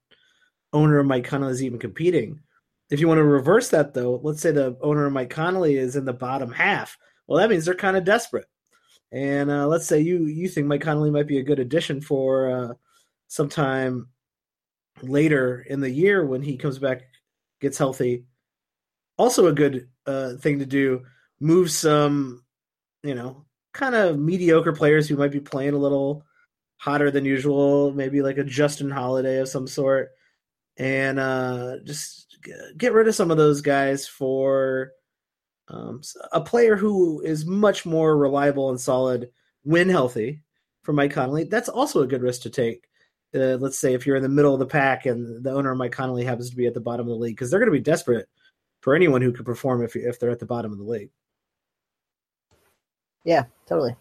owner 0.74 1.00
of 1.00 1.06
Mike 1.06 1.24
Conley 1.24 1.52
is 1.52 1.64
even 1.64 1.80
competing 1.80 2.42
if 2.90 3.00
you 3.00 3.08
want 3.08 3.20
to 3.20 3.24
reverse 3.24 3.70
that, 3.70 3.94
though, 3.94 4.20
let's 4.24 4.42
say 4.42 4.52
the 4.52 4.76
owner 4.82 5.06
of 5.06 5.14
Mike 5.14 5.30
Conley 5.30 5.78
is 5.78 5.96
in 5.96 6.06
the 6.06 6.14
bottom 6.14 6.52
half. 6.52 6.98
Well, 7.28 7.40
that 7.40 7.50
means 7.50 7.66
they're 7.66 7.76
kind 7.76 7.98
of 7.98 8.04
desperate. 8.04 8.48
And 9.12 9.50
uh, 9.50 9.68
let's 9.68 9.88
say 9.88 10.00
you 10.00 10.26
you 10.26 10.48
think 10.48 10.68
Mike 10.68 10.82
Conley 10.82 11.12
might 11.12 11.28
be 11.28 11.40
a 11.40 11.44
good 11.44 11.60
addition 11.60 12.02
for 12.02 12.52
uh, 12.52 12.74
sometime 13.28 14.10
later 15.02 15.66
in 15.68 15.80
the 15.80 15.90
year 15.90 16.26
when 16.26 16.42
he 16.42 16.58
comes 16.58 16.78
back, 16.78 17.04
gets 17.60 17.78
healthy. 17.78 18.26
Also, 19.18 19.48
a 19.48 19.54
good 19.54 19.90
uh, 20.06 20.34
thing 20.36 20.60
to 20.60 20.66
do: 20.66 21.04
move 21.40 21.72
some, 21.72 22.44
you 23.04 23.16
know, 23.16 23.46
kind 23.74 23.96
of 23.96 24.20
mediocre 24.20 24.74
players 24.74 25.08
who 25.08 25.18
might 25.18 25.32
be 25.32 25.40
playing 25.40 25.74
a 25.74 25.80
little 25.80 26.24
hotter 26.80 27.12
than 27.12 27.26
usual, 27.26 27.92
maybe 27.92 28.22
like 28.22 28.38
a 28.38 28.44
Justin 28.44 28.90
Holiday 28.90 29.40
of 29.40 29.50
some 29.50 29.68
sort, 29.68 30.12
and 30.78 31.20
uh, 31.20 31.76
just 31.84 32.38
get 32.78 32.94
rid 32.94 33.08
of 33.08 33.16
some 33.16 33.32
of 33.32 33.38
those 33.38 33.60
guys 33.62 34.08
for 34.08 34.92
um, 35.68 36.02
a 36.32 36.40
player 36.40 36.78
who 36.78 37.22
is 37.22 37.46
much 37.46 37.86
more 37.86 38.18
reliable 38.18 38.70
and 38.70 38.80
solid 38.80 39.30
when 39.64 39.90
healthy 39.90 40.42
for 40.84 40.94
Mike 40.94 41.12
Conley. 41.12 41.44
That's 41.44 41.68
also 41.68 42.02
a 42.02 42.08
good 42.08 42.22
risk 42.22 42.44
to 42.44 42.50
take. 42.50 42.88
Uh, 43.36 43.58
let's 43.60 43.78
say 43.78 43.94
if 43.94 44.08
you're 44.08 44.16
in 44.16 44.24
the 44.24 44.30
middle 44.30 44.54
of 44.54 44.60
the 44.60 44.66
pack 44.66 45.06
and 45.06 45.44
the 45.44 45.52
owner 45.52 45.72
of 45.72 45.78
Mike 45.78 45.92
Conley 45.92 46.24
happens 46.24 46.50
to 46.50 46.56
be 46.56 46.66
at 46.66 46.74
the 46.74 46.80
bottom 46.80 47.08
of 47.08 47.12
the 47.12 47.24
league, 47.24 47.36
because 47.36 47.52
they're 47.52 47.60
going 47.60 47.72
to 47.72 47.78
be 47.78 47.84
desperate 47.84 48.28
for 48.82 48.96
anyone 48.96 49.22
who 49.22 49.34
could 49.34 49.46
perform 49.46 49.84
if 49.84 49.98
if 49.98 50.18
they're 50.18 50.32
at 50.32 50.40
the 50.40 50.46
bottom 50.46 50.72
of 50.72 50.78
the 50.78 50.84
league. 50.86 51.10
Yeah, 53.26 53.44
totally. 53.68 53.98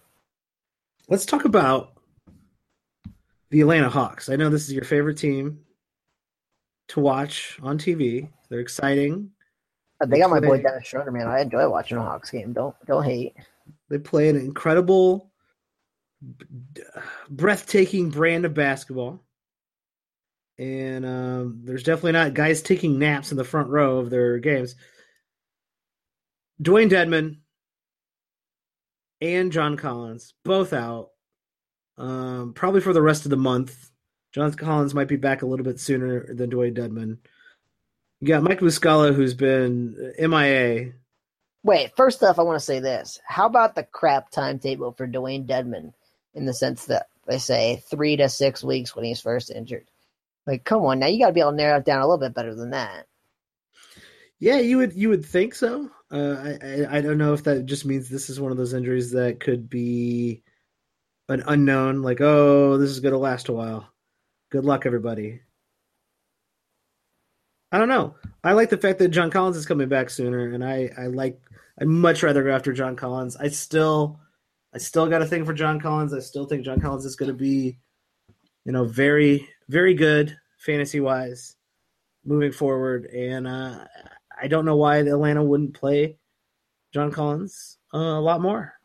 Let's 1.08 1.26
talk 1.26 1.44
about 1.44 1.97
the 3.50 3.60
Atlanta 3.60 3.88
Hawks. 3.88 4.28
I 4.28 4.36
know 4.36 4.50
this 4.50 4.68
is 4.68 4.72
your 4.72 4.84
favorite 4.84 5.18
team 5.18 5.60
to 6.88 7.00
watch 7.00 7.58
on 7.62 7.78
TV. 7.78 8.30
They're 8.48 8.60
exciting. 8.60 9.30
They 10.06 10.18
got 10.18 10.30
my 10.30 10.40
boy 10.40 10.62
Dennis 10.62 10.86
Schroeder, 10.86 11.10
man. 11.10 11.26
I 11.26 11.40
enjoy 11.40 11.68
watching 11.68 11.98
a 11.98 12.02
Hawks 12.02 12.30
game. 12.30 12.52
Don't 12.52 12.74
don't 12.86 13.02
hate. 13.02 13.34
They 13.88 13.98
play 13.98 14.28
an 14.28 14.36
incredible, 14.36 15.32
breathtaking 17.28 18.10
brand 18.10 18.44
of 18.44 18.54
basketball, 18.54 19.24
and 20.56 21.04
um, 21.04 21.60
there's 21.64 21.82
definitely 21.82 22.12
not 22.12 22.34
guys 22.34 22.62
taking 22.62 22.98
naps 22.98 23.32
in 23.32 23.36
the 23.36 23.44
front 23.44 23.70
row 23.70 23.98
of 23.98 24.10
their 24.10 24.38
games. 24.38 24.76
Dewayne 26.62 26.90
Dedmon 26.90 27.38
and 29.20 29.50
John 29.50 29.76
Collins 29.76 30.34
both 30.44 30.72
out, 30.72 31.10
um, 31.98 32.52
probably 32.54 32.80
for 32.80 32.92
the 32.92 33.02
rest 33.02 33.24
of 33.24 33.30
the 33.30 33.36
month. 33.36 33.90
John 34.32 34.52
Collins 34.52 34.94
might 34.94 35.08
be 35.08 35.16
back 35.16 35.42
a 35.42 35.46
little 35.46 35.64
bit 35.64 35.80
sooner 35.80 36.32
than 36.32 36.50
Dewayne 36.50 36.76
Dedmon. 36.76 37.18
You 38.20 38.28
got 38.28 38.42
Mike 38.42 38.60
Muscala, 38.60 39.14
who's 39.14 39.34
been 39.34 40.14
MIA. 40.18 40.92
Wait, 41.62 41.96
first 41.96 42.22
off, 42.22 42.38
I 42.38 42.42
want 42.42 42.58
to 42.58 42.64
say 42.64 42.80
this. 42.80 43.20
How 43.26 43.46
about 43.46 43.74
the 43.74 43.82
crap 43.82 44.30
timetable 44.30 44.92
for 44.92 45.06
Dewayne 45.06 45.46
Dedmon 45.46 45.92
in 46.34 46.46
the 46.46 46.54
sense 46.54 46.86
that 46.86 47.08
they 47.26 47.38
say 47.38 47.82
three 47.90 48.16
to 48.16 48.28
six 48.28 48.62
weeks 48.62 48.94
when 48.94 49.04
he's 49.04 49.20
first 49.20 49.50
injured? 49.50 49.88
Like, 50.46 50.64
come 50.64 50.84
on, 50.84 50.98
now 50.98 51.06
you 51.06 51.20
got 51.20 51.28
to 51.28 51.32
be 51.32 51.40
able 51.40 51.50
to 51.50 51.56
narrow 51.56 51.78
it 51.78 51.84
down 51.84 52.00
a 52.00 52.06
little 52.06 52.18
bit 52.18 52.34
better 52.34 52.54
than 52.54 52.70
that. 52.70 53.06
Yeah, 54.40 54.60
you 54.60 54.78
would 54.78 54.94
you 54.94 55.08
would 55.08 55.24
think 55.24 55.54
so. 55.54 55.90
Uh, 56.12 56.36
I, 56.38 56.58
I 56.62 56.98
I 56.98 57.00
don't 57.00 57.18
know 57.18 57.34
if 57.34 57.44
that 57.44 57.66
just 57.66 57.84
means 57.84 58.08
this 58.08 58.30
is 58.30 58.40
one 58.40 58.52
of 58.52 58.56
those 58.56 58.72
injuries 58.72 59.10
that 59.10 59.40
could 59.40 59.68
be 59.68 60.42
an 61.28 61.42
unknown. 61.46 62.02
Like, 62.02 62.20
oh, 62.20 62.78
this 62.78 62.90
is 62.90 63.00
going 63.00 63.12
to 63.12 63.18
last 63.18 63.48
a 63.48 63.52
while. 63.52 63.88
Good 64.50 64.64
luck, 64.64 64.86
everybody. 64.86 65.40
I 67.70 67.78
don't 67.78 67.88
know. 67.88 68.14
I 68.42 68.52
like 68.52 68.70
the 68.70 68.78
fact 68.78 68.98
that 69.00 69.08
John 69.08 69.30
Collins 69.30 69.56
is 69.56 69.66
coming 69.66 69.88
back 69.88 70.08
sooner, 70.08 70.52
and 70.54 70.64
I 70.64 70.90
I 70.96 71.06
like 71.08 71.38
I'd 71.78 71.86
much 71.88 72.22
rather 72.22 72.42
go 72.42 72.50
after 72.50 72.72
John 72.72 72.96
Collins. 72.96 73.36
I 73.36 73.48
still 73.48 74.20
I 74.74 74.78
still 74.78 75.06
got 75.08 75.22
a 75.22 75.26
thing 75.26 75.44
for 75.44 75.52
John 75.52 75.78
Collins. 75.78 76.14
I 76.14 76.20
still 76.20 76.46
think 76.46 76.64
John 76.64 76.80
Collins 76.80 77.04
is 77.04 77.16
going 77.16 77.30
to 77.30 77.36
be, 77.36 77.78
you 78.64 78.72
know, 78.72 78.84
very 78.84 79.46
very 79.68 79.92
good 79.92 80.34
fantasy 80.58 81.00
wise 81.00 81.56
moving 82.24 82.52
forward, 82.52 83.04
and 83.06 83.46
uh, 83.46 83.84
I 84.40 84.48
don't 84.48 84.64
know 84.64 84.76
why 84.76 84.98
Atlanta 84.98 85.44
wouldn't 85.44 85.74
play 85.74 86.16
John 86.94 87.10
Collins 87.10 87.76
uh, 87.92 87.98
a 87.98 88.20
lot 88.20 88.40
more. 88.40 88.77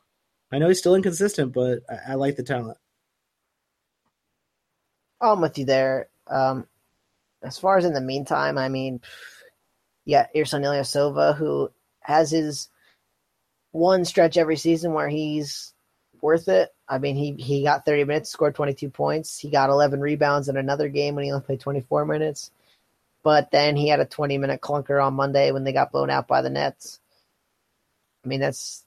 I 0.53 0.59
know 0.59 0.67
he's 0.67 0.77
still 0.77 0.93
inconsistent, 0.93 1.51
but 1.51 1.79
I, 1.89 2.11
I 2.11 2.13
like 2.13 2.35
the 2.35 2.43
talent. 2.43 2.77
I'm 5.19 5.41
with 5.41 5.57
you 5.57 5.65
there. 5.65 6.09
Um, 6.27 6.67
as 7.41 7.57
far 7.57 7.77
as 7.77 7.85
in 7.85 7.93
the 7.93 8.01
meantime, 8.01 8.59
I 8.59 8.69
mean, 8.69 9.01
yeah, 10.05 10.27
Ersan 10.35 10.61
Ilyasova, 10.61 11.35
who 11.35 11.71
has 12.01 12.29
his 12.29 12.69
one 13.71 14.05
stretch 14.05 14.37
every 14.37 14.57
season 14.57 14.93
where 14.93 15.09
he's 15.09 15.73
worth 16.21 16.47
it. 16.47 16.69
I 16.87 16.99
mean, 16.99 17.15
he 17.15 17.33
he 17.33 17.63
got 17.63 17.85
30 17.85 18.03
minutes, 18.03 18.29
scored 18.29 18.53
22 18.53 18.91
points. 18.91 19.39
He 19.39 19.49
got 19.49 19.71
11 19.71 20.01
rebounds 20.01 20.49
in 20.49 20.57
another 20.57 20.87
game 20.87 21.15
when 21.15 21.23
he 21.23 21.31
only 21.31 21.43
played 21.43 21.61
24 21.61 22.05
minutes. 22.05 22.51
But 23.23 23.49
then 23.49 23.75
he 23.75 23.87
had 23.87 24.01
a 24.01 24.05
20 24.05 24.37
minute 24.37 24.61
clunker 24.61 25.03
on 25.03 25.15
Monday 25.15 25.51
when 25.51 25.63
they 25.63 25.73
got 25.73 25.91
blown 25.91 26.11
out 26.11 26.27
by 26.27 26.43
the 26.43 26.51
Nets. 26.51 26.99
I 28.23 28.27
mean, 28.27 28.39
that's 28.39 28.83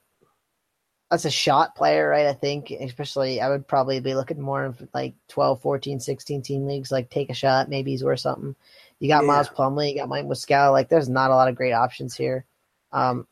that's 1.10 1.24
a 1.24 1.30
shot 1.30 1.76
player, 1.76 2.08
right? 2.08 2.26
I 2.26 2.32
think, 2.32 2.70
especially, 2.70 3.40
I 3.40 3.48
would 3.48 3.68
probably 3.68 4.00
be 4.00 4.14
looking 4.14 4.40
more 4.40 4.64
of 4.64 4.82
like 4.92 5.14
12, 5.28 5.62
14, 5.62 6.00
16 6.00 6.42
team 6.42 6.66
leagues. 6.66 6.90
Like, 6.90 7.10
take 7.10 7.30
a 7.30 7.34
shot, 7.34 7.68
maybe 7.68 7.92
he's 7.92 8.02
worth 8.02 8.20
something. 8.20 8.56
You 8.98 9.08
got 9.08 9.22
yeah. 9.22 9.28
Miles 9.28 9.48
Plumlee, 9.48 9.90
you 9.90 9.96
got 9.96 10.08
Mike 10.08 10.26
Muscala. 10.26 10.72
Like, 10.72 10.88
there's 10.88 11.08
not 11.08 11.30
a 11.30 11.34
lot 11.34 11.48
of 11.48 11.54
great 11.54 11.72
options 11.72 12.16
here. 12.16 12.44
Um, 12.92 13.26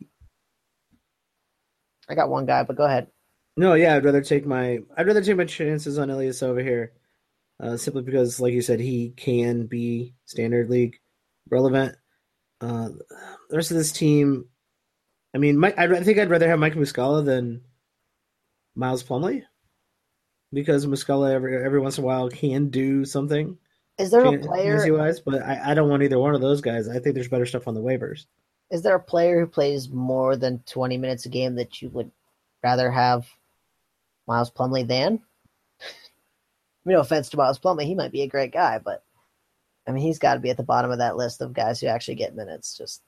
I 2.09 2.15
got 2.15 2.29
one 2.29 2.47
guy, 2.47 2.63
but 2.63 2.77
go 2.77 2.85
ahead. 2.85 3.09
No, 3.57 3.75
yeah, 3.75 3.97
I'd 3.97 4.05
rather 4.05 4.21
take 4.21 4.47
my 4.47 4.81
I'd 4.97 5.07
rather 5.07 5.23
take 5.23 5.37
my 5.37 5.45
chances 5.45 5.99
on 5.99 6.09
Ilyasova 6.09 6.63
here, 6.63 6.93
uh, 7.61 7.77
simply 7.77 8.03
because, 8.03 8.41
like 8.41 8.53
you 8.53 8.63
said, 8.63 8.81
he 8.81 9.11
can 9.17 9.67
be 9.67 10.15
standard 10.25 10.69
league 10.69 10.99
relevant. 11.49 11.97
Uh, 12.61 12.89
the 13.49 13.57
rest 13.57 13.71
of 13.71 13.77
this 13.77 13.93
team, 13.93 14.47
I 15.35 15.39
mean, 15.39 15.59
Mike, 15.59 15.77
I 15.77 16.03
think 16.03 16.19
I'd 16.19 16.31
rather 16.31 16.49
have 16.49 16.59
Mike 16.59 16.75
Muscala 16.75 17.25
than 17.25 17.63
Miles 18.77 19.03
Plumlee 19.03 19.43
because 20.53 20.87
Muscala 20.87 21.33
every 21.33 21.63
every 21.63 21.81
once 21.81 21.99
in 21.99 22.05
a 22.05 22.07
while 22.07 22.29
can 22.31 22.71
do 22.71 23.05
something. 23.05 23.59
Is 23.99 24.11
there 24.11 24.25
a 24.25 24.39
player 24.39 24.97
wise? 24.97 25.21
But 25.21 25.43
I, 25.43 25.71
I 25.71 25.75
don't 25.75 25.89
want 25.89 26.03
either 26.03 26.19
one 26.19 26.35
of 26.35 26.41
those 26.41 26.61
guys. 26.61 26.89
I 26.89 26.99
think 26.99 27.15
there's 27.15 27.29
better 27.29 27.47
stuff 27.47 27.69
on 27.69 27.75
the 27.75 27.83
waivers. 27.83 28.27
Is 28.71 28.83
there 28.83 28.97
a 28.97 29.03
player 29.03 29.41
who 29.41 29.47
plays 29.47 29.89
more 29.89 30.37
than 30.37 30.63
20 30.67 30.97
minutes 30.99 31.27
a 31.27 31.29
game 31.29 31.57
that 31.57 31.83
you 31.83 31.91
would 31.91 32.11
rather 32.63 32.91
have 32.91 33.27
Miles 34.27 34.51
Plumlee 34.51 34.87
than? 34.87 35.21
I 35.81 35.85
mean, 36.85 36.95
no 36.95 37.01
offense 37.01 37.29
to 37.31 37.37
Miles 37.37 37.59
Plumlee, 37.59 37.85
he 37.85 37.95
might 37.95 38.11
be 38.11 38.23
a 38.23 38.29
great 38.29 38.53
guy, 38.53 38.79
but 38.79 39.05
I 39.87 39.93
mean, 39.93 40.03
he's 40.03 40.19
got 40.19 40.35
to 40.35 40.41
be 40.41 40.51
at 40.51 40.57
the 40.57 40.63
bottom 40.63 40.91
of 40.91 40.99
that 40.99 41.17
list 41.17 41.41
of 41.41 41.53
guys 41.53 41.81
who 41.81 41.89
actually 41.89 42.17
get 42.17 42.35
minutes. 42.35 42.77
Just 42.77 43.03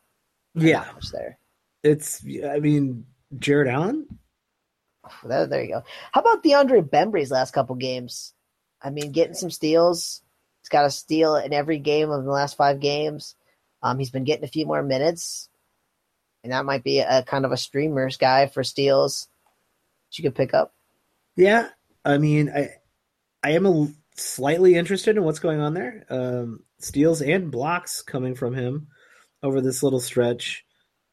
yeah, 0.55 0.85
much 0.95 1.11
there. 1.11 1.39
It's, 1.87 2.24
I 2.45 2.59
mean, 2.59 3.07
Jarrett 3.39 3.68
Allen. 3.68 4.18
There, 5.24 5.47
there 5.47 5.62
you 5.62 5.68
go. 5.68 5.82
How 6.12 6.20
about 6.20 6.43
DeAndre 6.43 6.89
Bembry's 6.91 7.30
last 7.30 7.53
couple 7.53 7.76
games? 7.76 8.34
I 8.82 8.91
mean, 8.91 9.12
getting 9.12 9.34
some 9.34 9.51
steals. 9.51 10.22
He's 10.62 10.68
got 10.68 10.84
a 10.84 10.91
steal 10.91 11.37
in 11.37 11.53
every 11.53 11.78
game 11.78 12.11
of 12.11 12.24
the 12.24 12.30
last 12.30 12.57
five 12.57 12.80
games. 12.80 13.37
Um, 13.82 14.01
he's 14.01 14.11
been 14.11 14.24
getting 14.24 14.45
a 14.45 14.49
few 14.49 14.66
more 14.66 14.82
minutes, 14.82 15.49
and 16.43 16.53
that 16.53 16.64
might 16.64 16.82
be 16.82 16.99
a 16.99 17.22
kind 17.22 17.45
of 17.45 17.53
a 17.53 17.57
streamers 17.57 18.16
guy 18.16 18.49
for 18.49 18.64
steals 18.64 19.28
that 20.09 20.18
you 20.18 20.24
could 20.24 20.34
pick 20.34 20.55
up. 20.55 20.74
Yeah, 21.37 21.68
I 22.05 22.18
mean, 22.18 22.51
I 22.51 22.70
I 23.45 23.51
am 23.51 23.66
a 23.66 23.89
slightly 24.16 24.74
interested 24.74 25.16
in 25.16 25.22
what's 25.22 25.39
going 25.39 25.61
on 25.61 25.74
there. 25.74 26.05
Um, 26.11 26.64
steals 26.80 27.22
and 27.22 27.51
blocks 27.51 28.03
coming 28.03 28.34
from 28.34 28.55
him 28.55 28.89
over 29.43 29.61
this 29.61 29.84
little 29.84 30.01
stretch. 30.01 30.65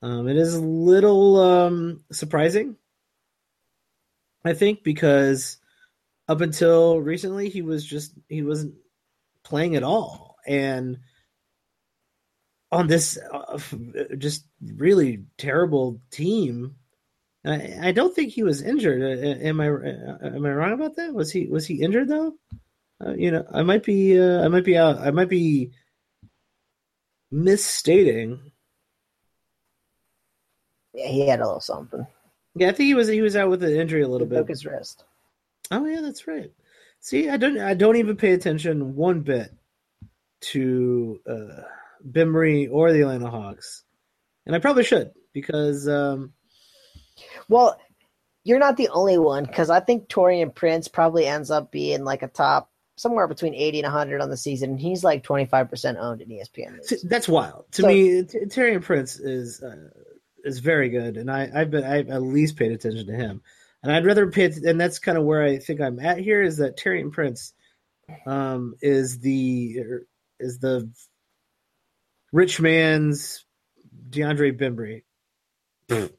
Um, 0.04 0.28
it 0.28 0.36
is 0.36 0.54
a 0.54 0.60
little 0.60 1.40
um, 1.40 2.04
surprising, 2.12 2.76
I 4.44 4.54
think, 4.54 4.84
because 4.84 5.60
up 6.28 6.42
until 6.42 7.00
recently 7.00 7.48
he 7.48 7.62
was 7.62 7.86
just 7.86 8.14
he 8.28 8.44
wasn't 8.44 8.76
playing 9.46 9.78
at 9.78 9.84
all, 9.84 10.36
and 10.46 10.98
on 12.70 12.88
this 12.88 13.18
uh, 13.32 13.58
just 14.18 14.46
really 14.76 15.24
terrible 15.38 16.02
team. 16.12 16.76
I, 17.46 17.90
I, 17.90 17.92
don't 17.94 18.14
think 18.14 18.34
he 18.34 18.44
was 18.44 18.62
injured. 18.62 19.02
Uh, 19.02 19.28
uh, 19.28 19.48
am 19.48 19.62
I 19.62 19.68
am 19.68 20.46
I 20.46 20.50
wrong 20.50 20.74
about 20.74 20.98
that? 20.98 21.14
Was 21.14 21.32
he 21.32 21.48
was 21.48 21.66
he 21.66 21.82
injured 21.82 22.10
though? 22.10 22.34
Uh, 23.06 23.14
you 23.14 23.32
know, 23.32 23.46
I 23.54 23.64
might 23.64 23.84
be 23.84 24.20
uh, 24.20 24.44
I 24.44 24.50
might 24.50 24.66
be 24.66 24.78
out. 24.78 24.98
I 24.98 25.12
might 25.12 25.30
be 25.30 25.72
misstating. 27.32 28.53
Yeah, 30.94 31.08
he 31.08 31.28
had 31.28 31.40
a 31.40 31.46
little 31.46 31.60
something. 31.60 32.06
Yeah, 32.56 32.70
I 32.70 32.72
think 32.72 32.88
he 32.88 32.94
was 32.94 33.08
he 33.08 33.22
was 33.22 33.36
out 33.36 33.50
with 33.50 33.64
an 33.64 33.76
injury 33.76 34.02
a 34.02 34.08
little 34.08 34.28
he 34.28 34.30
bit. 34.30 34.36
Broke 34.36 34.50
his 34.50 34.66
wrist. 34.66 35.04
Oh 35.72 35.86
yeah, 35.86 36.02
that's 36.02 36.28
right. 36.28 36.52
See, 37.00 37.30
I 37.30 37.38
don't 37.38 37.60
I 37.60 37.74
don't 37.74 37.98
even 37.98 38.16
pay 38.16 38.34
attention 38.34 38.96
one 38.96 39.22
bit 39.22 39.52
to 40.42 41.20
uh, 41.28 41.64
Bembry 42.08 42.70
or 42.72 42.92
the 42.92 43.02
Atlanta 43.02 43.30
Hawks, 43.30 43.84
and 44.46 44.56
I 44.56 44.60
probably 44.60 44.84
should 44.84 45.12
because. 45.34 45.88
Um, 45.88 46.34
well, 47.48 47.80
you're 48.44 48.60
not 48.60 48.78
the 48.78 48.90
only 48.90 49.18
one 49.18 49.46
because 49.46 49.70
I 49.70 49.80
think 49.80 50.08
Taurean 50.08 50.54
Prince 50.54 50.88
probably 50.88 51.26
ends 51.26 51.52
up 51.52 51.72
being 51.72 52.04
like 52.04 52.24
a 52.24 52.28
top 52.28 52.70
somewhere 52.96 53.28
between 53.28 53.56
80 53.56 53.80
and 53.80 53.86
100 53.86 54.22
on 54.22 54.30
the 54.30 54.38
season, 54.38 54.72
and 54.72 54.80
he's 54.80 55.04
like 55.04 55.24
25% 55.24 55.98
owned 55.98 56.22
in 56.22 56.30
ESPN. 56.30 56.80
That's 57.04 57.28
wild 57.28 57.66
to 57.74 57.82
so, 57.82 57.88
me. 57.88 58.24
Taurean 58.24 58.82
Prince 58.82 59.20
is 59.20 59.62
uh, 59.62 59.90
is 60.44 60.60
very 60.60 60.90
good, 60.90 61.18
and 61.18 61.32
I 61.32 61.50
I've 61.54 61.72
been 61.72 61.84
I've 61.84 62.10
at 62.10 62.22
least 62.22 62.58
paid 62.58 62.72
attention 62.72 63.08
to 63.08 63.14
him, 63.14 63.42
and 63.82 63.92
I'd 63.92 64.06
rather 64.06 64.30
pay. 64.30 64.46
And 64.46 64.80
that's 64.80 65.00
kind 65.00 65.18
of 65.18 65.24
where 65.24 65.44
I 65.44 65.58
think 65.58 65.82
I'm 65.82 66.00
at 66.00 66.18
here 66.18 66.42
is 66.42 66.58
that 66.58 66.78
Taurean 66.78 67.12
Prince 67.12 67.54
um, 68.26 68.76
is 68.82 69.20
the 69.20 69.78
is 70.40 70.60
the 70.60 70.90
rich 72.32 72.60
man's 72.60 73.46
DeAndre 74.10 74.58
Bembry. 74.58 75.04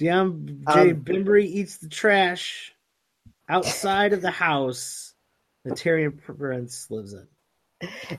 DeAndre 0.00 0.66
um, 0.66 1.04
Bembry 1.04 1.44
eats 1.44 1.78
the 1.78 1.88
trash 1.88 2.74
outside 3.48 4.12
of 4.12 4.22
the 4.22 4.30
house 4.30 5.14
that 5.64 5.74
Taurean 5.74 6.20
Prince 6.20 6.90
lives 6.90 7.12
in. 7.12 7.26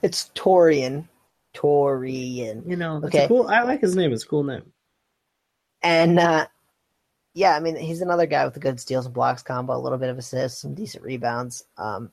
It's 0.02 0.30
Torian. 0.34 1.08
Torian. 1.54 2.68
You 2.68 2.76
know, 2.76 3.00
okay. 3.04 3.26
cool. 3.28 3.48
I 3.48 3.62
like 3.62 3.80
his 3.80 3.96
name. 3.96 4.12
It's 4.12 4.24
a 4.24 4.28
cool 4.28 4.44
name. 4.44 4.72
And 5.82 6.18
uh, 6.18 6.46
yeah, 7.34 7.56
I 7.56 7.60
mean, 7.60 7.76
he's 7.76 8.00
another 8.00 8.26
guy 8.26 8.44
with 8.44 8.56
a 8.56 8.60
good 8.60 8.80
steals 8.80 9.06
and 9.06 9.14
blocks 9.14 9.42
combo, 9.42 9.76
a 9.76 9.78
little 9.78 9.98
bit 9.98 10.10
of 10.10 10.18
assists, 10.18 10.60
some 10.60 10.74
decent 10.74 11.04
rebounds. 11.04 11.64
Um, 11.76 12.10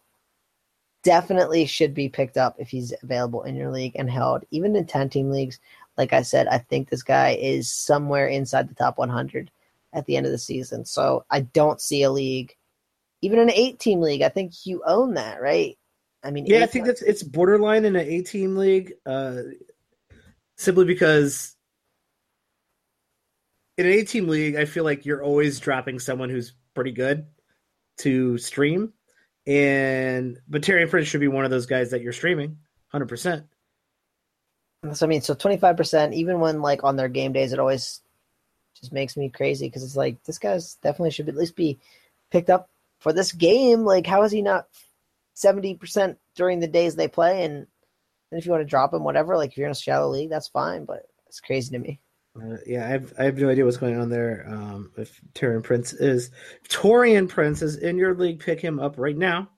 definitely 1.03 1.65
should 1.65 1.93
be 1.93 2.09
picked 2.09 2.37
up 2.37 2.55
if 2.59 2.69
he's 2.69 2.93
available 3.01 3.43
in 3.43 3.55
your 3.55 3.71
league 3.71 3.95
and 3.95 4.09
held, 4.09 4.43
even 4.51 4.75
in 4.75 4.85
10 4.85 5.09
team 5.09 5.29
leagues. 5.29 5.59
Like 5.97 6.13
I 6.13 6.21
said, 6.21 6.47
I 6.47 6.57
think 6.57 6.89
this 6.89 7.03
guy 7.03 7.31
is 7.31 7.71
somewhere 7.71 8.27
inside 8.27 8.69
the 8.69 8.75
top 8.75 8.97
100 8.97 9.51
at 9.93 10.05
the 10.05 10.15
end 10.15 10.25
of 10.25 10.31
the 10.31 10.37
season. 10.37 10.85
So 10.85 11.25
I 11.29 11.41
don't 11.41 11.81
see 11.81 12.03
a 12.03 12.11
league, 12.11 12.55
even 13.21 13.39
an 13.39 13.51
eight 13.51 13.79
team 13.79 14.01
league. 14.01 14.21
I 14.21 14.29
think 14.29 14.65
you 14.65 14.83
own 14.85 15.15
that, 15.15 15.41
right? 15.41 15.77
I 16.23 16.31
mean, 16.31 16.45
yeah, 16.45 16.63
I 16.63 16.67
think 16.67 16.85
that's 16.85 17.01
it's 17.01 17.23
borderline 17.23 17.85
in 17.85 17.95
an 17.95 18.07
A 18.07 18.21
team 18.21 18.55
league, 18.55 18.93
uh, 19.05 19.37
simply 20.57 20.85
because 20.85 21.55
in 23.77 23.85
an 23.85 23.91
A 23.91 24.03
team 24.03 24.27
league, 24.27 24.55
I 24.55 24.65
feel 24.65 24.83
like 24.83 25.05
you're 25.05 25.23
always 25.23 25.59
dropping 25.59 25.99
someone 25.99 26.29
who's 26.29 26.53
pretty 26.73 26.91
good 26.91 27.25
to 27.97 28.37
stream 28.37 28.93
and 29.47 30.39
but 30.47 30.63
Terry 30.63 30.85
Prince 30.87 31.07
should 31.07 31.21
be 31.21 31.27
one 31.27 31.45
of 31.45 31.51
those 31.51 31.65
guys 31.65 31.91
that 31.91 32.01
you're 32.01 32.13
streaming, 32.13 32.57
hundred 32.89 33.09
percent. 33.09 33.45
So 34.93 35.05
I 35.05 35.09
mean, 35.09 35.21
so 35.21 35.33
twenty 35.33 35.57
five 35.57 35.77
percent, 35.77 36.13
even 36.13 36.39
when 36.39 36.61
like 36.61 36.83
on 36.83 36.95
their 36.95 37.09
game 37.09 37.33
days, 37.33 37.53
it 37.53 37.59
always 37.59 38.01
just 38.79 38.93
makes 38.93 39.17
me 39.17 39.29
crazy 39.29 39.67
because 39.67 39.83
it's 39.83 39.95
like 39.95 40.23
this 40.23 40.37
guy's 40.37 40.75
definitely 40.75 41.11
should 41.11 41.29
at 41.29 41.35
least 41.35 41.55
be 41.55 41.79
picked 42.29 42.49
up 42.49 42.69
for 42.99 43.13
this 43.13 43.31
game. 43.31 43.83
Like, 43.83 44.05
how 44.05 44.23
is 44.23 44.31
he 44.31 44.41
not 44.41 44.67
seventy 45.33 45.75
percent 45.75 46.17
during 46.35 46.59
the 46.59 46.67
days 46.67 46.95
they 46.95 47.07
play? 47.07 47.43
And, 47.43 47.67
and 48.31 48.39
if 48.39 48.45
you 48.45 48.51
want 48.51 48.61
to 48.61 48.69
drop 48.69 48.93
him, 48.93 49.03
whatever, 49.03 49.37
like 49.37 49.51
if 49.51 49.57
you're 49.57 49.67
in 49.67 49.71
a 49.71 49.75
shallow 49.75 50.09
league, 50.09 50.29
that's 50.29 50.47
fine. 50.47 50.85
But 50.85 51.03
it's 51.27 51.39
crazy 51.39 51.71
to 51.71 51.79
me. 51.79 51.99
Uh, 52.33 52.55
yeah, 52.65 52.85
I 52.85 52.87
have, 52.87 53.13
I 53.19 53.23
have 53.25 53.37
no 53.37 53.49
idea 53.49 53.65
what's 53.65 53.75
going 53.75 53.99
on 53.99 54.09
there. 54.09 54.45
Um, 54.47 54.91
if 54.97 55.19
Taurean 55.33 55.63
Prince 55.63 55.91
is 55.91 56.31
Taurean 56.69 57.27
Prince 57.27 57.61
is 57.61 57.75
in 57.75 57.97
your 57.97 58.15
league, 58.15 58.39
pick 58.39 58.61
him 58.61 58.79
up 58.79 58.95
right 58.97 59.17
now, 59.17 59.49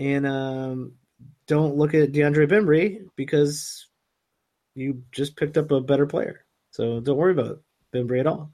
and 0.00 0.26
um, 0.26 0.94
don't 1.46 1.76
look 1.76 1.94
at 1.94 2.10
DeAndre 2.10 2.50
Bembry 2.50 3.06
because 3.14 3.86
you 4.74 5.04
just 5.12 5.36
picked 5.36 5.56
up 5.56 5.70
a 5.70 5.80
better 5.80 6.06
player. 6.06 6.44
So 6.72 6.98
don't 6.98 7.16
worry 7.16 7.32
about 7.32 7.62
Bembry 7.94 8.18
at 8.18 8.26
all. 8.26 8.50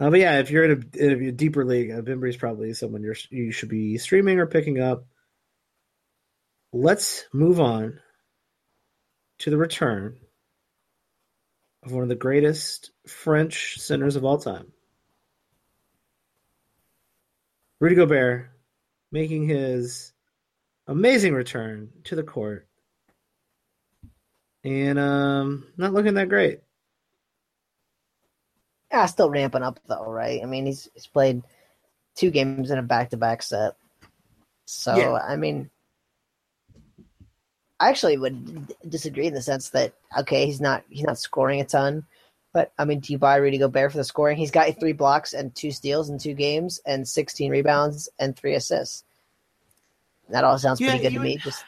Uh, 0.00 0.10
but 0.10 0.18
yeah, 0.18 0.38
if 0.38 0.50
you're 0.50 0.64
in 0.64 0.90
a, 0.94 1.04
in 1.04 1.28
a 1.28 1.32
deeper 1.32 1.64
league, 1.64 1.90
uh, 1.90 2.02
is 2.26 2.36
probably 2.36 2.74
someone 2.74 3.02
you're 3.02 3.16
you 3.30 3.52
should 3.52 3.68
be 3.68 3.96
streaming 3.98 4.38
or 4.38 4.46
picking 4.46 4.80
up. 4.80 5.06
Let's 6.72 7.24
move 7.32 7.60
on 7.60 8.00
to 9.38 9.50
the 9.50 9.56
return 9.56 10.16
of 11.84 11.92
one 11.92 12.02
of 12.02 12.08
the 12.08 12.14
greatest 12.16 12.90
French 13.06 13.76
centers 13.78 14.16
of 14.16 14.24
all 14.24 14.38
time. 14.38 14.72
Rudy 17.80 17.94
Gobert 17.94 18.48
making 19.12 19.46
his 19.46 20.12
amazing 20.86 21.34
return 21.34 21.90
to 22.04 22.16
the 22.16 22.22
court 22.22 22.66
and 24.64 24.98
um, 24.98 25.66
not 25.76 25.92
looking 25.92 26.14
that 26.14 26.28
great. 26.28 26.60
Yeah, 28.94 29.06
still 29.06 29.28
ramping 29.28 29.64
up 29.64 29.80
though, 29.88 30.04
right? 30.06 30.40
I 30.40 30.46
mean, 30.46 30.66
he's 30.66 30.88
he's 30.94 31.08
played 31.08 31.42
two 32.14 32.30
games 32.30 32.70
in 32.70 32.78
a 32.78 32.82
back 32.82 33.10
to 33.10 33.16
back 33.16 33.42
set. 33.42 33.74
So 34.66 34.96
Yeah. 34.96 35.14
I 35.14 35.34
mean, 35.34 35.68
I 37.80 37.88
actually 37.88 38.16
would 38.16 38.72
disagree 38.88 39.26
in 39.26 39.34
the 39.34 39.42
sense 39.42 39.70
that 39.70 39.94
okay, 40.16 40.46
he's 40.46 40.60
not 40.60 40.84
he's 40.88 41.02
not 41.02 41.18
scoring 41.18 41.60
a 41.60 41.64
ton, 41.64 42.06
but 42.52 42.72
I 42.78 42.84
mean, 42.84 43.00
do 43.00 43.12
you 43.12 43.18
buy 43.18 43.34
Rudy 43.34 43.58
Gobert 43.58 43.90
for 43.90 43.98
the 43.98 44.04
scoring? 44.04 44.36
He's 44.36 44.52
got 44.52 44.78
three 44.78 44.92
blocks 44.92 45.32
and 45.32 45.52
two 45.52 45.72
steals 45.72 46.08
in 46.08 46.18
two 46.20 46.34
games, 46.34 46.80
and 46.86 47.06
sixteen 47.06 47.50
rebounds 47.50 48.08
and 48.20 48.36
three 48.36 48.54
assists. 48.54 49.02
That 50.28 50.44
all 50.44 50.56
sounds 50.56 50.80
Yeah, 50.80 50.90
pretty 50.90 51.02
good 51.02 51.14
to 51.14 51.20
me. 51.20 51.38
Just 51.38 51.64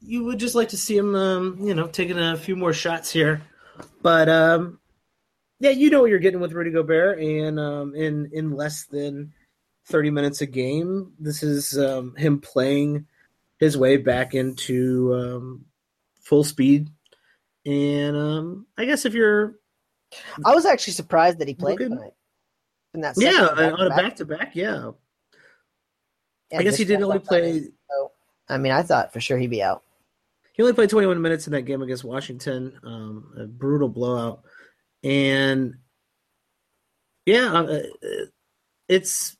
you 0.00 0.22
would 0.26 0.38
just 0.38 0.54
like 0.54 0.68
to 0.68 0.76
see 0.76 0.96
him, 0.96 1.16
um, 1.16 1.58
you 1.60 1.74
know, 1.74 1.88
taking 1.88 2.20
a 2.20 2.36
few 2.36 2.54
more 2.54 2.72
shots 2.72 3.10
here. 3.10 3.42
But 4.00 4.28
um, 4.28 4.78
yeah, 5.62 5.70
you 5.70 5.90
know 5.90 6.00
what 6.00 6.10
you're 6.10 6.18
getting 6.18 6.40
with 6.40 6.52
Rudy 6.52 6.72
Gobert, 6.72 7.20
and 7.20 7.60
um, 7.60 7.94
in 7.94 8.28
in 8.32 8.50
less 8.50 8.84
than 8.86 9.32
30 9.86 10.10
minutes 10.10 10.40
a 10.40 10.46
game, 10.46 11.12
this 11.20 11.44
is 11.44 11.78
um, 11.78 12.16
him 12.16 12.40
playing 12.40 13.06
his 13.58 13.78
way 13.78 13.96
back 13.96 14.34
into 14.34 15.14
um, 15.14 15.64
full 16.20 16.42
speed. 16.42 16.90
And 17.64 18.16
um, 18.16 18.66
I 18.76 18.86
guess 18.86 19.04
if 19.04 19.14
you're 19.14 19.54
I 20.44 20.52
was 20.52 20.66
actually 20.66 20.94
surprised 20.94 21.38
that 21.38 21.46
he 21.46 21.54
played 21.54 21.78
Looking- 21.78 21.96
tonight. 21.96 22.14
In 22.94 23.00
that 23.02 23.14
yeah 23.16 23.46
on 23.46 23.86
a 23.86 23.88
back 23.88 24.16
to 24.16 24.24
back, 24.26 24.54
yeah, 24.54 24.90
Yeah, 26.50 26.58
I 26.58 26.62
guess 26.64 26.76
he 26.76 26.84
did 26.84 26.98
got 26.98 27.06
only 27.06 27.18
play. 27.20 27.68
I 28.48 28.58
mean, 28.58 28.72
I 28.72 28.82
thought 28.82 29.12
for 29.12 29.20
sure 29.20 29.38
he'd 29.38 29.46
be 29.46 29.62
out. 29.62 29.82
He 30.52 30.62
only 30.62 30.74
played 30.74 30.90
21 30.90 31.22
minutes 31.22 31.46
in 31.46 31.52
that 31.54 31.62
game 31.62 31.80
against 31.80 32.04
Washington. 32.04 32.78
Um, 32.84 33.32
a 33.38 33.46
brutal 33.46 33.88
blowout, 33.88 34.42
and 35.02 35.74
yeah, 37.26 37.52
uh, 37.52 37.82
it's 38.88 39.36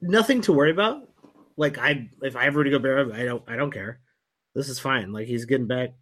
nothing 0.00 0.42
to 0.42 0.52
worry 0.52 0.70
about. 0.70 1.08
Like 1.56 1.78
I, 1.78 2.10
if 2.22 2.36
I 2.36 2.44
have 2.44 2.56
Rudy 2.56 2.70
Gobert, 2.70 3.12
I 3.12 3.24
don't, 3.24 3.42
I 3.46 3.56
don't 3.56 3.72
care. 3.72 4.00
This 4.54 4.68
is 4.68 4.78
fine. 4.78 5.12
Like 5.12 5.26
he's 5.26 5.44
getting 5.44 5.66
back. 5.66 5.94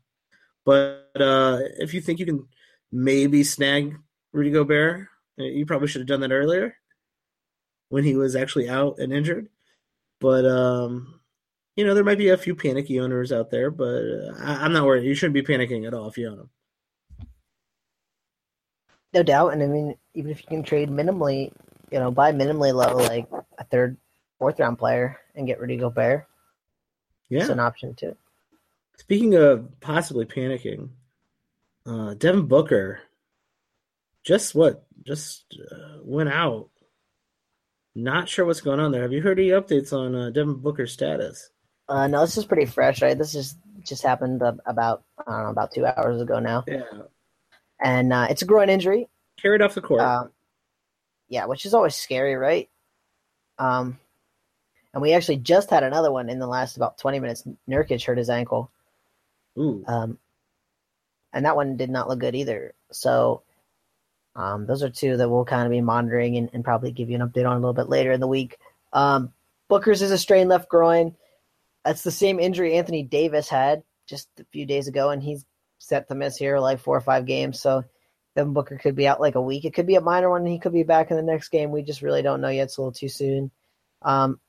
But 0.64 1.10
uh, 1.16 1.60
if 1.78 1.94
you 1.94 2.00
think 2.00 2.18
you 2.18 2.26
can 2.26 2.46
maybe 2.90 3.44
snag 3.44 3.96
Rudy 4.32 4.50
Gobert, 4.50 5.08
uh, 5.38 5.44
you 5.44 5.66
probably 5.66 5.88
should 5.88 6.00
have 6.00 6.08
done 6.08 6.20
that 6.20 6.32
earlier 6.32 6.76
when 7.88 8.04
he 8.04 8.16
was 8.16 8.34
actually 8.34 8.68
out 8.68 8.98
and 8.98 9.12
injured. 9.12 9.48
But 10.20 10.46
um, 10.46 11.20
you 11.76 11.84
know, 11.84 11.94
there 11.94 12.04
might 12.04 12.18
be 12.18 12.28
a 12.28 12.36
few 12.36 12.54
panicky 12.54 13.00
owners 13.00 13.32
out 13.32 13.50
there, 13.50 13.70
but 13.70 14.04
uh, 14.04 14.34
I, 14.38 14.64
I'm 14.64 14.72
not 14.72 14.86
worried. 14.86 15.04
You 15.04 15.14
shouldn't 15.14 15.34
be 15.34 15.42
panicking 15.42 15.86
at 15.86 15.94
all 15.94 16.08
if 16.08 16.16
you 16.16 16.28
own 16.28 16.38
him. 16.38 16.50
No 19.14 19.22
doubt. 19.22 19.52
And 19.52 19.62
I 19.62 19.66
mean, 19.66 19.94
even 20.14 20.30
if 20.32 20.40
you 20.42 20.48
can 20.48 20.62
trade 20.64 20.90
minimally, 20.90 21.52
you 21.90 21.98
know, 22.00 22.10
buy 22.10 22.32
minimally 22.32 22.74
low, 22.74 22.96
like 22.96 23.28
a 23.58 23.64
third, 23.64 23.96
fourth 24.38 24.58
round 24.58 24.78
player 24.78 25.18
and 25.36 25.46
get 25.46 25.60
Rudy 25.60 25.76
Gobert, 25.76 26.26
Yeah. 27.28 27.40
it's 27.40 27.48
an 27.48 27.60
option 27.60 27.94
too. 27.94 28.16
Speaking 28.96 29.34
of 29.36 29.80
possibly 29.80 30.24
panicking, 30.24 30.90
uh, 31.86 32.14
Devin 32.14 32.46
Booker 32.46 33.00
just 34.24 34.54
what 34.54 34.84
just 35.04 35.44
uh, 35.70 35.98
went 36.02 36.30
out. 36.30 36.70
Not 37.94 38.28
sure 38.28 38.44
what's 38.44 38.60
going 38.62 38.80
on 38.80 38.90
there. 38.90 39.02
Have 39.02 39.12
you 39.12 39.22
heard 39.22 39.38
any 39.38 39.50
updates 39.50 39.92
on 39.92 40.14
uh, 40.16 40.30
Devin 40.30 40.54
Booker's 40.56 40.92
status? 40.92 41.50
Uh, 41.88 42.06
no, 42.08 42.22
this 42.22 42.36
is 42.36 42.46
pretty 42.46 42.64
fresh, 42.64 43.02
right? 43.02 43.16
This 43.16 43.34
is 43.36 43.56
just 43.86 44.02
happened 44.02 44.42
about, 44.66 45.04
I 45.26 45.30
don't 45.30 45.42
know, 45.44 45.50
about 45.50 45.72
two 45.72 45.84
hours 45.86 46.20
ago 46.20 46.40
now. 46.40 46.64
Yeah, 46.66 46.82
And 47.80 48.12
uh, 48.12 48.26
it's 48.30 48.42
a 48.42 48.46
groin 48.46 48.70
injury. 48.70 49.08
carried 49.40 49.62
off 49.62 49.74
the 49.74 49.80
court. 49.80 50.00
Um, 50.00 50.30
yeah, 51.28 51.46
which 51.46 51.66
is 51.66 51.74
always 51.74 51.94
scary, 51.94 52.34
right? 52.34 52.68
Um, 53.58 53.98
and 54.92 55.02
we 55.02 55.12
actually 55.12 55.38
just 55.38 55.70
had 55.70 55.82
another 55.82 56.12
one 56.12 56.28
in 56.28 56.38
the 56.38 56.46
last 56.46 56.76
about 56.76 56.98
20 56.98 57.20
minutes. 57.20 57.44
Nurkic 57.68 58.04
hurt 58.04 58.18
his 58.18 58.30
ankle. 58.30 58.70
Ooh, 59.58 59.84
Um, 59.86 60.18
and 61.32 61.44
that 61.44 61.56
one 61.56 61.76
did 61.76 61.90
not 61.90 62.08
look 62.08 62.20
good 62.20 62.34
either. 62.34 62.74
So 62.92 63.42
um, 64.36 64.66
those 64.66 64.82
are 64.82 64.90
two 64.90 65.16
that 65.16 65.28
we'll 65.28 65.44
kind 65.44 65.64
of 65.66 65.70
be 65.70 65.80
monitoring 65.80 66.36
and, 66.36 66.50
and 66.52 66.64
probably 66.64 66.92
give 66.92 67.10
you 67.10 67.16
an 67.20 67.28
update 67.28 67.48
on 67.48 67.56
a 67.56 67.60
little 67.60 67.72
bit 67.74 67.88
later 67.88 68.12
in 68.12 68.20
the 68.20 68.28
week. 68.28 68.58
Um, 68.92 69.32
Booker's 69.68 70.02
is 70.02 70.10
a 70.10 70.18
strained 70.18 70.48
left 70.50 70.68
groin. 70.68 71.16
That's 71.84 72.02
the 72.02 72.10
same 72.10 72.38
injury 72.38 72.74
Anthony 72.76 73.02
Davis 73.02 73.48
had 73.48 73.82
just 74.06 74.28
a 74.38 74.44
few 74.52 74.66
days 74.66 74.86
ago, 74.88 75.10
and 75.10 75.22
he's 75.22 75.44
set 75.84 76.08
to 76.08 76.14
miss 76.14 76.36
here 76.36 76.58
like 76.58 76.80
four 76.80 76.96
or 76.96 77.00
five 77.00 77.26
games. 77.26 77.60
So 77.60 77.84
Devin 78.36 78.52
Booker 78.52 78.78
could 78.78 78.96
be 78.96 79.06
out 79.06 79.20
like 79.20 79.34
a 79.34 79.40
week. 79.40 79.64
It 79.64 79.74
could 79.74 79.86
be 79.86 79.96
a 79.96 80.00
minor 80.00 80.30
one, 80.30 80.42
and 80.42 80.50
he 80.50 80.58
could 80.58 80.72
be 80.72 80.82
back 80.82 81.10
in 81.10 81.16
the 81.16 81.22
next 81.22 81.48
game. 81.48 81.70
We 81.70 81.82
just 81.82 82.02
really 82.02 82.22
don't 82.22 82.40
know 82.40 82.48
yet. 82.48 82.64
It's 82.64 82.78
a 82.78 82.80
little 82.80 82.92
too 82.92 83.08
soon. 83.08 83.50
Um, 84.02 84.40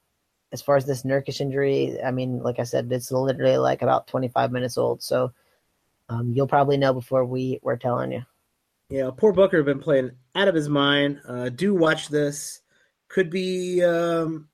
as 0.51 0.61
far 0.61 0.77
as 0.77 0.86
this 0.86 1.03
Nurkic 1.03 1.41
injury, 1.41 1.97
I 2.03 2.11
mean, 2.11 2.39
like 2.39 2.59
I 2.59 2.63
said, 2.63 2.91
it's 2.91 3.11
literally 3.11 3.57
like 3.57 3.81
about 3.81 4.07
25 4.07 4.51
minutes 4.51 4.77
old. 4.77 5.03
So 5.03 5.33
um, 6.09 6.31
you'll 6.33 6.47
probably 6.47 6.77
know 6.77 6.93
before 6.93 7.25
we 7.25 7.59
we're 7.61 7.77
telling 7.77 8.11
you. 8.11 8.23
yeah. 8.89 9.09
Poor 9.15 9.33
Booker 9.33 9.61
been 9.63 9.79
playing 9.79 10.11
out 10.33 10.47
of 10.47 10.55
his 10.55 10.69
mind. 10.69 11.19
Uh, 11.27 11.49
do 11.49 11.75
watch 11.75 12.07
this. 12.09 12.61
Could 13.07 13.29
be 13.29 13.83
um, 13.83 14.47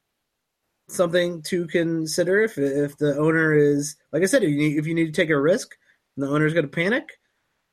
something 0.90 1.42
to 1.44 1.68
consider 1.68 2.42
if 2.42 2.58
if 2.58 2.98
the 2.98 3.18
owner 3.18 3.54
is 3.54 3.96
like 4.12 4.24
I 4.24 4.26
said. 4.26 4.44
If 4.44 4.50
you 4.50 4.58
need, 4.58 4.78
if 4.78 4.88
you 4.88 4.94
need 4.94 5.06
to 5.06 5.12
take 5.12 5.30
a 5.30 5.40
risk, 5.40 5.78
and 6.22 6.30
the 6.30 6.34
owner's 6.34 6.54
going 6.54 6.66
to 6.66 6.72
panic. 6.72 7.10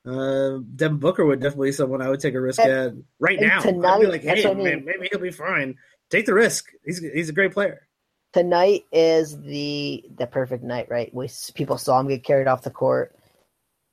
Uh, 0.06 0.60
Devin 0.74 0.98
Booker 0.98 1.24
would 1.26 1.40
definitely 1.40 1.68
be 1.68 1.72
someone 1.72 2.00
I 2.00 2.08
would 2.08 2.20
take 2.20 2.34
a 2.34 2.40
risk 2.40 2.60
And- 2.60 2.70
at 2.70 2.92
right 3.18 3.38
now. 3.40 3.58
I'd 3.58 3.62
tonight- 3.62 4.00
be 4.00 4.06
like, 4.06 4.22
hey, 4.22 4.48
I 4.48 4.54
mean. 4.54 4.64
man, 4.64 4.84
maybe 4.84 5.08
he'll 5.10 5.20
be 5.20 5.30
fine. 5.30 5.76
Take 6.10 6.24
the 6.24 6.34
risk. 6.34 6.66
He's 6.84 6.98
he's 6.98 7.28
a 7.28 7.32
great 7.34 7.52
player. 7.52 7.86
Tonight 8.32 8.84
is 8.92 9.38
the 9.42 10.04
the 10.16 10.26
perfect 10.26 10.62
night, 10.64 10.88
right? 10.88 11.12
We 11.12 11.28
people 11.54 11.76
saw 11.76 12.00
him 12.00 12.08
get 12.08 12.24
carried 12.24 12.46
off 12.46 12.62
the 12.62 12.70
court, 12.70 13.14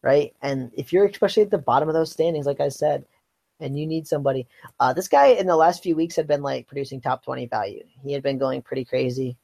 right? 0.01 0.34
And 0.41 0.72
if 0.78 0.93
you're 0.93 1.06
especially 1.06 1.43
at 1.43 1.51
the 1.51 1.58
bottom 1.58 1.89
of 1.89 1.93
those 1.95 2.12
standings, 2.12 2.45
like 2.45 2.62
I 2.62 2.70
said, 2.70 3.06
and 3.60 3.78
you 3.78 3.86
need 3.86 4.08
somebody, 4.08 4.47
uh, 4.80 4.93
this 4.93 5.10
guy 5.10 5.28
in 5.28 5.47
the 5.47 5.56
last 5.58 5.84
few 5.84 5.95
weeks 5.97 6.16
had 6.16 6.28
been 6.28 6.41
like 6.41 6.68
producing 6.68 7.01
top 7.01 7.26
twenty 7.26 7.47
value. 7.47 7.84
He 8.03 8.14
had 8.14 8.24
been 8.24 8.38
going 8.38 8.62
pretty 8.62 8.86
crazy. 8.86 9.38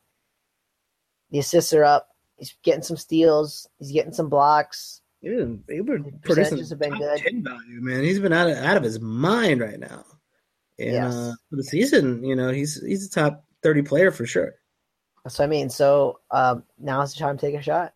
The 1.31 1.39
assists 1.39 1.73
are 1.73 1.83
up. 1.83 2.07
He's 2.37 2.55
getting 2.63 2.83
some 2.83 2.97
steals. 2.97 3.67
He's 3.79 3.91
getting 3.91 4.13
some 4.13 4.29
blocks. 4.29 5.00
He's 5.21 5.31
been, 5.31 5.63
he's 5.69 5.83
been 5.83 6.19
producing 6.23 6.57
have 6.57 6.79
been 6.79 6.97
good. 6.97 7.19
10 7.19 7.43
value, 7.43 7.79
man. 7.81 8.03
He's 8.03 8.19
been 8.19 8.33
out 8.33 8.49
of 8.49 8.57
out 8.57 8.77
of 8.77 8.83
his 8.83 8.99
mind 8.99 9.61
right 9.61 9.79
now. 9.79 10.03
And 10.79 10.91
Yes. 10.93 11.13
uh, 11.13 11.33
for 11.49 11.55
the 11.57 11.63
season, 11.63 12.23
you 12.23 12.35
know, 12.35 12.49
he's 12.49 12.81
he's 12.83 13.05
a 13.05 13.09
top 13.09 13.45
thirty 13.61 13.83
player 13.83 14.09
for 14.11 14.25
sure. 14.25 14.55
That's 15.23 15.37
what 15.37 15.45
I 15.45 15.47
mean. 15.49 15.69
So 15.69 16.19
um, 16.31 16.63
now's 16.79 17.13
the 17.13 17.19
time 17.19 17.37
to 17.37 17.45
take 17.45 17.53
a 17.55 17.61
shot. 17.61 17.93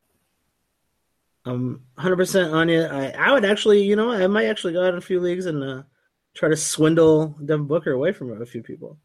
I'm 1.45 1.82
100 1.95 2.15
percent 2.15 2.53
on 2.53 2.69
it. 2.69 2.89
I 2.91 3.09
I 3.11 3.32
would 3.32 3.45
actually, 3.45 3.84
you 3.84 3.95
know, 3.95 4.11
I 4.11 4.28
might 4.28 4.45
actually 4.45 4.73
go 4.73 4.84
out 4.84 4.93
in 4.93 4.97
a 4.97 5.01
few 5.01 5.19
leagues 5.19 5.45
and 5.47 5.63
uh, 5.63 5.84
try 6.36 6.49
to 6.49 6.55
swindle 6.57 7.36
Devin 7.43 7.65
Booker 7.67 7.91
away 7.91 8.11
from 8.11 8.39
a 8.41 8.45
few 8.45 8.61
people. 8.63 8.97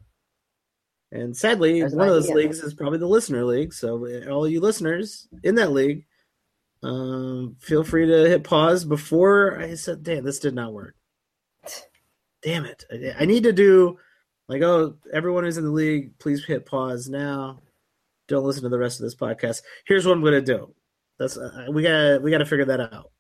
And 1.13 1.37
sadly, 1.37 1.81
There's 1.81 1.95
one 1.95 2.09
of 2.09 2.15
those 2.15 2.25
idea. 2.31 2.37
leagues 2.37 2.61
is 2.61 2.73
probably 2.75 2.99
the 2.99 3.07
listener 3.09 3.45
league. 3.45 3.73
So 3.75 4.07
uh, 4.07 4.31
all 4.31 4.47
you 4.49 4.61
listeners 4.61 5.27
in 5.43 5.55
that 5.57 5.73
league, 5.73 6.05
um, 6.83 7.57
feel 7.61 7.85
free 7.85 8.07
to 8.07 8.29
hit 8.29 8.45
pause 8.45 8.85
before 8.85 9.59
I 9.59 9.75
said, 9.75 10.03
"Damn, 10.03 10.25
this 10.25 10.39
did 10.39 10.55
not 10.55 10.73
work." 10.73 10.95
Damn 12.43 12.65
it! 12.65 12.85
I, 12.91 13.23
I 13.23 13.25
need 13.27 13.43
to 13.45 13.53
do 13.53 13.99
like, 14.51 14.63
oh, 14.63 14.97
everyone 15.13 15.45
who's 15.45 15.59
in 15.59 15.65
the 15.65 15.71
league, 15.71 16.19
please 16.19 16.45
hit 16.45 16.67
pause 16.67 17.09
now. 17.09 17.61
Don't 18.27 18.43
listen 18.45 18.65
to 18.65 18.69
the 18.69 18.81
rest 18.81 18.99
of 18.99 19.05
this 19.05 19.15
podcast. 19.15 19.63
Here's 19.87 20.05
what 20.05 20.13
I'm 20.13 20.23
going 20.23 20.33
to 20.33 20.41
do. 20.43 20.75
That's 21.21 21.37
uh, 21.37 21.67
we 21.71 21.85
gotta 21.85 22.19
we 22.21 22.33
got 22.33 22.39
to 22.39 22.47
figure 22.47 22.65
that 22.65 22.81
out. 22.81 23.13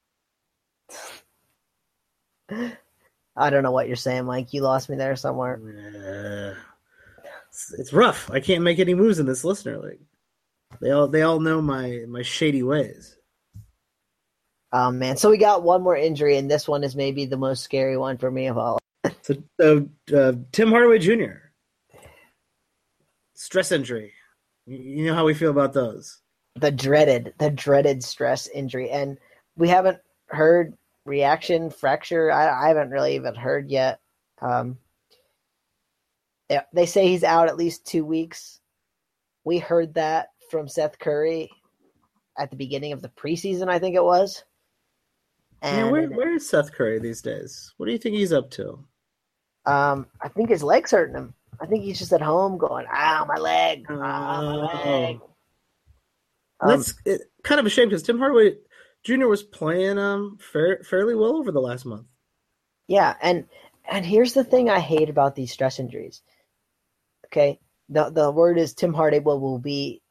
I 3.36 3.50
don't 3.50 3.62
know 3.62 3.70
what 3.70 3.86
you're 3.86 3.94
saying, 3.94 4.24
Mike. 4.24 4.52
You 4.52 4.62
lost 4.62 4.88
me 4.88 4.96
there 4.96 5.14
somewhere. 5.14 5.60
Uh, 5.64 6.58
it's, 7.48 7.74
it's 7.78 7.92
rough. 7.92 8.28
I 8.32 8.40
can't 8.40 8.64
make 8.64 8.80
any 8.80 8.94
moves 8.94 9.20
in 9.20 9.26
this 9.26 9.44
listener 9.44 9.78
league. 9.78 10.00
They 10.80 10.90
all 10.90 11.06
they 11.06 11.22
all 11.22 11.38
know 11.38 11.62
my 11.62 12.06
my 12.08 12.22
shady 12.22 12.64
ways. 12.64 13.16
Oh 14.72 14.90
man, 14.90 15.16
so 15.16 15.30
we 15.30 15.36
got 15.38 15.62
one 15.64 15.82
more 15.82 15.96
injury, 15.96 16.36
and 16.36 16.50
this 16.50 16.68
one 16.68 16.84
is 16.84 16.94
maybe 16.94 17.24
the 17.26 17.36
most 17.36 17.62
scary 17.64 17.96
one 17.96 18.18
for 18.18 18.30
me 18.30 18.46
of 18.46 18.56
all. 18.56 18.78
So 19.22 19.34
uh, 19.62 20.16
uh, 20.16 20.32
Tim 20.52 20.70
Hardaway 20.70 20.98
Jr. 20.98 21.50
stress 23.34 23.72
injury. 23.72 24.12
You- 24.66 25.06
know 25.06 25.14
how 25.14 25.24
we 25.24 25.34
feel 25.34 25.50
about 25.50 25.72
those. 25.72 26.20
The 26.56 26.70
dreaded, 26.70 27.34
the 27.38 27.50
dreaded 27.50 28.04
stress 28.04 28.46
injury, 28.48 28.90
and 28.90 29.18
we 29.56 29.68
haven't 29.68 29.98
heard 30.26 30.76
reaction 31.04 31.70
fracture. 31.70 32.30
I, 32.30 32.66
I 32.66 32.68
haven't 32.68 32.90
really 32.90 33.14
even 33.16 33.34
heard 33.34 33.70
yet. 33.70 34.00
Um, 34.40 34.78
they 36.72 36.86
say 36.86 37.08
he's 37.08 37.24
out 37.24 37.48
at 37.48 37.56
least 37.56 37.86
two 37.86 38.04
weeks. 38.04 38.60
We 39.44 39.58
heard 39.58 39.94
that 39.94 40.28
from 40.50 40.68
Seth 40.68 40.98
Curry 40.98 41.50
at 42.38 42.50
the 42.50 42.56
beginning 42.56 42.92
of 42.92 43.02
the 43.02 43.08
preseason, 43.10 43.68
I 43.68 43.78
think 43.78 43.94
it 43.96 44.04
was. 44.04 44.44
Man, 45.62 45.80
And 45.84 45.92
where 45.92 46.08
where 46.08 46.34
is 46.34 46.48
Seth 46.48 46.72
Curry 46.72 46.98
these 46.98 47.22
days? 47.22 47.72
What 47.76 47.86
do 47.86 47.92
you 47.92 47.98
think 47.98 48.16
he's 48.16 48.32
up 48.32 48.50
to? 48.52 48.84
Um, 49.66 50.06
I 50.20 50.28
think 50.28 50.48
his 50.48 50.62
leg's 50.62 50.92
hurting 50.92 51.16
him. 51.16 51.34
I 51.60 51.66
think 51.66 51.84
he's 51.84 51.98
just 51.98 52.12
at 52.12 52.22
home 52.22 52.58
going, 52.58 52.86
"Ah, 52.90 53.24
my 53.28 53.36
leg, 53.36 53.84
ah, 53.90 54.42
my 54.42 54.84
leg." 54.84 55.20
Um, 56.60 56.68
That's 56.70 56.94
it, 57.04 57.22
kind 57.42 57.60
of 57.60 57.66
a 57.66 57.70
shame 57.70 57.88
because 57.88 58.02
Tim 58.02 58.18
Hardaway 58.18 58.56
Jr. 59.04 59.26
was 59.26 59.42
playing 59.42 59.98
um 59.98 60.38
fair, 60.40 60.82
fairly 60.84 61.14
well 61.14 61.36
over 61.36 61.52
the 61.52 61.60
last 61.60 61.84
month. 61.86 62.06
Yeah, 62.88 63.14
and 63.22 63.46
and 63.88 64.04
here's 64.04 64.34
the 64.34 64.44
thing 64.44 64.70
I 64.70 64.80
hate 64.80 65.10
about 65.10 65.34
these 65.34 65.52
stress 65.52 65.78
injuries. 65.78 66.22
Okay, 67.26 67.58
the 67.88 68.10
the 68.10 68.30
word 68.30 68.58
is 68.58 68.74
Tim 68.74 68.94
Hardaway 68.94 69.36
will 69.36 69.58
be 69.58 70.02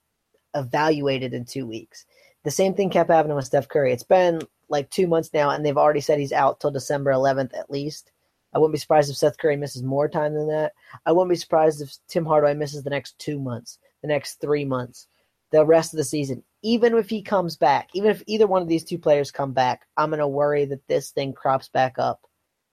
evaluated 0.53 1.33
in 1.33 1.45
two 1.45 1.67
weeks. 1.67 2.05
The 2.43 2.51
same 2.51 2.73
thing 2.73 2.89
kept 2.89 3.09
happening 3.09 3.35
with 3.35 3.45
Steph 3.45 3.67
Curry. 3.67 3.91
It's 3.93 4.03
been 4.03 4.41
like 4.70 4.89
two 4.89 5.07
months 5.07 5.32
now, 5.34 5.49
and 5.49 5.65
they've 5.65 5.78
already 5.78 6.01
said 6.01 6.20
he's 6.20 6.34
out 6.34 6.59
till 6.59 6.72
December 6.72 7.11
11th 7.11 7.57
at 7.57 7.70
least. 7.70 8.11
I 8.53 8.59
wouldn't 8.59 8.74
be 8.74 8.80
surprised 8.80 9.11
if 9.11 9.17
Seth 9.17 9.38
Curry 9.38 9.57
misses 9.57 9.84
more 9.84 10.07
time 10.07 10.34
than 10.34 10.47
that. 10.47 10.74
I 11.05 11.11
wouldn't 11.11 11.30
be 11.30 11.36
surprised 11.36 11.82
if 11.82 11.95
Tim 12.07 12.26
Hardaway 12.26 12.55
misses 12.55 12.84
the 12.84 12.89
next 12.89 13.17
two 13.20 13.39
months, 13.39 13.78
the 14.01 14.07
next 14.07 14.41
three 14.41 14.65
months, 14.65 15.07
the 15.51 15.65
rest 15.65 15.93
of 15.93 15.97
the 15.97 16.03
season. 16.03 16.43
Even 16.63 16.95
if 16.97 17.09
he 17.09 17.22
comes 17.22 17.55
back, 17.55 17.89
even 17.93 18.09
if 18.09 18.24
either 18.26 18.47
one 18.47 18.61
of 18.61 18.67
these 18.67 18.84
two 18.84 18.97
players 18.97 19.32
come 19.32 19.53
back, 19.53 19.88
I'm 19.97 20.09
going 20.09 20.20
to 20.20 20.28
worry 20.28 20.65
that 20.65 20.88
this 20.88 21.11
thing 21.11 21.34
crops 21.34 21.70
back 21.70 21.99
up 21.99 22.22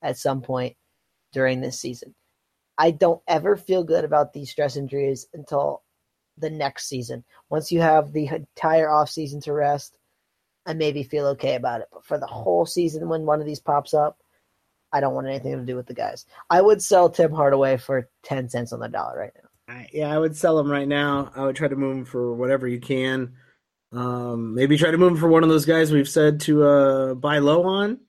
at 0.03 0.18
some 0.18 0.40
point 0.40 0.76
during 1.32 1.61
this 1.61 1.78
season. 1.78 2.14
I 2.78 2.90
don't 2.90 3.22
ever 3.28 3.57
feel 3.57 3.84
good 3.84 4.05
about 4.05 4.32
these 4.32 4.51
stress 4.51 4.76
injuries 4.76 5.26
until 5.34 5.82
the 6.38 6.51
next 6.51 6.88
season. 6.88 7.24
Once 7.49 7.72
you 7.72 7.80
have 7.80 8.12
the 8.12 8.26
entire 8.26 8.88
offseason 8.88 9.42
to 9.44 9.53
rest, 9.53 9.99
I 10.66 10.74
maybe 10.74 11.02
feel 11.02 11.26
okay 11.28 11.54
about 11.54 11.80
it. 11.80 11.88
But 11.92 12.04
for 12.04 12.18
the 12.18 12.26
whole 12.26 12.66
season, 12.66 13.08
when 13.08 13.22
one 13.22 13.40
of 13.40 13.46
these 13.46 13.60
pops 13.60 13.94
up, 13.94 14.18
I 14.92 15.00
don't 15.00 15.14
want 15.14 15.28
anything 15.28 15.56
to 15.56 15.64
do 15.64 15.76
with 15.76 15.86
the 15.86 15.94
guys. 15.94 16.26
I 16.50 16.60
would 16.60 16.82
sell 16.82 17.08
Tim 17.08 17.32
Hardaway 17.32 17.76
for 17.76 18.08
10 18.24 18.48
cents 18.48 18.72
on 18.72 18.80
the 18.80 18.88
dollar 18.88 19.18
right 19.18 19.32
now. 19.34 19.74
I, 19.74 19.88
yeah, 19.92 20.14
I 20.14 20.18
would 20.18 20.36
sell 20.36 20.58
him 20.58 20.70
right 20.70 20.86
now. 20.86 21.32
I 21.34 21.44
would 21.44 21.56
try 21.56 21.68
to 21.68 21.76
move 21.76 21.98
him 21.98 22.04
for 22.04 22.34
whatever 22.34 22.68
you 22.68 22.80
can. 22.80 23.34
Um, 23.92 24.54
maybe 24.54 24.76
try 24.76 24.90
to 24.90 24.98
move 24.98 25.12
him 25.12 25.18
for 25.18 25.28
one 25.28 25.42
of 25.42 25.48
those 25.48 25.64
guys 25.64 25.92
we've 25.92 26.08
said 26.08 26.40
to 26.40 26.64
uh, 26.64 27.14
buy 27.14 27.38
low 27.38 27.64
on. 27.64 28.00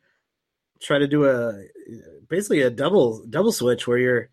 Try 0.82 1.00
to 1.00 1.08
do 1.08 1.26
a 1.26 1.64
basically 2.30 2.62
a 2.62 2.70
double 2.70 3.26
double 3.26 3.52
switch 3.52 3.88
where 3.88 3.98
you're 3.98 4.30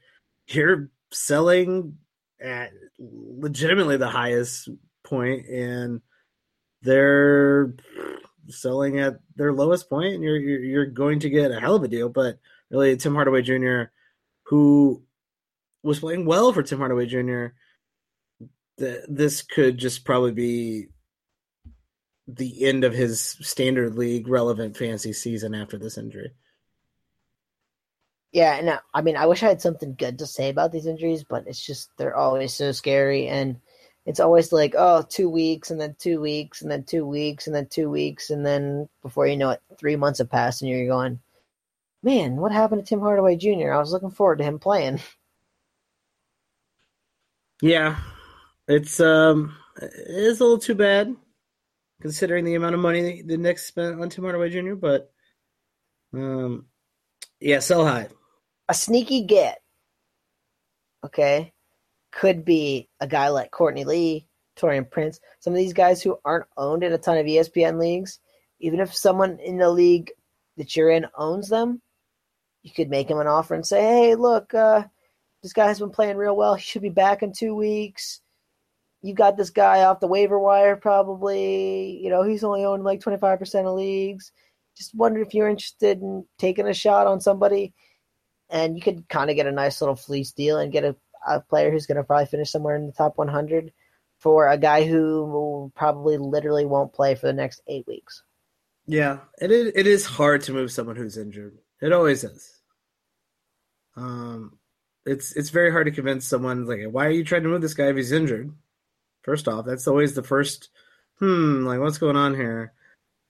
you're 0.49 0.91
selling 1.13 1.97
at 2.41 2.71
legitimately 2.99 3.97
the 3.97 4.09
highest 4.09 4.69
point 5.05 5.47
and 5.47 6.03
they're 6.83 7.75
selling 8.49 8.99
at 8.99 9.19
their 9.37 9.53
lowest 9.53 9.89
point 9.89 10.15
and 10.15 10.23
you're, 10.23 10.39
you're, 10.39 10.63
you're 10.63 10.87
going 10.87 11.21
to 11.21 11.31
get 11.31 11.51
a 11.51 11.61
hell 11.61 11.77
of 11.77 11.83
a 11.83 11.89
deal 11.89 12.09
but 12.09 12.39
really 12.71 12.97
Tim 12.97 13.15
Hardaway 13.15 13.43
Jr. 13.43 13.85
who 14.45 15.03
was 15.83 16.01
playing 16.01 16.27
well 16.27 16.53
for 16.53 16.63
Tim 16.63 16.79
Hardaway 16.79 17.07
Jr. 17.07 17.47
The, 18.79 19.05
this 19.09 19.43
could 19.43 19.79
just 19.79 20.05
probably 20.05 20.33
be 20.33 20.87
the 22.27 22.65
end 22.65 22.85
of 22.85 22.95
his 22.95 23.37
standard 23.41 23.95
league 23.95 24.29
relevant 24.29 24.77
fantasy 24.77 25.13
season 25.13 25.55
after 25.55 25.79
this 25.79 25.99
injury. 25.99 26.33
Yeah, 28.33 28.57
and 28.57 28.81
I 28.93 29.03
mean, 29.03 29.17
I 29.17 29.27
wish 29.27 29.43
I 29.43 29.49
had 29.49 29.61
something 29.61 29.95
good 29.95 30.19
to 30.19 30.27
say 30.27 30.49
about 30.49 30.73
these 30.73 30.87
injuries, 30.87 31.23
but 31.23 31.45
it's 31.47 31.65
just 31.65 31.91
they're 31.97 32.17
always 32.17 32.53
so 32.53 32.73
scary, 32.73 33.29
and 33.29 33.61
it's 34.07 34.21
always 34.21 34.53
like, 34.53 34.75
oh, 34.77 35.05
two 35.09 35.31
weeks, 35.31 35.71
and 35.71 35.81
then 35.81 35.97
two 35.99 36.21
weeks, 36.21 36.63
and 36.63 36.71
then 36.71 36.85
two 36.85 37.07
weeks, 37.07 37.47
and 37.47 37.57
then 37.57 37.67
two 37.67 37.91
weeks, 37.91 38.31
and 38.31 38.45
then 38.45 38.89
before 39.03 39.27
you 39.27 39.37
know 39.37 39.51
it, 39.51 39.63
three 39.79 39.97
months 39.97 40.19
have 40.19 40.31
passed, 40.31 40.63
and 40.63 40.71
you're 40.71 40.87
going, 40.87 41.21
man, 42.03 42.37
what 42.37 42.53
happened 42.53 42.83
to 42.83 42.87
Tim 42.87 43.01
Hardaway 43.01 43.37
Jr.? 43.37 43.73
I 43.73 43.79
was 43.79 43.93
looking 43.93 44.11
forward 44.11 44.39
to 44.39 44.45
him 44.45 44.59
playing. 44.59 45.01
Yeah, 47.63 47.97
it's 48.69 49.01
um, 49.01 49.57
it 49.81 49.93
is 50.09 50.41
a 50.41 50.43
little 50.43 50.59
too 50.59 50.75
bad 50.75 51.15
considering 52.03 52.45
the 52.45 52.57
amount 52.57 52.75
of 52.75 52.81
money 52.81 53.23
the 53.23 53.39
Knicks 53.39 53.65
spent 53.65 54.03
on 54.03 54.11
Tim 54.11 54.25
Hardaway 54.25 54.51
Jr. 54.51 54.75
But 54.75 55.11
um, 56.13 56.67
yeah, 57.41 57.61
sell 57.61 57.87
high 57.87 58.09
a 58.69 58.75
sneaky 58.75 59.23
get, 59.25 59.61
okay, 61.05 61.53
could 62.15 62.45
be 62.45 62.89
a 63.01 63.07
guy 63.07 63.29
like 63.29 63.51
Courtney 63.51 63.85
Lee, 63.85 64.27
Taurean 64.57 64.89
Prince, 64.89 65.21
some 65.41 65.53
of 65.53 65.59
these 65.59 65.73
guys 65.73 66.01
who 66.01 66.19
aren't 66.25 66.47
owned 66.57 66.85
in 66.85 66.93
a 66.93 66.99
ton 66.99 67.19
of 67.19 67.27
ESPN 67.27 67.79
leagues. 67.79 68.21
Even 68.61 68.81
if 68.81 68.95
someone 68.95 69.39
in 69.41 69.59
the 69.59 69.69
league 69.69 70.13
that 70.57 70.77
you're 70.77 70.91
in 70.91 71.07
owns 71.19 71.49
them, 71.49 71.83
you 72.63 72.71
could 72.71 72.89
make 72.89 73.11
him 73.11 73.19
an 73.19 73.27
offer 73.27 73.55
and 73.55 73.67
say, 73.67 73.83
"Hey, 73.83 74.15
look, 74.15 74.55
uh, 74.55 74.85
this 75.43 75.53
guy's 75.53 75.81
been 75.81 75.91
playing 75.91 76.17
real 76.17 76.37
well. 76.37 76.55
He 76.55 76.63
should 76.63 76.83
be 76.83 76.89
back 76.89 77.23
in 77.23 77.33
two 77.33 77.55
weeks. 77.55 78.21
You 79.03 79.13
got 79.13 79.37
this 79.37 79.51
guy 79.51 79.83
off 79.83 80.01
the 80.01 80.07
waiver 80.07 80.39
wire, 80.39 80.77
probably. 80.77 82.01
You 82.03 82.09
know, 82.11 82.23
he's 82.23 82.45
only 82.45 82.65
owned 82.65 82.85
like 82.85 83.01
25% 83.01 83.67
of 83.67 83.75
leagues. 83.75 84.33
Just 84.77 84.95
wonder 84.95 85.21
if 85.21 85.35
you're 85.35 85.49
interested 85.49 86.01
in 86.01 86.25
taking 86.39 86.67
a 86.67 86.73
shot 86.73 87.07
on 87.07 87.21
somebody 87.21 87.75
and 88.49 88.77
you 88.77 88.83
could 88.83 89.09
kind 89.09 89.31
of 89.31 89.37
get 89.37 89.47
a 89.47 89.53
nice 89.53 89.81
little 89.81 89.97
fleece 89.97 90.33
deal 90.33 90.59
and 90.59 90.73
get 90.73 90.85
a, 90.85 90.97
a 91.27 91.41
player 91.41 91.71
who's 91.71 91.87
going 91.87 91.97
to 91.97 92.05
probably 92.05 92.27
finish 92.27 92.51
somewhere 92.51 92.77
in 92.77 92.87
the 92.87 92.93
top 92.93 93.17
100 93.19 93.73
for 94.19 94.49
a 94.49 94.59
guy 94.59 94.85
who 94.85 95.73
probably 95.75 96.17
literally 96.17 96.65
won't 96.65 96.93
play 96.93 97.15
for 97.15 97.27
the 97.27 97.33
next 97.33 97.63
eight 97.67 97.87
weeks. 97.87 98.23
Yeah, 98.87 99.19
it 99.41 99.51
is, 99.51 99.73
it 99.75 99.87
is 99.87 100.07
hard 100.07 100.43
to 100.43 100.53
move 100.53 100.71
someone 100.71 100.97
who's 100.97 101.17
injured. 101.17 101.59
It 101.81 101.93
always 101.93 102.25
is. 102.25 102.61
Um, 103.97 104.59
it's 105.07 105.33
it's 105.37 105.51
very 105.51 105.71
hard 105.71 105.87
to 105.87 105.93
convince 105.93 106.27
someone 106.27 106.67
like, 106.67 106.83
why 106.91 107.07
are 107.07 107.11
you 107.11 107.25
trying 107.25 107.43
to 107.45 107.49
move 107.49 107.63
this 107.63 107.75
guy 107.75 107.89
if 107.89 107.97
he's 107.97 108.13
injured? 108.13 108.53
First 109.23 109.49
off, 109.49 109.65
that's 109.65 109.87
always 109.87 110.15
the 110.15 110.23
first. 110.23 110.71
Hmm, 111.19 111.65
like 111.65 111.81
what's 111.81 111.99
going 111.99 112.17
on 112.17 112.35
here? 112.35 112.73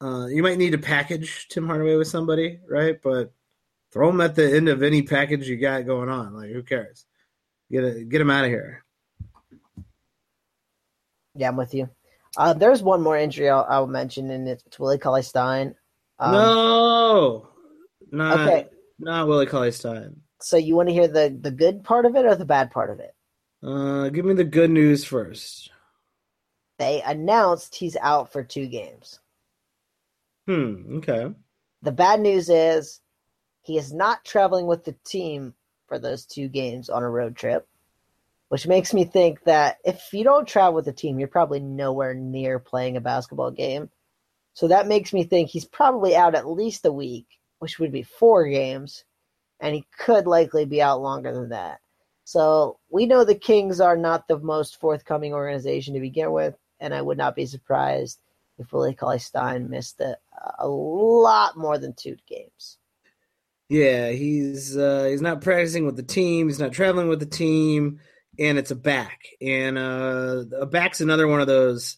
Uh, 0.00 0.26
you 0.26 0.42
might 0.42 0.58
need 0.58 0.70
to 0.70 0.78
package 0.78 1.48
Tim 1.48 1.66
Hardaway 1.66 1.96
with 1.96 2.08
somebody, 2.08 2.60
right? 2.68 3.00
But 3.02 3.32
Throw 3.94 4.08
them 4.10 4.20
at 4.22 4.34
the 4.34 4.56
end 4.56 4.68
of 4.68 4.82
any 4.82 5.02
package 5.02 5.48
you 5.48 5.56
got 5.56 5.86
going 5.86 6.08
on. 6.08 6.34
Like, 6.34 6.50
who 6.50 6.64
cares? 6.64 7.06
Get 7.74 8.08
get 8.08 8.18
them 8.20 8.30
out 8.30 8.44
of 8.44 8.50
here. 8.50 8.84
Yeah, 11.34 11.48
I'm 11.48 11.56
with 11.56 11.74
you. 11.74 11.88
Uh, 12.36 12.52
there's 12.52 12.84
one 12.84 13.02
more 13.02 13.18
injury 13.18 13.50
I'll, 13.50 13.66
I'll 13.68 13.88
mention, 13.88 14.30
and 14.30 14.48
it's 14.48 14.78
Willie 14.78 14.98
Cauley 14.98 15.22
Stein. 15.22 15.74
Um, 16.20 16.32
no, 16.32 17.48
not 18.12 18.38
okay. 18.38 18.68
not 19.00 19.26
Willie 19.26 19.46
Cauley 19.46 19.72
Stein. 19.72 20.20
So 20.40 20.56
you 20.56 20.76
want 20.76 20.88
to 20.88 20.92
hear 20.92 21.08
the 21.08 21.36
the 21.40 21.50
good 21.50 21.82
part 21.82 22.06
of 22.06 22.14
it 22.14 22.24
or 22.24 22.36
the 22.36 22.44
bad 22.44 22.70
part 22.70 22.90
of 22.90 23.00
it? 23.00 23.12
Uh, 23.60 24.08
give 24.10 24.24
me 24.24 24.34
the 24.34 24.44
good 24.44 24.70
news 24.70 25.04
first. 25.04 25.72
They 26.78 27.02
announced 27.02 27.74
he's 27.74 27.96
out 27.96 28.30
for 28.30 28.44
two 28.44 28.68
games. 28.68 29.18
Hmm. 30.46 30.98
Okay. 30.98 31.34
The 31.82 31.92
bad 31.92 32.20
news 32.20 32.48
is 32.48 33.00
he 33.62 33.78
is 33.78 33.92
not 33.92 34.24
traveling 34.24 34.68
with 34.68 34.84
the 34.84 34.94
team 35.04 35.54
for 35.94 36.00
those 36.00 36.24
two 36.26 36.48
games 36.48 36.90
on 36.90 37.04
a 37.04 37.08
road 37.08 37.36
trip, 37.36 37.68
which 38.48 38.66
makes 38.66 38.92
me 38.92 39.04
think 39.04 39.44
that 39.44 39.78
if 39.84 40.12
you 40.12 40.24
don't 40.24 40.48
travel 40.48 40.74
with 40.74 40.88
a 40.88 40.92
team, 40.92 41.20
you're 41.20 41.28
probably 41.28 41.60
nowhere 41.60 42.14
near 42.14 42.58
playing 42.58 42.96
a 42.96 43.00
basketball 43.00 43.52
game. 43.52 43.88
So 44.54 44.68
that 44.68 44.88
makes 44.88 45.12
me 45.12 45.22
think 45.22 45.50
he's 45.50 45.64
probably 45.64 46.16
out 46.16 46.34
at 46.34 46.48
least 46.48 46.84
a 46.84 46.90
week, 46.90 47.26
which 47.60 47.78
would 47.78 47.92
be 47.92 48.02
four 48.02 48.48
games, 48.48 49.04
and 49.60 49.72
he 49.72 49.86
could 49.96 50.26
likely 50.26 50.64
be 50.64 50.82
out 50.82 51.00
longer 51.00 51.32
than 51.32 51.50
that. 51.50 51.78
So 52.24 52.78
we 52.90 53.06
know 53.06 53.24
the 53.24 53.36
Kings 53.36 53.80
are 53.80 53.96
not 53.96 54.26
the 54.26 54.38
most 54.40 54.80
forthcoming 54.80 55.32
organization 55.32 55.94
to 55.94 56.00
begin 56.00 56.32
with, 56.32 56.56
and 56.80 56.92
I 56.92 57.02
would 57.02 57.18
not 57.18 57.36
be 57.36 57.46
surprised 57.46 58.18
if 58.58 58.72
Willie 58.72 58.94
Cauley 58.94 59.20
Stein 59.20 59.70
missed 59.70 60.00
a, 60.00 60.16
a 60.58 60.66
lot 60.66 61.56
more 61.56 61.78
than 61.78 61.92
two 61.92 62.16
games. 62.26 62.78
Yeah, 63.68 64.10
he's 64.10 64.76
uh, 64.76 65.06
he's 65.10 65.22
not 65.22 65.40
practicing 65.40 65.86
with 65.86 65.96
the 65.96 66.02
team. 66.02 66.48
He's 66.48 66.58
not 66.58 66.72
traveling 66.72 67.08
with 67.08 67.20
the 67.20 67.26
team, 67.26 68.00
and 68.38 68.58
it's 68.58 68.70
a 68.70 68.76
back. 68.76 69.20
And 69.40 69.78
uh, 69.78 70.44
a 70.60 70.66
back's 70.66 71.00
another 71.00 71.26
one 71.26 71.40
of 71.40 71.46
those. 71.46 71.96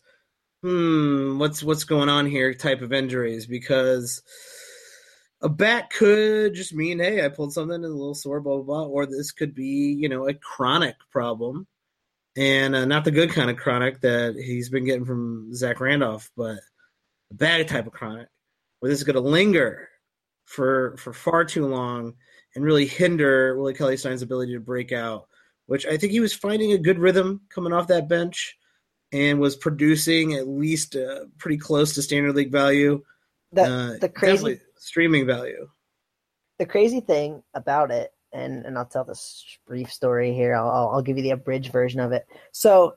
Hmm, 0.62 1.39
what's 1.39 1.62
what's 1.62 1.85
going 1.85 2.09
on 2.09 2.27
here? 2.27 2.55
Type 2.55 2.83
of 2.83 2.93
injuries 2.93 3.47
because 3.47 4.23
a 5.43 5.49
back 5.49 5.91
could 5.91 6.55
just 6.55 6.73
mean, 6.75 6.99
hey, 6.99 7.25
I 7.25 7.29
pulled 7.29 7.53
something 7.53 7.75
and 7.75 7.85
a 7.85 7.89
little 7.89 8.14
sore, 8.14 8.41
blah 8.41 8.57
blah 8.57 8.64
blah, 8.64 8.87
or 8.87 9.07
this 9.07 9.33
could 9.33 9.55
be 9.55 9.97
you 9.99 10.09
know 10.09 10.29
a 10.29 10.35
chronic 10.35 10.97
problem, 11.11 11.67
and 12.37 12.77
uh, 12.77 12.85
not 12.85 13.05
the 13.05 13.11
good 13.11 13.31
kind 13.31 13.51
of 13.51 13.57
chronic 13.57 14.01
that 14.03 14.37
he's 14.37 14.69
been 14.71 14.85
getting 14.85 15.05
from 15.05 15.53
Zach 15.55 15.81
Randolph, 15.81 16.31
but 16.37 16.59
a 17.31 17.35
bad 17.35 17.67
type 17.69 17.87
of 17.87 17.93
chronic 17.93 18.29
where 18.79 18.91
this 18.91 19.01
is 19.01 19.05
going 19.05 19.14
to 19.14 19.21
linger 19.21 19.89
for 20.47 20.97
for 20.97 21.12
far 21.12 21.44
too 21.44 21.66
long 21.66 22.14
and 22.55 22.64
really 22.64 22.86
hinder 22.86 23.57
Willie 23.57 23.74
Cauley 23.74 23.99
Stein's 23.99 24.22
ability 24.22 24.55
to 24.55 24.61
break 24.61 24.92
out. 24.92 25.28
Which 25.66 25.84
I 25.84 25.97
think 25.97 26.12
he 26.12 26.20
was 26.20 26.32
finding 26.32 26.72
a 26.72 26.78
good 26.78 26.99
rhythm 26.99 27.42
coming 27.51 27.72
off 27.72 27.88
that 27.88 28.09
bench 28.09 28.57
and 29.12 29.40
was 29.40 29.57
producing 29.57 30.34
at 30.34 30.47
least 30.47 30.97
uh, 30.97 31.26
pretty 31.38 31.59
close 31.59 31.94
to 31.94 32.03
standard 32.03 32.36
league 32.36 32.53
value. 32.53 33.03
The, 33.53 33.62
uh, 33.62 33.99
the 34.01 34.09
crazy 34.09 34.61
streaming 34.76 35.26
value. 35.26 35.68
The 36.59 36.66
crazy 36.66 37.01
thing 37.01 37.42
about 37.53 37.90
it, 37.90 38.12
and 38.32 38.64
and 38.64 38.78
I'll 38.78 38.86
tell 38.86 39.05
this 39.05 39.44
brief 39.66 39.92
story 39.92 40.32
here. 40.32 40.55
I'll 40.55 40.70
I'll, 40.70 40.88
I'll 40.88 41.03
give 41.03 41.16
you 41.16 41.22
the 41.22 41.30
abridged 41.30 41.72
version 41.72 42.01
of 42.01 42.12
it. 42.12 42.26
So 42.53 42.94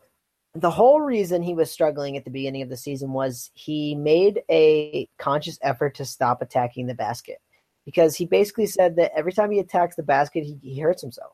the 0.56 0.72
whole 0.72 1.00
reason 1.00 1.42
he 1.44 1.54
was 1.54 1.72
struggling 1.72 2.18
at 2.18 2.26
the 2.26 2.32
beginning 2.32 2.62
of 2.62 2.70
the 2.70 2.78
season 2.78 3.14
was 3.14 3.52
he 3.54 3.96
made 3.96 4.42
a 4.50 5.08
conscious 5.18 5.60
effort 5.62 5.96
to 5.96 6.06
stop 6.06 6.42
attacking 6.42 6.88
the 6.88 6.96
basket 6.96 7.38
because 7.86 8.16
he 8.16 8.26
basically 8.26 8.66
said 8.66 8.96
that 8.96 9.12
every 9.16 9.32
time 9.32 9.52
he 9.52 9.60
attacks 9.60 9.96
the 9.96 10.04
basket, 10.04 10.44
he, 10.44 10.58
he 10.62 10.80
hurts 10.80 11.02
himself. 11.02 11.34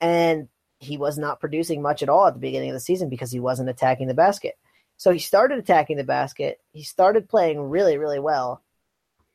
And 0.00 0.48
he 0.78 0.96
was 0.96 1.18
not 1.18 1.40
producing 1.40 1.82
much 1.82 2.02
at 2.02 2.08
all 2.08 2.26
at 2.26 2.34
the 2.34 2.40
beginning 2.40 2.70
of 2.70 2.74
the 2.74 2.80
season 2.80 3.10
because 3.10 3.30
he 3.30 3.38
wasn't 3.40 3.68
attacking 3.68 4.08
the 4.08 4.14
basket. 4.14 4.54
So 4.96 5.12
he 5.12 5.18
started 5.18 5.58
attacking 5.58 5.98
the 5.98 6.04
basket. 6.04 6.60
He 6.72 6.82
started 6.82 7.28
playing 7.28 7.60
really, 7.60 7.98
really 7.98 8.18
well, 8.18 8.62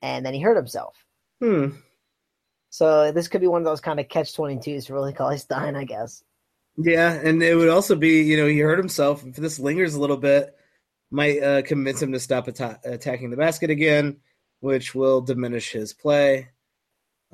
and 0.02 0.26
then 0.26 0.34
he 0.34 0.40
hurt 0.40 0.58
himself. 0.58 0.96
Hmm. 1.40 1.70
So 2.70 3.12
this 3.12 3.28
could 3.28 3.42
be 3.42 3.48
one 3.48 3.62
of 3.62 3.66
those 3.66 3.82
kind 3.82 4.00
of 4.00 4.10
catch 4.10 4.36
twenty 4.36 4.60
twos 4.60 4.88
for 4.88 4.96
Willie 4.96 5.14
Cauley 5.14 5.38
Stein, 5.38 5.76
I 5.76 5.86
guess. 5.86 6.24
Yeah, 6.78 7.14
and 7.14 7.42
it 7.42 7.56
would 7.56 7.70
also 7.70 7.96
be, 7.96 8.24
you 8.24 8.38
know, 8.38 8.48
he 8.48 8.60
hurt 8.60 8.78
himself. 8.78 9.26
If 9.26 9.36
this 9.36 9.60
lingers 9.60 9.96
a 9.96 10.00
little 10.00 10.18
bit, 10.18 10.56
might 11.10 11.42
uh, 11.42 11.62
convince 11.62 12.02
him 12.02 12.12
to 12.12 12.20
stop 12.20 12.48
atta- 12.48 12.80
attacking 12.84 13.30
the 13.30 13.38
basket 13.38 13.70
again, 13.70 14.18
which 14.60 14.94
will 14.94 15.22
diminish 15.22 15.72
his 15.72 15.94
play. 15.94 16.50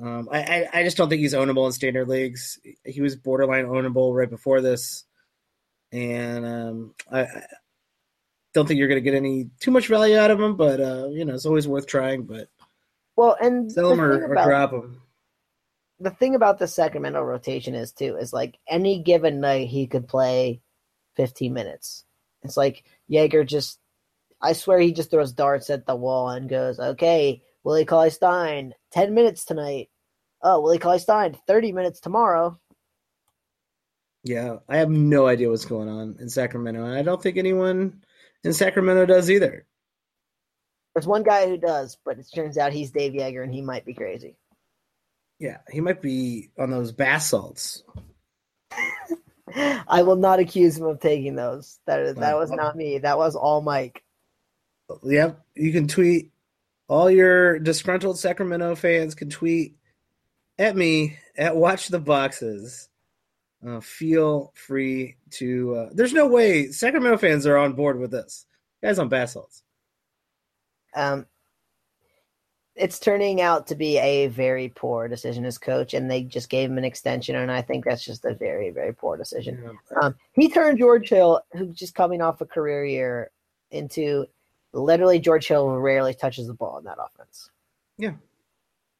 Um, 0.00 0.28
I, 0.30 0.38
I, 0.38 0.68
I 0.80 0.84
just 0.84 0.96
don't 0.96 1.08
think 1.08 1.20
he's 1.20 1.34
ownable 1.34 1.66
in 1.66 1.72
standard 1.72 2.08
leagues. 2.08 2.58
He 2.84 3.00
was 3.00 3.16
borderline 3.16 3.66
ownable 3.66 4.14
right 4.14 4.30
before 4.30 4.60
this, 4.60 5.04
and 5.90 6.46
um, 6.46 6.94
I, 7.10 7.22
I 7.22 7.42
don't 8.54 8.66
think 8.66 8.78
you're 8.78 8.88
going 8.88 9.02
to 9.02 9.10
get 9.10 9.16
any 9.16 9.50
too 9.60 9.70
much 9.70 9.88
value 9.88 10.18
out 10.18 10.30
of 10.30 10.40
him. 10.40 10.56
But 10.56 10.80
uh, 10.80 11.08
you 11.10 11.24
know, 11.24 11.34
it's 11.34 11.46
always 11.46 11.68
worth 11.68 11.86
trying. 11.86 12.24
But 12.24 12.48
Well, 13.16 13.36
and 13.40 13.70
sell 13.70 13.92
him 13.92 14.00
or, 14.00 14.20
thing 14.20 14.30
or 14.30 14.34
drop 14.34 14.72
him. 14.72 15.02
The 16.02 16.10
thing 16.10 16.34
about 16.34 16.58
the 16.58 16.66
Sacramento 16.66 17.22
rotation 17.22 17.76
is 17.76 17.92
too 17.92 18.16
is 18.16 18.32
like 18.32 18.58
any 18.68 19.02
given 19.02 19.40
night 19.40 19.68
he 19.68 19.86
could 19.86 20.08
play 20.08 20.60
15 21.14 21.52
minutes. 21.52 22.04
It's 22.42 22.56
like 22.56 22.82
Joerger 23.08 23.46
just, 23.46 23.78
I 24.40 24.54
swear 24.54 24.80
he 24.80 24.92
just 24.92 25.12
throws 25.12 25.32
darts 25.32 25.70
at 25.70 25.86
the 25.86 25.94
wall 25.94 26.28
and 26.28 26.48
goes, 26.48 26.80
"Okay, 26.80 27.44
Willie 27.62 27.84
Cauley 27.84 28.10
Stein, 28.10 28.74
10 28.90 29.14
minutes 29.14 29.44
tonight. 29.44 29.90
Oh, 30.42 30.60
Willie 30.60 30.80
Cauley 30.80 30.98
Stein, 30.98 31.38
30 31.46 31.70
minutes 31.70 32.00
tomorrow." 32.00 32.58
Yeah, 34.24 34.56
I 34.68 34.78
have 34.78 34.90
no 34.90 35.28
idea 35.28 35.50
what's 35.50 35.66
going 35.66 35.88
on 35.88 36.16
in 36.18 36.28
Sacramento, 36.28 36.84
and 36.84 36.96
I 36.96 37.02
don't 37.02 37.22
think 37.22 37.36
anyone 37.36 38.02
in 38.42 38.52
Sacramento 38.52 39.06
does 39.06 39.30
either. 39.30 39.66
There's 40.94 41.06
one 41.06 41.22
guy 41.22 41.48
who 41.48 41.58
does, 41.58 41.96
but 42.04 42.18
it 42.18 42.26
turns 42.34 42.58
out 42.58 42.72
he's 42.72 42.90
Dave 42.90 43.12
Joerger 43.12 43.44
and 43.44 43.54
he 43.54 43.62
might 43.62 43.84
be 43.84 43.94
crazy. 43.94 44.36
Yeah, 45.42 45.58
he 45.68 45.80
might 45.80 46.00
be 46.00 46.50
on 46.56 46.70
those 46.70 46.92
bath 46.92 47.22
salts. 47.22 47.82
I 49.88 50.04
will 50.04 50.14
not 50.14 50.38
accuse 50.38 50.78
him 50.78 50.86
of 50.86 51.00
taking 51.00 51.34
those. 51.34 51.80
That 51.84 52.14
that 52.14 52.36
was 52.36 52.52
not 52.52 52.76
me. 52.76 52.98
That 52.98 53.18
was 53.18 53.34
all 53.34 53.60
Mike. 53.60 54.04
Yep, 55.02 55.44
you 55.56 55.72
can 55.72 55.88
tweet. 55.88 56.30
All 56.86 57.10
your 57.10 57.58
disgruntled 57.58 58.20
Sacramento 58.20 58.76
fans 58.76 59.16
can 59.16 59.30
tweet 59.30 59.74
at 60.60 60.76
me 60.76 61.18
at 61.36 61.56
Watch 61.56 61.88
the 61.88 61.98
Boxes. 61.98 62.88
Uh, 63.66 63.80
feel 63.80 64.52
free 64.54 65.16
to. 65.30 65.74
Uh, 65.74 65.90
there's 65.92 66.12
no 66.12 66.28
way 66.28 66.68
Sacramento 66.68 67.18
fans 67.18 67.48
are 67.48 67.56
on 67.56 67.72
board 67.72 67.98
with 67.98 68.12
this. 68.12 68.46
Guys 68.80 69.00
on 69.00 69.08
bath 69.08 69.30
salts. 69.30 69.64
Um, 70.94 71.26
it's 72.74 72.98
turning 72.98 73.40
out 73.40 73.66
to 73.66 73.74
be 73.74 73.98
a 73.98 74.28
very 74.28 74.70
poor 74.74 75.06
decision 75.08 75.44
as 75.44 75.58
coach, 75.58 75.92
and 75.94 76.10
they 76.10 76.22
just 76.22 76.48
gave 76.48 76.70
him 76.70 76.78
an 76.78 76.84
extension, 76.84 77.36
and 77.36 77.50
I 77.52 77.60
think 77.62 77.84
that's 77.84 78.04
just 78.04 78.24
a 78.24 78.34
very, 78.34 78.70
very 78.70 78.94
poor 78.94 79.16
decision. 79.16 79.78
Um, 80.00 80.14
he 80.32 80.48
turned 80.48 80.78
George 80.78 81.08
Hill, 81.08 81.40
who's 81.52 81.76
just 81.76 81.94
coming 81.94 82.22
off 82.22 82.40
a 82.40 82.46
career 82.46 82.84
year, 82.84 83.30
into 83.70 84.26
literally 84.72 85.18
George 85.18 85.46
Hill 85.48 85.68
rarely 85.78 86.14
touches 86.14 86.46
the 86.46 86.54
ball 86.54 86.78
in 86.78 86.84
that 86.84 86.98
offense. 86.98 87.50
Yeah, 87.98 88.12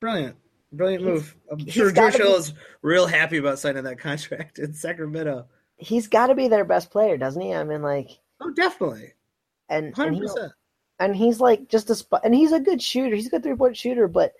brilliant. 0.00 0.36
Brilliant 0.74 1.02
He's- 1.02 1.14
move. 1.14 1.36
I'm 1.50 1.66
sure 1.68 1.90
George 1.92 2.12
be- 2.16 2.18
Hill 2.22 2.36
is 2.36 2.52
real 2.82 3.06
happy 3.06 3.38
about 3.38 3.58
signing 3.58 3.84
that 3.84 3.98
contract 3.98 4.58
in 4.58 4.72
Sacramento. 4.74 5.46
He's 5.76 6.08
got 6.08 6.28
to 6.28 6.34
be 6.34 6.48
their 6.48 6.64
best 6.64 6.90
player, 6.90 7.16
doesn't 7.16 7.40
he? 7.42 7.52
I 7.54 7.64
mean, 7.64 7.82
like, 7.82 8.10
Oh, 8.40 8.50
definitely. 8.50 9.12
and 9.68 9.86
and, 9.86 9.94
100%. 9.96 10.20
he, 10.20 10.50
and 11.02 11.16
he's 11.16 11.40
like 11.40 11.68
just 11.68 11.90
a 11.90 11.94
spot, 11.94 12.22
and 12.24 12.34
he's 12.34 12.52
a 12.52 12.60
good 12.60 12.80
shooter. 12.80 13.14
He's 13.14 13.26
a 13.26 13.30
good 13.30 13.42
three 13.42 13.56
point 13.56 13.76
shooter, 13.76 14.08
but 14.08 14.32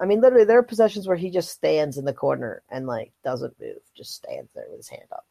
I 0.00 0.06
mean, 0.06 0.20
literally, 0.20 0.44
there 0.44 0.58
are 0.58 0.64
possessions 0.64 1.06
where 1.06 1.16
he 1.16 1.30
just 1.30 1.50
stands 1.50 1.96
in 1.96 2.04
the 2.04 2.12
corner 2.12 2.62
and 2.70 2.86
like 2.86 3.12
doesn't 3.24 3.58
move, 3.60 3.78
just 3.96 4.14
stands 4.14 4.52
there 4.54 4.66
with 4.68 4.78
his 4.78 4.88
hand 4.88 5.08
up. 5.12 5.26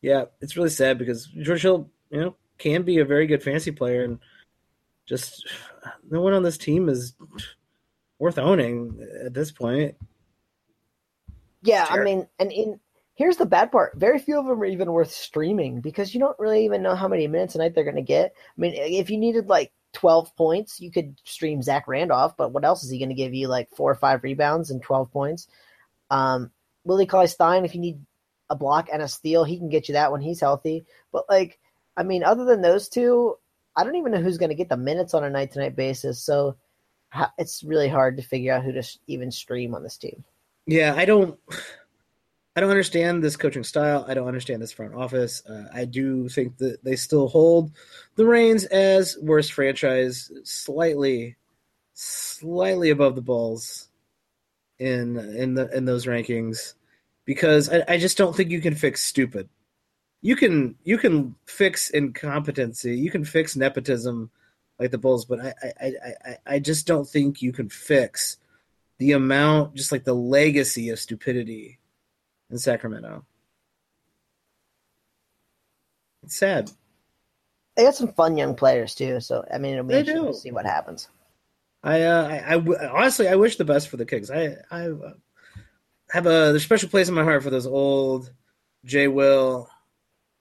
Yeah, 0.00 0.24
it's 0.40 0.56
really 0.56 0.70
sad 0.70 0.98
because 0.98 1.26
George 1.26 1.62
Hill, 1.62 1.88
you 2.10 2.20
know, 2.20 2.36
can 2.58 2.82
be 2.82 2.98
a 2.98 3.04
very 3.04 3.26
good 3.26 3.42
fantasy 3.42 3.70
player, 3.70 4.04
and 4.04 4.18
just 5.06 5.48
no 6.10 6.20
one 6.20 6.32
on 6.32 6.42
this 6.42 6.58
team 6.58 6.88
is 6.88 7.14
worth 8.18 8.38
owning 8.38 9.06
at 9.24 9.34
this 9.34 9.50
point. 9.50 9.96
Yeah, 11.62 11.86
I 11.88 12.00
mean, 12.00 12.26
and 12.38 12.52
in 12.52 12.80
here's 13.14 13.36
the 13.36 13.46
bad 13.46 13.70
part: 13.70 13.92
very 13.96 14.18
few 14.18 14.38
of 14.38 14.46
them 14.46 14.60
are 14.60 14.66
even 14.66 14.92
worth 14.92 15.10
streaming 15.10 15.80
because 15.80 16.14
you 16.14 16.20
don't 16.20 16.38
really 16.38 16.64
even 16.64 16.82
know 16.82 16.94
how 16.94 17.08
many 17.08 17.28
minutes 17.28 17.54
a 17.54 17.58
night 17.58 17.74
they're 17.74 17.84
going 17.84 17.96
to 17.96 18.02
get. 18.02 18.34
I 18.36 18.60
mean, 18.60 18.74
if 18.74 19.10
you 19.10 19.18
needed 19.18 19.48
like 19.48 19.72
twelve 19.92 20.34
points, 20.36 20.80
you 20.80 20.90
could 20.90 21.16
stream 21.24 21.62
Zach 21.62 21.86
Randolph, 21.86 22.36
but 22.36 22.52
what 22.52 22.64
else 22.64 22.82
is 22.82 22.90
he 22.90 22.98
going 22.98 23.08
to 23.10 23.14
give 23.14 23.34
you? 23.34 23.48
Like 23.48 23.68
four 23.70 23.90
or 23.90 23.94
five 23.94 24.22
rebounds 24.22 24.70
and 24.70 24.82
twelve 24.82 25.10
points. 25.12 25.48
Um, 26.10 26.50
Willie 26.84 27.06
Cauley 27.06 27.26
Stein, 27.26 27.64
if 27.64 27.74
you 27.74 27.80
need 27.80 28.00
a 28.50 28.56
block 28.56 28.88
and 28.92 29.02
a 29.02 29.08
steal, 29.08 29.44
he 29.44 29.58
can 29.58 29.68
get 29.68 29.88
you 29.88 29.94
that 29.94 30.12
when 30.12 30.20
he's 30.20 30.40
healthy. 30.40 30.84
But 31.12 31.24
like, 31.28 31.58
I 31.96 32.02
mean, 32.02 32.24
other 32.24 32.44
than 32.44 32.60
those 32.60 32.88
two, 32.88 33.36
I 33.76 33.84
don't 33.84 33.96
even 33.96 34.12
know 34.12 34.20
who's 34.20 34.38
going 34.38 34.50
to 34.50 34.56
get 34.56 34.68
the 34.68 34.76
minutes 34.76 35.14
on 35.14 35.24
a 35.24 35.30
night 35.30 35.52
to 35.52 35.60
night 35.60 35.76
basis. 35.76 36.20
So 36.20 36.56
it's 37.38 37.62
really 37.62 37.88
hard 37.88 38.16
to 38.16 38.22
figure 38.22 38.52
out 38.52 38.64
who 38.64 38.72
to 38.72 38.82
even 39.06 39.30
stream 39.30 39.74
on 39.74 39.82
this 39.82 39.96
team. 39.96 40.24
Yeah, 40.66 40.94
I 40.96 41.04
don't. 41.04 41.38
I 42.54 42.60
don't 42.60 42.70
understand 42.70 43.22
this 43.22 43.36
coaching 43.36 43.64
style. 43.64 44.04
I 44.06 44.14
don't 44.14 44.28
understand 44.28 44.60
this 44.60 44.72
front 44.72 44.94
office. 44.94 45.44
Uh, 45.46 45.68
I 45.72 45.86
do 45.86 46.28
think 46.28 46.58
that 46.58 46.84
they 46.84 46.96
still 46.96 47.28
hold 47.28 47.72
the 48.16 48.26
reins 48.26 48.64
as 48.66 49.16
worst 49.22 49.52
franchise, 49.54 50.30
slightly, 50.44 51.36
slightly 51.94 52.90
above 52.90 53.14
the 53.16 53.22
Bulls 53.22 53.88
in 54.78 55.16
in 55.18 55.54
the 55.54 55.70
in 55.76 55.84
those 55.86 56.06
rankings, 56.06 56.74
because 57.24 57.70
I, 57.70 57.84
I 57.88 57.98
just 57.98 58.18
don't 58.18 58.36
think 58.36 58.50
you 58.50 58.60
can 58.60 58.74
fix 58.74 59.02
stupid. 59.02 59.48
You 60.22 60.36
can 60.36 60.76
you 60.84 60.98
can 60.98 61.36
fix 61.46 61.90
incompetency. 61.90 62.96
You 62.98 63.10
can 63.10 63.24
fix 63.24 63.56
nepotism 63.56 64.30
like 64.78 64.90
the 64.92 64.98
Bulls, 64.98 65.24
but 65.26 65.40
I 65.40 65.54
I, 65.62 65.74
I, 65.86 66.14
I- 66.30 66.38
I 66.46 66.58
just 66.60 66.86
don't 66.86 67.08
think 67.08 67.42
you 67.42 67.52
can 67.52 67.68
fix 67.68 68.38
the 68.98 69.12
amount, 69.12 69.74
just 69.74 69.92
like 69.92 70.04
the 70.04 70.14
legacy 70.14 70.90
of 70.90 71.00
stupidity 71.00 71.78
in 72.52 72.58
Sacramento. 72.58 73.24
It's 76.22 76.36
sad. 76.36 76.70
They 77.76 77.84
got 77.84 77.94
some 77.96 78.12
fun 78.12 78.36
young 78.36 78.54
players 78.54 78.94
too, 78.94 79.18
so 79.20 79.44
I 79.52 79.58
mean, 79.58 79.72
it'll 79.72 79.84
be 79.84 79.94
They 79.94 80.00
interesting 80.00 80.26
do. 80.26 80.32
to 80.32 80.38
see 80.38 80.52
what 80.52 80.66
happens. 80.66 81.08
I, 81.82 82.02
uh, 82.02 82.28
I, 82.28 82.44
I 82.46 82.52
w- 82.58 82.78
honestly, 82.92 83.26
I 83.26 83.34
wish 83.34 83.56
the 83.56 83.64
best 83.64 83.88
for 83.88 83.96
the 83.96 84.04
Kings. 84.06 84.30
I, 84.30 84.56
I 84.70 84.90
uh, 84.90 85.14
have 86.10 86.26
a 86.26 86.30
there's 86.30 86.56
a 86.56 86.60
special 86.60 86.90
place 86.90 87.08
in 87.08 87.14
my 87.14 87.24
heart 87.24 87.42
for 87.42 87.50
those 87.50 87.66
old 87.66 88.30
J. 88.84 89.08
Will 89.08 89.68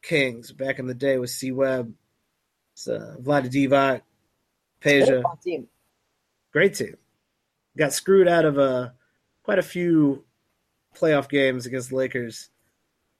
Kings 0.04 0.52
back 0.52 0.78
in 0.78 0.86
the 0.86 0.94
day 0.94 1.18
with 1.18 1.30
C. 1.32 1.52
Webb, 1.52 1.94
uh, 2.88 3.16
Vlade 3.22 3.50
Divac, 3.52 4.02
Peja. 4.82 5.24
team. 5.44 5.68
Great 6.52 6.76
team. 6.76 6.98
Got 7.78 7.94
screwed 7.94 8.28
out 8.28 8.46
of 8.46 8.60
uh, 8.60 8.90
quite 9.44 9.58
a 9.60 9.64
few 9.64 10.26
playoff 10.96 11.30
games 11.30 11.66
against 11.66 11.90
the 11.90 11.96
Lakers. 11.96 12.50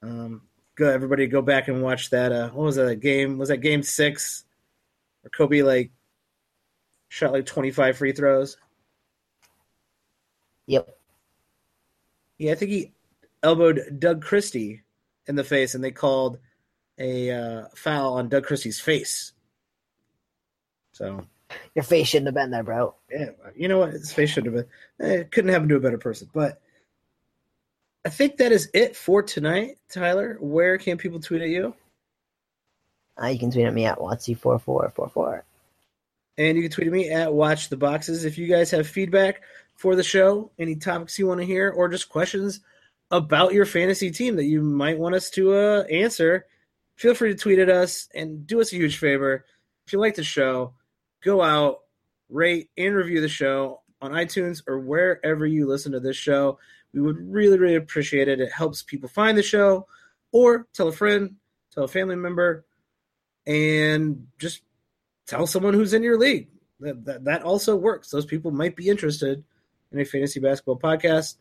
Um, 0.02 0.42
go 0.74 0.88
everybody 0.88 1.26
go 1.26 1.42
back 1.42 1.68
and 1.68 1.82
watch 1.82 2.10
that. 2.10 2.32
Uh, 2.32 2.50
what 2.50 2.64
was 2.64 2.76
that 2.76 2.88
a 2.88 2.96
game? 2.96 3.38
Was 3.38 3.48
that 3.50 3.58
game 3.58 3.82
six? 3.82 4.44
Where 5.22 5.30
Kobe 5.30 5.62
like 5.62 5.90
shot 7.08 7.32
like 7.32 7.46
twenty 7.46 7.70
five 7.70 7.96
free 7.96 8.12
throws. 8.12 8.56
Yep. 10.66 10.96
Yeah, 12.38 12.52
I 12.52 12.54
think 12.54 12.70
he 12.70 12.92
elbowed 13.42 13.96
Doug 13.98 14.22
Christie 14.22 14.82
in 15.26 15.34
the 15.36 15.44
face, 15.44 15.74
and 15.74 15.82
they 15.84 15.90
called 15.90 16.38
a 16.98 17.30
uh, 17.30 17.64
foul 17.74 18.14
on 18.14 18.28
Doug 18.28 18.44
Christie's 18.44 18.80
face. 18.80 19.32
So 20.92 21.26
Your 21.74 21.84
face 21.84 22.08
shouldn't 22.08 22.26
have 22.28 22.34
been 22.34 22.50
there, 22.50 22.62
bro. 22.62 22.94
yeah, 23.10 23.30
you 23.56 23.68
know 23.68 23.78
what? 23.78 23.92
His 23.92 24.12
face 24.12 24.30
shouldn't 24.30 24.54
have 24.54 24.66
been. 24.98 25.08
eh, 25.10 25.14
It 25.20 25.30
couldn't 25.32 25.50
happen 25.52 25.68
to 25.68 25.76
a 25.76 25.80
better 25.80 25.98
person. 25.98 26.28
But 26.32 26.60
I 28.04 28.08
think 28.08 28.38
that 28.38 28.50
is 28.52 28.68
it 28.74 28.96
for 28.96 29.22
tonight, 29.22 29.78
Tyler. 29.88 30.36
Where 30.40 30.76
can 30.78 30.98
people 30.98 31.20
tweet 31.20 31.42
at 31.42 31.48
you? 31.48 31.74
Uh, 33.20 33.26
you 33.28 33.38
can 33.38 33.50
tweet 33.50 33.66
at 33.66 33.74
me 33.74 33.86
at 33.86 33.98
wattsy4444. 33.98 35.42
And 36.38 36.56
you 36.56 36.62
can 36.62 36.72
tweet 36.72 36.86
at 36.88 36.92
me 36.92 37.10
at 37.10 37.32
Watch 37.32 37.68
the 37.68 37.76
Boxes. 37.76 38.24
If 38.24 38.38
you 38.38 38.48
guys 38.48 38.70
have 38.70 38.88
feedback 38.88 39.42
for 39.76 39.94
the 39.94 40.02
show, 40.02 40.50
any 40.58 40.76
topics 40.76 41.18
you 41.18 41.26
want 41.26 41.40
to 41.40 41.46
hear, 41.46 41.70
or 41.70 41.88
just 41.88 42.08
questions 42.08 42.60
about 43.10 43.52
your 43.52 43.66
fantasy 43.66 44.10
team 44.10 44.36
that 44.36 44.44
you 44.44 44.62
might 44.62 44.98
want 44.98 45.14
us 45.14 45.30
to 45.30 45.52
uh, 45.52 45.82
answer, 45.82 46.46
feel 46.96 47.14
free 47.14 47.32
to 47.32 47.38
tweet 47.38 47.58
at 47.58 47.68
us 47.68 48.08
and 48.14 48.46
do 48.46 48.60
us 48.60 48.72
a 48.72 48.76
huge 48.76 48.96
favor. 48.96 49.44
If 49.86 49.92
you 49.92 50.00
like 50.00 50.14
the 50.14 50.24
show, 50.24 50.74
go 51.22 51.42
out, 51.42 51.80
rate, 52.30 52.70
and 52.76 52.94
review 52.94 53.20
the 53.20 53.28
show 53.28 53.82
on 54.00 54.12
iTunes 54.12 54.62
or 54.66 54.80
wherever 54.80 55.46
you 55.46 55.66
listen 55.66 55.92
to 55.92 56.00
this 56.00 56.16
show. 56.16 56.58
We 56.92 57.00
would 57.00 57.16
really, 57.18 57.58
really 57.58 57.76
appreciate 57.76 58.28
it. 58.28 58.40
It 58.40 58.52
helps 58.52 58.82
people 58.82 59.08
find 59.08 59.36
the 59.36 59.42
show, 59.42 59.86
or 60.30 60.66
tell 60.74 60.88
a 60.88 60.92
friend, 60.92 61.36
tell 61.72 61.84
a 61.84 61.88
family 61.88 62.16
member, 62.16 62.64
and 63.46 64.26
just 64.38 64.62
tell 65.26 65.46
someone 65.46 65.74
who's 65.74 65.94
in 65.94 66.02
your 66.02 66.18
league. 66.18 66.48
That, 66.80 67.04
that, 67.04 67.24
that 67.24 67.42
also 67.42 67.76
works. 67.76 68.10
Those 68.10 68.26
people 68.26 68.50
might 68.50 68.76
be 68.76 68.88
interested 68.88 69.44
in 69.92 70.00
a 70.00 70.04
fantasy 70.04 70.40
basketball 70.40 70.78
podcast. 70.78 71.36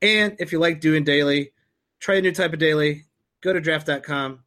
And 0.00 0.36
if 0.38 0.52
you 0.52 0.60
like 0.60 0.80
doing 0.80 1.04
daily, 1.04 1.52
try 1.98 2.16
a 2.16 2.20
new 2.20 2.32
type 2.32 2.52
of 2.52 2.58
daily. 2.58 3.06
Go 3.40 3.52
to 3.52 3.60
draft.com, 3.60 4.40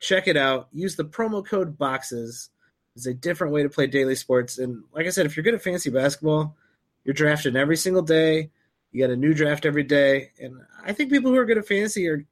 check 0.00 0.28
it 0.28 0.36
out. 0.36 0.68
Use 0.72 0.96
the 0.96 1.04
promo 1.04 1.44
code 1.44 1.78
boxes. 1.78 2.50
It's 2.94 3.06
a 3.06 3.14
different 3.14 3.54
way 3.54 3.62
to 3.62 3.70
play 3.70 3.86
daily 3.86 4.14
sports. 4.16 4.58
And 4.58 4.84
like 4.92 5.06
I 5.06 5.10
said, 5.10 5.24
if 5.24 5.36
you're 5.36 5.44
good 5.44 5.54
at 5.54 5.62
fantasy 5.62 5.90
basketball, 5.90 6.56
you're 7.04 7.14
drafting 7.14 7.56
every 7.56 7.76
single 7.76 8.02
day. 8.02 8.50
You 8.92 9.02
got 9.02 9.12
a 9.12 9.16
new 9.16 9.34
draft 9.34 9.66
every 9.66 9.82
day. 9.82 10.30
And 10.40 10.60
I 10.84 10.92
think 10.92 11.10
people 11.10 11.30
who 11.30 11.38
are 11.38 11.46
good 11.46 11.58
at 11.58 11.66
fantasy 11.66 12.08
are, 12.08 12.24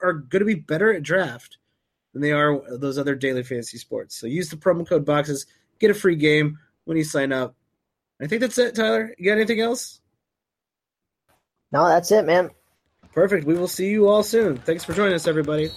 are, 0.00 0.08
are 0.08 0.12
going 0.14 0.40
to 0.40 0.46
be 0.46 0.54
better 0.54 0.92
at 0.92 1.02
draft 1.02 1.58
than 2.12 2.22
they 2.22 2.32
are 2.32 2.60
those 2.78 2.98
other 2.98 3.14
daily 3.14 3.42
fantasy 3.42 3.78
sports. 3.78 4.16
So 4.16 4.26
use 4.26 4.48
the 4.48 4.56
promo 4.56 4.88
code 4.88 5.04
boxes, 5.04 5.46
get 5.78 5.90
a 5.90 5.94
free 5.94 6.16
game 6.16 6.58
when 6.84 6.96
you 6.96 7.04
sign 7.04 7.32
up. 7.32 7.54
I 8.20 8.26
think 8.26 8.40
that's 8.40 8.56
it, 8.56 8.74
Tyler. 8.74 9.14
You 9.18 9.26
got 9.26 9.36
anything 9.36 9.60
else? 9.60 10.00
No, 11.70 11.86
that's 11.86 12.10
it, 12.10 12.24
man. 12.24 12.50
Perfect. 13.12 13.46
We 13.46 13.54
will 13.54 13.68
see 13.68 13.90
you 13.90 14.08
all 14.08 14.22
soon. 14.22 14.56
Thanks 14.56 14.84
for 14.84 14.94
joining 14.94 15.14
us, 15.14 15.26
everybody. 15.26 15.70